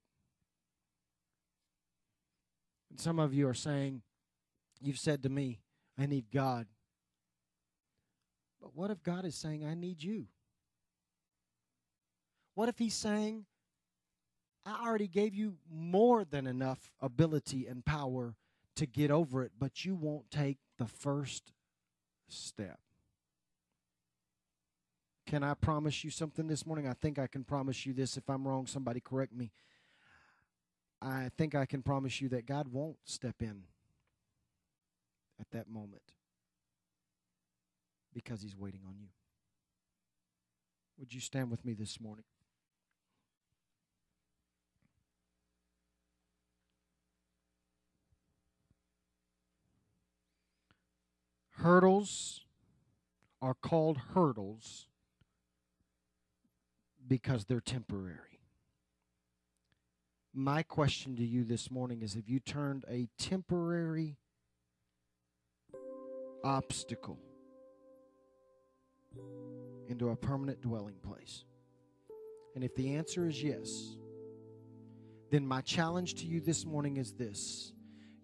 And 2.89 2.99
some 2.99 3.19
of 3.19 3.33
you 3.33 3.47
are 3.47 3.53
saying, 3.53 4.01
You've 4.83 4.99
said 4.99 5.23
to 5.23 5.29
me, 5.29 5.61
I 5.97 6.07
need 6.07 6.25
God. 6.29 6.67
But 8.61 8.75
what 8.75 8.91
if 8.91 9.01
God 9.01 9.23
is 9.23 9.33
saying, 9.33 9.65
I 9.65 9.75
need 9.75 10.03
you? 10.03 10.25
What 12.53 12.67
if 12.67 12.77
He's 12.77 12.93
saying, 12.93 13.45
I 14.65 14.85
already 14.85 15.07
gave 15.07 15.33
you 15.33 15.55
more 15.71 16.25
than 16.25 16.45
enough 16.45 16.91
ability 16.99 17.65
and 17.65 17.85
power 17.85 18.35
to 18.75 18.85
get 18.85 19.09
over 19.09 19.43
it, 19.43 19.53
but 19.57 19.85
you 19.85 19.95
won't 19.95 20.29
take 20.29 20.57
the 20.77 20.87
first 20.87 21.53
step? 22.27 22.79
Can 25.25 25.43
I 25.43 25.53
promise 25.53 26.03
you 26.03 26.09
something 26.09 26.47
this 26.47 26.65
morning? 26.65 26.89
I 26.89 26.93
think 26.93 27.17
I 27.17 27.27
can 27.27 27.45
promise 27.45 27.85
you 27.85 27.93
this. 27.93 28.17
If 28.17 28.29
I'm 28.29 28.45
wrong, 28.45 28.67
somebody 28.67 28.99
correct 28.99 29.33
me. 29.33 29.51
I 31.01 31.29
think 31.37 31.55
I 31.55 31.65
can 31.65 31.81
promise 31.81 32.19
you 32.19 32.27
that 32.29 32.45
God 32.45 32.67
won't 32.67 32.97
step 33.05 33.35
in 33.41 33.63
at 35.39 35.49
that 35.51 35.69
moment 35.69 36.13
because 38.13 38.41
He's 38.41 38.55
waiting 38.55 38.81
on 38.87 38.95
you. 38.99 39.07
Would 40.97 41.13
you 41.13 41.19
stand 41.19 41.49
with 41.49 41.65
me 41.65 41.73
this 41.73 41.99
morning? 41.99 42.25
Hurdles 51.63 52.41
are 53.41 53.53
called 53.53 53.97
hurdles 54.13 54.87
because 57.07 57.45
they're 57.45 57.61
temporary. 57.61 58.39
My 60.33 60.63
question 60.63 61.15
to 61.15 61.23
you 61.23 61.43
this 61.43 61.69
morning 61.69 62.01
is 62.01 62.15
have 62.15 62.27
you 62.27 62.39
turned 62.39 62.85
a 62.89 63.07
temporary 63.17 64.17
obstacle 66.43 67.19
into 69.87 70.09
a 70.09 70.15
permanent 70.15 70.61
dwelling 70.61 70.95
place? 71.03 71.45
And 72.55 72.63
if 72.63 72.75
the 72.75 72.95
answer 72.95 73.27
is 73.27 73.41
yes, 73.41 73.97
then 75.31 75.47
my 75.47 75.61
challenge 75.61 76.15
to 76.15 76.25
you 76.25 76.39
this 76.39 76.65
morning 76.65 76.97
is 76.97 77.13
this 77.13 77.73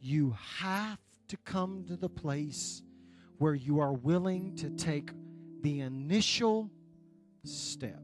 you 0.01 0.35
have 0.59 0.99
to 1.27 1.37
come 1.37 1.83
to 1.87 1.95
the 1.95 2.09
place 2.09 2.83
where 3.37 3.55
you 3.55 3.79
are 3.79 3.93
willing 3.93 4.55
to 4.57 4.69
take 4.69 5.11
the 5.61 5.81
initial 5.81 6.69
step. 7.43 8.01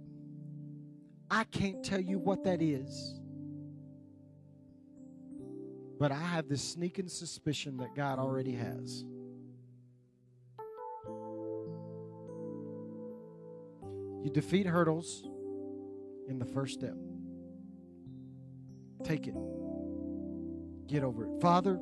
I 1.30 1.44
can't 1.46 1.84
tell 1.84 2.00
you 2.00 2.20
what 2.20 2.44
that 2.44 2.62
is. 2.62 3.20
But 5.98 6.12
I 6.12 6.20
have 6.20 6.50
this 6.50 6.62
sneaking 6.62 7.08
suspicion 7.08 7.78
that 7.78 7.96
God 7.96 8.20
already 8.20 8.54
has. 8.54 9.06
You 14.26 14.32
defeat 14.32 14.66
hurdles 14.66 15.24
in 16.28 16.40
the 16.40 16.46
first 16.46 16.74
step. 16.74 16.96
Take 19.04 19.28
it. 19.28 19.36
Get 20.88 21.04
over 21.04 21.26
it. 21.26 21.40
Father, 21.40 21.80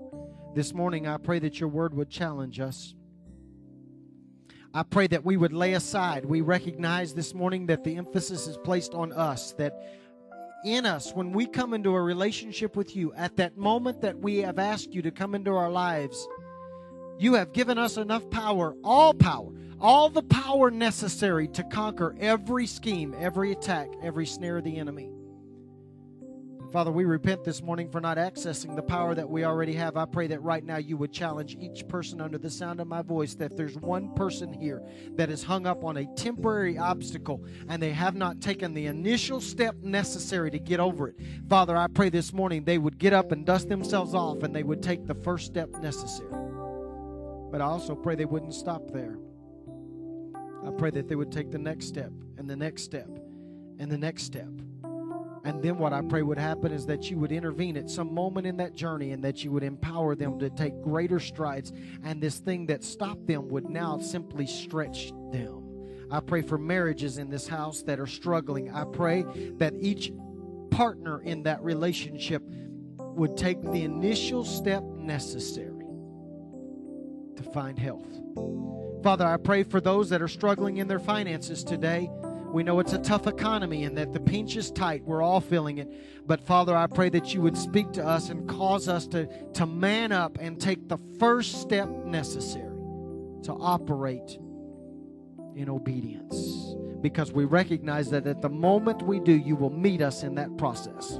this 0.53 0.73
morning 0.73 1.07
I 1.07 1.15
pray 1.15 1.39
that 1.39 1.61
your 1.61 1.69
word 1.69 1.93
would 1.93 2.09
challenge 2.09 2.59
us. 2.59 2.95
I 4.73 4.83
pray 4.83 5.07
that 5.07 5.23
we 5.23 5.37
would 5.37 5.53
lay 5.53 5.71
aside. 5.71 6.25
We 6.25 6.41
recognize 6.41 7.13
this 7.13 7.33
morning 7.33 7.67
that 7.67 7.85
the 7.85 7.95
emphasis 7.95 8.45
is 8.45 8.57
placed 8.57 8.93
on 8.93 9.13
us, 9.13 9.53
that 9.53 9.73
in 10.65 10.85
us, 10.85 11.13
when 11.13 11.31
we 11.31 11.45
come 11.45 11.73
into 11.73 11.95
a 11.95 12.01
relationship 12.01 12.75
with 12.75 12.93
you, 12.93 13.13
at 13.13 13.37
that 13.37 13.55
moment 13.57 14.01
that 14.01 14.19
we 14.19 14.39
have 14.39 14.59
asked 14.59 14.93
you 14.93 15.01
to 15.03 15.11
come 15.11 15.33
into 15.33 15.51
our 15.51 15.71
lives, 15.71 16.27
you 17.17 17.35
have 17.35 17.53
given 17.53 17.77
us 17.77 17.95
enough 17.95 18.29
power, 18.31 18.75
all 18.83 19.13
power, 19.13 19.53
all 19.80 20.09
the 20.09 20.24
power 20.24 20.71
necessary 20.71 21.47
to 21.49 21.63
conquer 21.63 22.15
every 22.19 22.67
scheme, 22.67 23.15
every 23.19 23.51
attack, 23.51 23.89
every 24.01 24.26
snare 24.26 24.57
of 24.57 24.63
the 24.63 24.78
enemy. 24.78 25.09
Father, 26.74 26.91
we 26.91 27.05
repent 27.05 27.43
this 27.43 27.61
morning 27.61 27.88
for 27.91 28.01
not 28.01 28.17
accessing 28.17 28.76
the 28.76 28.82
power 28.82 29.13
that 29.13 29.30
we 29.30 29.43
already 29.43 29.74
have. 29.74 29.95
I 29.95 30.05
pray 30.05 30.26
that 30.26 30.41
right 30.41 30.63
now 30.63 30.78
you 30.78 30.97
would 30.97 31.13
challenge 31.13 31.55
each 31.59 31.88
person 31.88 32.19
under 32.19 32.39
the 32.39 32.49
sound 32.49 32.80
of 32.80 32.88
my 32.88 33.03
voice 33.03 33.36
that 33.36 33.55
there's 33.55 33.78
one 33.78 34.11
person 34.15 34.51
here 34.51 34.82
that 35.11 35.30
is 35.30 35.43
hung 35.43 35.67
up 35.67 35.84
on 35.84 35.97
a 35.97 36.07
temporary 36.15 36.80
obstacle 36.80 37.45
and 37.69 37.80
they 37.80 37.91
have 37.91 38.15
not 38.15 38.41
taken 38.41 38.74
the 38.74 38.88
initial 38.88 39.39
step 39.39 39.76
necessary 39.84 40.49
to 40.49 40.57
get 40.57 40.80
over 40.80 41.09
it. 41.09 41.15
Father, 41.47 41.78
I 41.78 41.86
pray 41.86 42.09
this 42.09 42.34
morning 42.34 42.63
they 42.63 42.80
would 42.80 42.97
get 42.97 43.13
up 43.13 43.32
and 43.32 43.45
dust 43.45 43.69
themselves 43.69 44.15
off 44.15 44.41
and 44.41 44.55
they 44.55 44.63
would 44.63 44.82
take 44.82 45.05
the 45.05 45.13
first 45.13 45.45
step 45.45 45.69
necessary. 45.80 46.32
But 47.51 47.61
I 47.61 47.65
also 47.65 47.93
pray 47.93 48.15
they 48.15 48.26
wouldn't 48.26 48.55
stop 48.55 48.89
there. 48.89 49.19
I 50.66 50.72
pray 50.72 50.91
that 50.91 51.07
they 51.07 51.16
would 51.16 51.32
take 51.32 51.51
the 51.51 51.57
next 51.57 51.88
step 51.88 52.11
and 52.38 52.49
the 52.49 52.55
next 52.55 52.84
step 52.84 53.09
and 53.80 53.91
the 53.91 53.97
next 53.97 54.24
step 54.24 54.49
and 55.45 55.61
then 55.61 55.78
what 55.78 55.91
I 55.91 56.01
pray 56.01 56.22
would 56.22 56.38
happen 56.38 56.72
is 56.72 56.86
that 56.86 57.11
you 57.11 57.18
would 57.18 57.32
intervene 57.32 57.76
at 57.76 57.89
some 57.89 58.14
moment 58.14 58.47
in 58.47 58.55
that 58.57 58.76
journey 58.76 59.11
and 59.11 59.22
that 59.26 59.43
you 59.43 59.51
would 59.51 59.64
empower 59.64 60.16
them 60.16 60.39
to 60.39 60.49
take 60.49 60.82
greater 60.82 61.20
strides. 61.20 61.74
And 62.03 62.22
this 62.22 62.38
thing 62.38 62.66
that 62.68 62.84
stopped 62.84 63.28
them 63.28 63.49
would 63.49 63.70
now 63.70 63.99
simply 63.99 64.47
stretch 64.47 65.11
them. 65.32 66.07
I 66.09 66.22
pray 66.22 66.43
for 66.43 66.57
marriages 66.57 67.18
in 67.18 67.30
this 67.30 67.47
house 67.47 67.82
that 67.84 67.99
are 67.99 68.07
struggling. 68.07 68.74
I 68.74 68.86
pray 68.86 69.24
that 69.57 69.74
each 69.82 70.14
partner 70.72 71.22
in 71.22 71.43
that 71.43 71.61
relationship 71.61 72.41
would 72.97 73.36
take 73.36 73.61
the 73.61 73.84
initial 73.84 74.45
step 74.45 74.84
necessary 74.84 75.86
to 77.36 77.43
find 77.53 77.78
health. 77.78 78.07
Father, 79.03 79.27
I 79.27 79.35
pray 79.35 79.63
for 79.63 79.81
those 79.81 80.09
that 80.09 80.21
are 80.21 80.29
struggling 80.29 80.77
in 80.77 80.87
their 80.87 80.99
finances 80.99 81.61
today. 81.61 82.09
We 82.53 82.63
know 82.63 82.79
it's 82.79 82.93
a 82.93 82.99
tough 82.99 83.27
economy 83.27 83.83
and 83.83 83.97
that 83.97 84.13
the 84.13 84.19
pinch 84.21 84.55
is 84.55 84.71
tight. 84.71 85.03
We're 85.03 85.21
all 85.21 85.41
feeling 85.41 85.79
it. 85.79 85.91
But 86.25 86.39
Father, 86.39 86.73
I 86.73 86.87
pray 86.87 87.09
that 87.09 87.33
you 87.33 87.41
would 87.41 87.57
speak 87.57 87.91
to 87.93 88.05
us 88.05 88.29
and 88.29 88.47
cause 88.47 88.87
us 88.87 89.05
to, 89.07 89.27
to 89.55 89.65
man 89.65 90.13
up 90.13 90.37
and 90.39 90.57
take 90.57 90.87
the 90.87 90.99
first 91.19 91.59
step 91.59 91.89
necessary 92.05 92.77
to 93.43 93.51
operate 93.51 94.39
in 95.53 95.67
obedience. 95.67 96.75
Because 97.01 97.33
we 97.33 97.43
recognize 97.43 98.09
that 98.11 98.25
at 98.25 98.41
the 98.41 98.49
moment 98.49 99.01
we 99.01 99.19
do, 99.19 99.33
you 99.33 99.57
will 99.57 99.69
meet 99.69 100.01
us 100.01 100.23
in 100.23 100.35
that 100.35 100.55
process. 100.57 101.19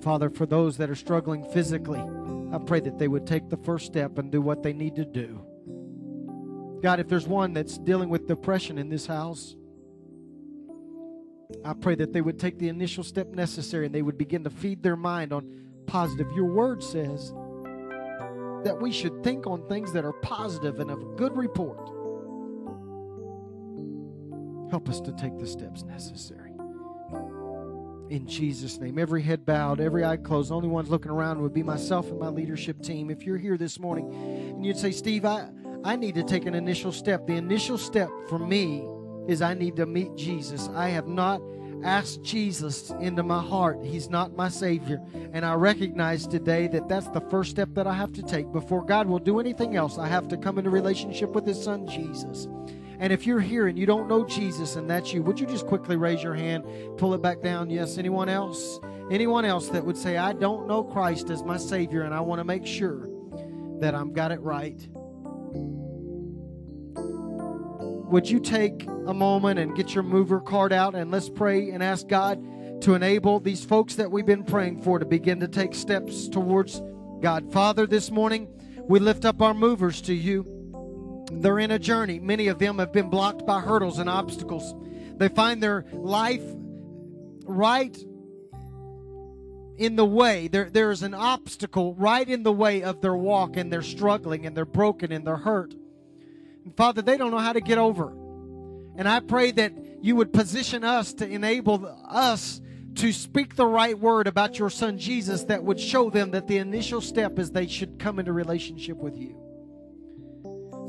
Father, 0.00 0.30
for 0.30 0.46
those 0.46 0.78
that 0.78 0.88
are 0.88 0.94
struggling 0.94 1.44
physically, 1.52 2.02
I 2.50 2.58
pray 2.58 2.80
that 2.80 2.98
they 2.98 3.08
would 3.08 3.26
take 3.26 3.50
the 3.50 3.58
first 3.58 3.84
step 3.84 4.16
and 4.16 4.32
do 4.32 4.40
what 4.40 4.62
they 4.62 4.72
need 4.72 4.96
to 4.96 5.04
do. 5.04 5.44
God, 6.82 7.00
if 7.00 7.08
there's 7.08 7.26
one 7.26 7.52
that's 7.52 7.76
dealing 7.78 8.08
with 8.08 8.26
depression 8.26 8.78
in 8.78 8.88
this 8.88 9.06
house, 9.06 9.54
I 11.64 11.74
pray 11.74 11.94
that 11.96 12.12
they 12.12 12.20
would 12.20 12.38
take 12.38 12.58
the 12.58 12.68
initial 12.68 13.04
step 13.04 13.28
necessary 13.28 13.86
and 13.86 13.94
they 13.94 14.02
would 14.02 14.16
begin 14.16 14.44
to 14.44 14.50
feed 14.50 14.82
their 14.82 14.96
mind 14.96 15.32
on 15.32 15.50
positive. 15.86 16.30
Your 16.32 16.46
word 16.46 16.82
says 16.82 17.32
that 18.64 18.78
we 18.80 18.92
should 18.92 19.22
think 19.22 19.46
on 19.46 19.66
things 19.68 19.92
that 19.92 20.04
are 20.04 20.12
positive 20.12 20.80
and 20.80 20.90
of 20.90 21.16
good 21.16 21.36
report. 21.36 21.88
Help 24.70 24.88
us 24.88 25.00
to 25.00 25.12
take 25.12 25.36
the 25.38 25.46
steps 25.46 25.82
necessary. 25.82 26.52
In 28.08 28.26
Jesus' 28.26 28.78
name, 28.78 28.98
every 28.98 29.22
head 29.22 29.44
bowed, 29.44 29.80
every 29.80 30.04
eye 30.04 30.16
closed. 30.16 30.50
The 30.50 30.54
only 30.54 30.68
ones 30.68 30.88
looking 30.88 31.10
around 31.10 31.40
would 31.42 31.54
be 31.54 31.62
myself 31.62 32.08
and 32.08 32.18
my 32.18 32.28
leadership 32.28 32.82
team. 32.82 33.10
If 33.10 33.24
you're 33.24 33.38
here 33.38 33.56
this 33.56 33.78
morning 33.78 34.12
and 34.12 34.64
you'd 34.64 34.76
say, 34.76 34.90
Steve, 34.90 35.24
I, 35.24 35.48
I 35.82 35.96
need 35.96 36.14
to 36.16 36.22
take 36.22 36.46
an 36.46 36.54
initial 36.54 36.92
step. 36.92 37.26
The 37.26 37.36
initial 37.36 37.78
step 37.78 38.10
for 38.28 38.38
me 38.38 38.86
is 39.26 39.40
I 39.40 39.54
need 39.54 39.76
to 39.76 39.86
meet 39.86 40.14
Jesus. 40.14 40.68
I 40.74 40.88
have 40.88 41.06
not 41.06 41.40
asked 41.82 42.22
Jesus 42.22 42.90
into 43.00 43.22
my 43.22 43.42
heart. 43.42 43.78
He's 43.82 44.10
not 44.10 44.36
my 44.36 44.48
Savior. 44.48 45.00
And 45.32 45.44
I 45.44 45.54
recognize 45.54 46.26
today 46.26 46.66
that 46.68 46.88
that's 46.88 47.08
the 47.08 47.22
first 47.22 47.50
step 47.50 47.70
that 47.74 47.86
I 47.86 47.94
have 47.94 48.12
to 48.14 48.22
take. 48.22 48.52
Before 48.52 48.84
God 48.84 49.06
will 49.06 49.18
do 49.18 49.40
anything 49.40 49.76
else, 49.76 49.98
I 49.98 50.06
have 50.08 50.28
to 50.28 50.36
come 50.36 50.58
into 50.58 50.70
relationship 50.70 51.30
with 51.30 51.46
His 51.46 51.62
Son, 51.62 51.86
Jesus. 51.86 52.46
And 52.98 53.14
if 53.14 53.26
you're 53.26 53.40
here 53.40 53.66
and 53.66 53.78
you 53.78 53.86
don't 53.86 54.08
know 54.08 54.26
Jesus 54.26 54.76
and 54.76 54.90
that's 54.90 55.14
you, 55.14 55.22
would 55.22 55.40
you 55.40 55.46
just 55.46 55.66
quickly 55.66 55.96
raise 55.96 56.22
your 56.22 56.34
hand, 56.34 56.64
pull 56.98 57.14
it 57.14 57.22
back 57.22 57.40
down? 57.40 57.70
Yes. 57.70 57.96
Anyone 57.96 58.28
else? 58.28 58.78
Anyone 59.10 59.46
else 59.46 59.68
that 59.70 59.84
would 59.84 59.96
say, 59.96 60.18
I 60.18 60.34
don't 60.34 60.68
know 60.68 60.84
Christ 60.84 61.30
as 61.30 61.42
my 61.42 61.56
Savior 61.56 62.02
and 62.02 62.12
I 62.12 62.20
want 62.20 62.40
to 62.40 62.44
make 62.44 62.66
sure 62.66 63.08
that 63.80 63.94
I've 63.94 64.12
got 64.12 64.32
it 64.32 64.40
right? 64.40 64.86
Would 68.10 68.28
you 68.28 68.40
take 68.40 68.84
a 69.06 69.14
moment 69.14 69.60
and 69.60 69.76
get 69.76 69.94
your 69.94 70.02
mover 70.02 70.40
card 70.40 70.72
out 70.72 70.96
and 70.96 71.12
let's 71.12 71.28
pray 71.28 71.70
and 71.70 71.80
ask 71.80 72.08
God 72.08 72.42
to 72.82 72.94
enable 72.94 73.38
these 73.38 73.64
folks 73.64 73.94
that 73.94 74.10
we've 74.10 74.26
been 74.26 74.42
praying 74.42 74.82
for 74.82 74.98
to 74.98 75.04
begin 75.04 75.38
to 75.38 75.46
take 75.46 75.76
steps 75.76 76.28
towards 76.28 76.82
God? 77.20 77.52
Father, 77.52 77.86
this 77.86 78.10
morning 78.10 78.48
we 78.88 78.98
lift 78.98 79.24
up 79.24 79.40
our 79.40 79.54
movers 79.54 80.00
to 80.02 80.12
you. 80.12 81.24
They're 81.30 81.60
in 81.60 81.70
a 81.70 81.78
journey. 81.78 82.18
Many 82.18 82.48
of 82.48 82.58
them 82.58 82.80
have 82.80 82.92
been 82.92 83.10
blocked 83.10 83.46
by 83.46 83.60
hurdles 83.60 84.00
and 84.00 84.10
obstacles. 84.10 84.74
They 85.16 85.28
find 85.28 85.62
their 85.62 85.84
life 85.92 86.42
right 87.44 87.96
in 89.78 89.94
the 89.94 90.04
way. 90.04 90.48
There, 90.48 90.68
there's 90.68 91.04
an 91.04 91.14
obstacle 91.14 91.94
right 91.94 92.28
in 92.28 92.42
the 92.42 92.52
way 92.52 92.82
of 92.82 93.02
their 93.02 93.14
walk, 93.14 93.56
and 93.56 93.72
they're 93.72 93.82
struggling, 93.82 94.46
and 94.46 94.56
they're 94.56 94.64
broken, 94.64 95.12
and 95.12 95.24
they're 95.24 95.36
hurt. 95.36 95.76
And 96.64 96.76
Father, 96.76 97.02
they 97.02 97.16
don't 97.16 97.30
know 97.30 97.38
how 97.38 97.52
to 97.52 97.60
get 97.60 97.78
over. 97.78 98.12
And 98.96 99.08
I 99.08 99.20
pray 99.20 99.50
that 99.52 99.72
you 100.02 100.16
would 100.16 100.32
position 100.32 100.84
us 100.84 101.12
to 101.14 101.28
enable 101.28 101.86
us 102.08 102.60
to 102.96 103.12
speak 103.12 103.56
the 103.56 103.66
right 103.66 103.98
word 103.98 104.26
about 104.26 104.58
your 104.58 104.70
son 104.70 104.98
Jesus 104.98 105.44
that 105.44 105.62
would 105.62 105.78
show 105.78 106.10
them 106.10 106.32
that 106.32 106.48
the 106.48 106.58
initial 106.58 107.00
step 107.00 107.38
is 107.38 107.50
they 107.50 107.66
should 107.66 107.98
come 107.98 108.18
into 108.18 108.32
relationship 108.32 108.96
with 108.96 109.16
you. 109.16 109.36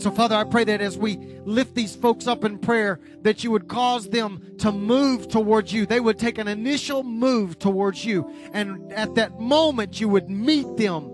So, 0.01 0.09
Father, 0.09 0.36
I 0.36 0.45
pray 0.45 0.63
that 0.63 0.82
as 0.82 0.97
we 0.97 1.17
lift 1.45 1.76
these 1.76 1.95
folks 1.95 2.26
up 2.26 2.43
in 2.43 2.57
prayer, 2.57 2.99
that 3.22 3.43
you 3.43 3.51
would 3.51 3.67
cause 3.67 4.09
them 4.09 4.55
to 4.57 4.72
move 4.72 5.28
towards 5.28 5.72
you. 5.72 5.86
They 5.86 5.99
would 5.99 6.17
take 6.17 6.39
an 6.39 6.47
initial 6.47 7.03
move 7.03 7.59
towards 7.59 8.03
you. 8.03 8.34
And 8.51 8.91
at 8.91 9.13
that 9.15 9.39
moment, 9.39 10.01
you 10.01 10.09
would 10.09 10.28
meet 10.28 10.65
them 10.76 11.11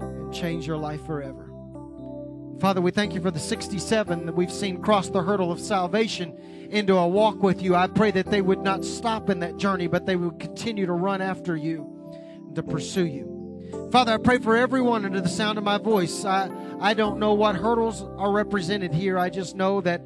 and 0.00 0.32
change 0.32 0.66
your 0.66 0.78
life 0.78 1.04
forever. 1.04 1.41
Father, 2.60 2.80
we 2.80 2.90
thank 2.90 3.14
you 3.14 3.20
for 3.20 3.30
the 3.30 3.40
67 3.40 4.26
that 4.26 4.34
we've 4.34 4.52
seen 4.52 4.80
cross 4.80 5.08
the 5.08 5.22
hurdle 5.22 5.50
of 5.50 5.60
salvation 5.60 6.36
into 6.70 6.96
a 6.96 7.06
walk 7.06 7.42
with 7.42 7.60
you. 7.60 7.74
I 7.74 7.86
pray 7.86 8.10
that 8.12 8.26
they 8.26 8.40
would 8.40 8.60
not 8.60 8.84
stop 8.84 9.28
in 9.28 9.40
that 9.40 9.56
journey, 9.56 9.88
but 9.88 10.06
they 10.06 10.16
would 10.16 10.38
continue 10.38 10.86
to 10.86 10.92
run 10.92 11.20
after 11.20 11.56
you, 11.56 12.50
to 12.54 12.62
pursue 12.62 13.06
you. 13.06 13.88
Father, 13.90 14.12
I 14.12 14.16
pray 14.16 14.38
for 14.38 14.56
everyone 14.56 15.04
under 15.04 15.20
the 15.20 15.28
sound 15.28 15.58
of 15.58 15.64
my 15.64 15.78
voice. 15.78 16.24
I, 16.24 16.50
I 16.80 16.94
don't 16.94 17.18
know 17.18 17.34
what 17.34 17.56
hurdles 17.56 18.02
are 18.16 18.32
represented 18.32 18.94
here. 18.94 19.18
I 19.18 19.28
just 19.28 19.56
know 19.56 19.80
that 19.82 20.02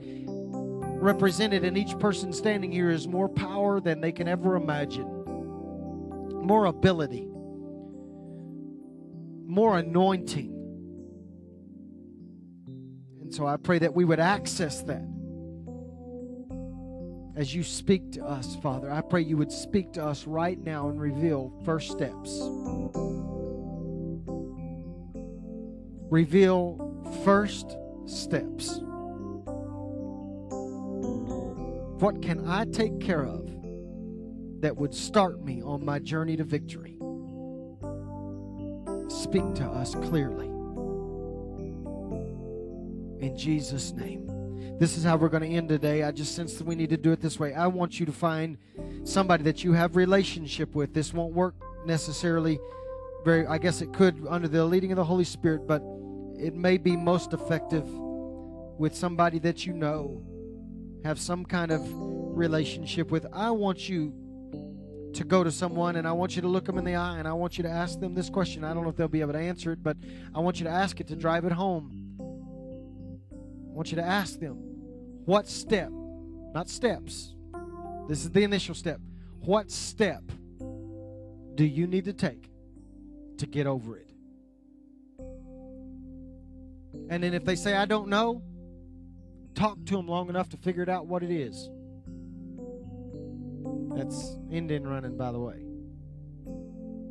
represented 1.07 1.63
in 1.63 1.77
each 1.77 1.99
person 1.99 2.33
standing 2.33 2.73
here 2.73 2.91
is 2.91 3.07
more 3.07 3.29
power 3.29 3.81
than 3.81 4.01
they 4.01 4.13
can 4.13 4.27
ever 4.29 4.57
imagine, 4.57 5.07
more 6.43 6.65
ability, 6.67 7.29
more 9.47 9.79
anointing. 9.79 10.56
And 13.27 13.35
so 13.35 13.45
I 13.45 13.57
pray 13.57 13.81
that 13.81 13.93
we 13.93 14.05
would 14.05 14.21
access 14.21 14.83
that 14.83 15.03
as 17.35 17.53
you 17.53 17.65
speak 17.65 18.13
to 18.13 18.25
us, 18.25 18.55
Father. 18.63 18.89
I 18.89 19.01
pray 19.01 19.23
you 19.23 19.37
would 19.37 19.51
speak 19.51 19.95
to 19.95 20.05
us 20.05 20.29
right 20.29 20.57
now 20.57 20.89
and 20.91 21.01
reveal 21.01 21.53
first 21.65 21.91
steps. 21.91 22.41
reveal 26.09 26.79
first 27.25 27.77
steps. 28.07 28.79
What 31.99 32.23
can 32.23 32.45
I 32.47 32.65
take 32.67 33.01
care 33.01 33.25
of 33.25 33.51
that 34.61 34.77
would 34.77 34.95
start 34.95 35.43
me 35.43 35.61
on 35.63 35.85
my 35.85 35.99
journey 35.99 36.37
to 36.37 36.45
victory? 36.45 36.97
Speak 39.09 39.53
to 39.57 39.65
us 39.65 39.97
clearly. 39.97 40.56
In 43.21 43.37
Jesus' 43.37 43.93
name. 43.93 44.79
This 44.79 44.99
is 44.99 45.05
how 45.05 45.17
we're 45.17 45.31
going 45.31 45.43
to 45.43 45.49
end 45.49 45.69
today. 45.71 46.03
I 46.03 46.13
just 46.13 46.35
sense 46.35 46.55
that 46.55 46.67
we 46.67 46.75
need 46.75 46.91
to 46.91 46.97
do 46.97 47.13
it 47.13 47.21
this 47.21 47.41
way. 47.41 47.55
I 47.55 47.67
want 47.67 47.99
you 47.99 48.07
to 48.07 48.13
find 48.13 48.59
somebody 49.05 49.45
that 49.45 49.65
you 49.65 49.73
have 49.73 49.97
relationship 49.97 50.75
with. 50.75 50.93
This 50.93 51.15
won't 51.15 51.33
work 51.33 51.55
necessarily 51.87 52.59
very 53.27 53.45
I 53.45 53.59
guess 53.59 53.83
it 53.83 53.93
could 53.93 54.25
under 54.31 54.47
the 54.47 54.65
leading 54.65 54.93
of 54.93 54.97
the 54.97 55.05
Holy 55.05 55.25
Spirit, 55.25 55.67
but 55.67 55.83
it 56.39 56.55
may 56.55 56.79
be 56.79 56.97
most 56.97 57.33
effective 57.33 57.85
with 58.79 58.95
somebody 58.95 59.41
that 59.41 59.67
you 59.67 59.73
know, 59.73 60.23
have 61.03 61.19
some 61.19 61.45
kind 61.45 61.73
of 61.73 61.83
relationship 61.91 63.11
with. 63.11 63.27
I 63.33 63.51
want 63.51 63.89
you 63.89 64.15
to 65.15 65.25
go 65.25 65.43
to 65.43 65.51
someone 65.51 65.97
and 65.97 66.07
I 66.07 66.13
want 66.13 66.37
you 66.37 66.43
to 66.43 66.49
look 66.49 66.67
them 66.67 66.79
in 66.79 66.85
the 66.85 66.95
eye 66.95 67.19
and 67.19 67.27
I 67.27 67.33
want 67.33 67.59
you 67.59 67.63
to 67.65 67.71
ask 67.71 67.99
them 67.99 68.15
this 68.15 68.31
question. 68.31 68.63
I 68.63 68.73
don't 68.75 68.85
know 68.85 68.91
if 68.91 68.97
they'll 68.97 69.09
be 69.09 69.23
able 69.23 69.33
to 69.33 69.41
answer 69.41 69.73
it, 69.73 69.83
but 69.83 69.97
I 70.33 70.39
want 70.39 70.61
you 70.61 70.65
to 70.65 70.71
ask 70.71 71.01
it 71.01 71.09
to 71.09 71.17
drive 71.17 71.45
it 71.45 71.53
home. 71.53 71.96
Want 73.77 73.91
you 73.91 73.97
to 73.97 74.03
ask 74.03 74.41
them, 74.41 74.55
what 75.27 75.47
step, 75.47 75.91
not 76.55 76.71
steps, 76.71 77.35
this 78.09 78.25
is 78.25 78.31
the 78.31 78.43
initial 78.43 78.75
step. 78.75 78.99
What 79.41 79.71
step 79.71 80.23
do 81.55 81.63
you 81.63 81.87
need 81.87 82.07
to 82.07 82.15
take 82.15 82.51
to 83.37 83.47
get 83.47 83.67
over 83.67 83.99
it? 83.99 84.09
And 87.11 87.23
then 87.23 87.35
if 87.35 87.45
they 87.45 87.55
say, 87.55 87.75
I 87.75 87.85
don't 87.85 88.09
know, 88.09 88.43
talk 89.55 89.77
to 89.85 89.97
them 89.97 90.09
long 90.09 90.31
enough 90.31 90.49
to 90.49 90.57
figure 90.57 90.83
it 90.83 90.89
out 90.89 91.07
what 91.07 91.23
it 91.23 91.31
is. 91.31 91.69
That's 93.95 94.39
Indian 94.51 94.89
running, 94.89 95.19
by 95.19 95.33
the 95.33 95.39
way. 95.39 95.67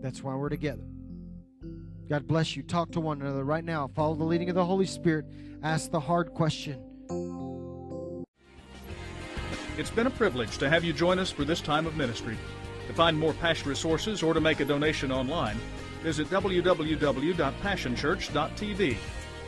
That's 0.01 0.23
why 0.23 0.33
we're 0.33 0.49
together. 0.49 0.87
God 2.09 2.27
bless 2.27 2.55
you. 2.55 2.63
Talk 2.63 2.91
to 2.91 2.99
one 2.99 3.21
another 3.21 3.43
right 3.43 3.63
now. 3.63 3.87
Follow 3.87 4.15
the 4.15 4.23
leading 4.23 4.49
of 4.49 4.55
the 4.55 4.65
Holy 4.65 4.85
Spirit. 4.85 5.25
Ask 5.63 5.91
the 5.91 5.99
hard 5.99 6.33
question. 6.33 6.81
It's 9.77 9.89
been 9.89 10.07
a 10.07 10.11
privilege 10.11 10.57
to 10.59 10.69
have 10.69 10.85
you 10.85 10.93
join 10.93 11.19
us 11.19 11.31
for 11.31 11.43
this 11.43 11.59
time 11.61 11.85
of 11.85 11.97
ministry. 11.97 12.37
To 12.87 12.93
find 12.93 13.17
more 13.17 13.33
Passion 13.33 13.67
resources 13.69 14.23
or 14.23 14.33
to 14.33 14.39
make 14.39 14.61
a 14.61 14.65
donation 14.65 15.11
online, 15.11 15.57
visit 16.01 16.29
www.passionchurch.tv. 16.29 18.97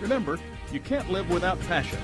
Remember, 0.01 0.37
you 0.71 0.79
can't 0.79 1.11
live 1.11 1.29
without 1.29 1.59
passion. 1.61 1.99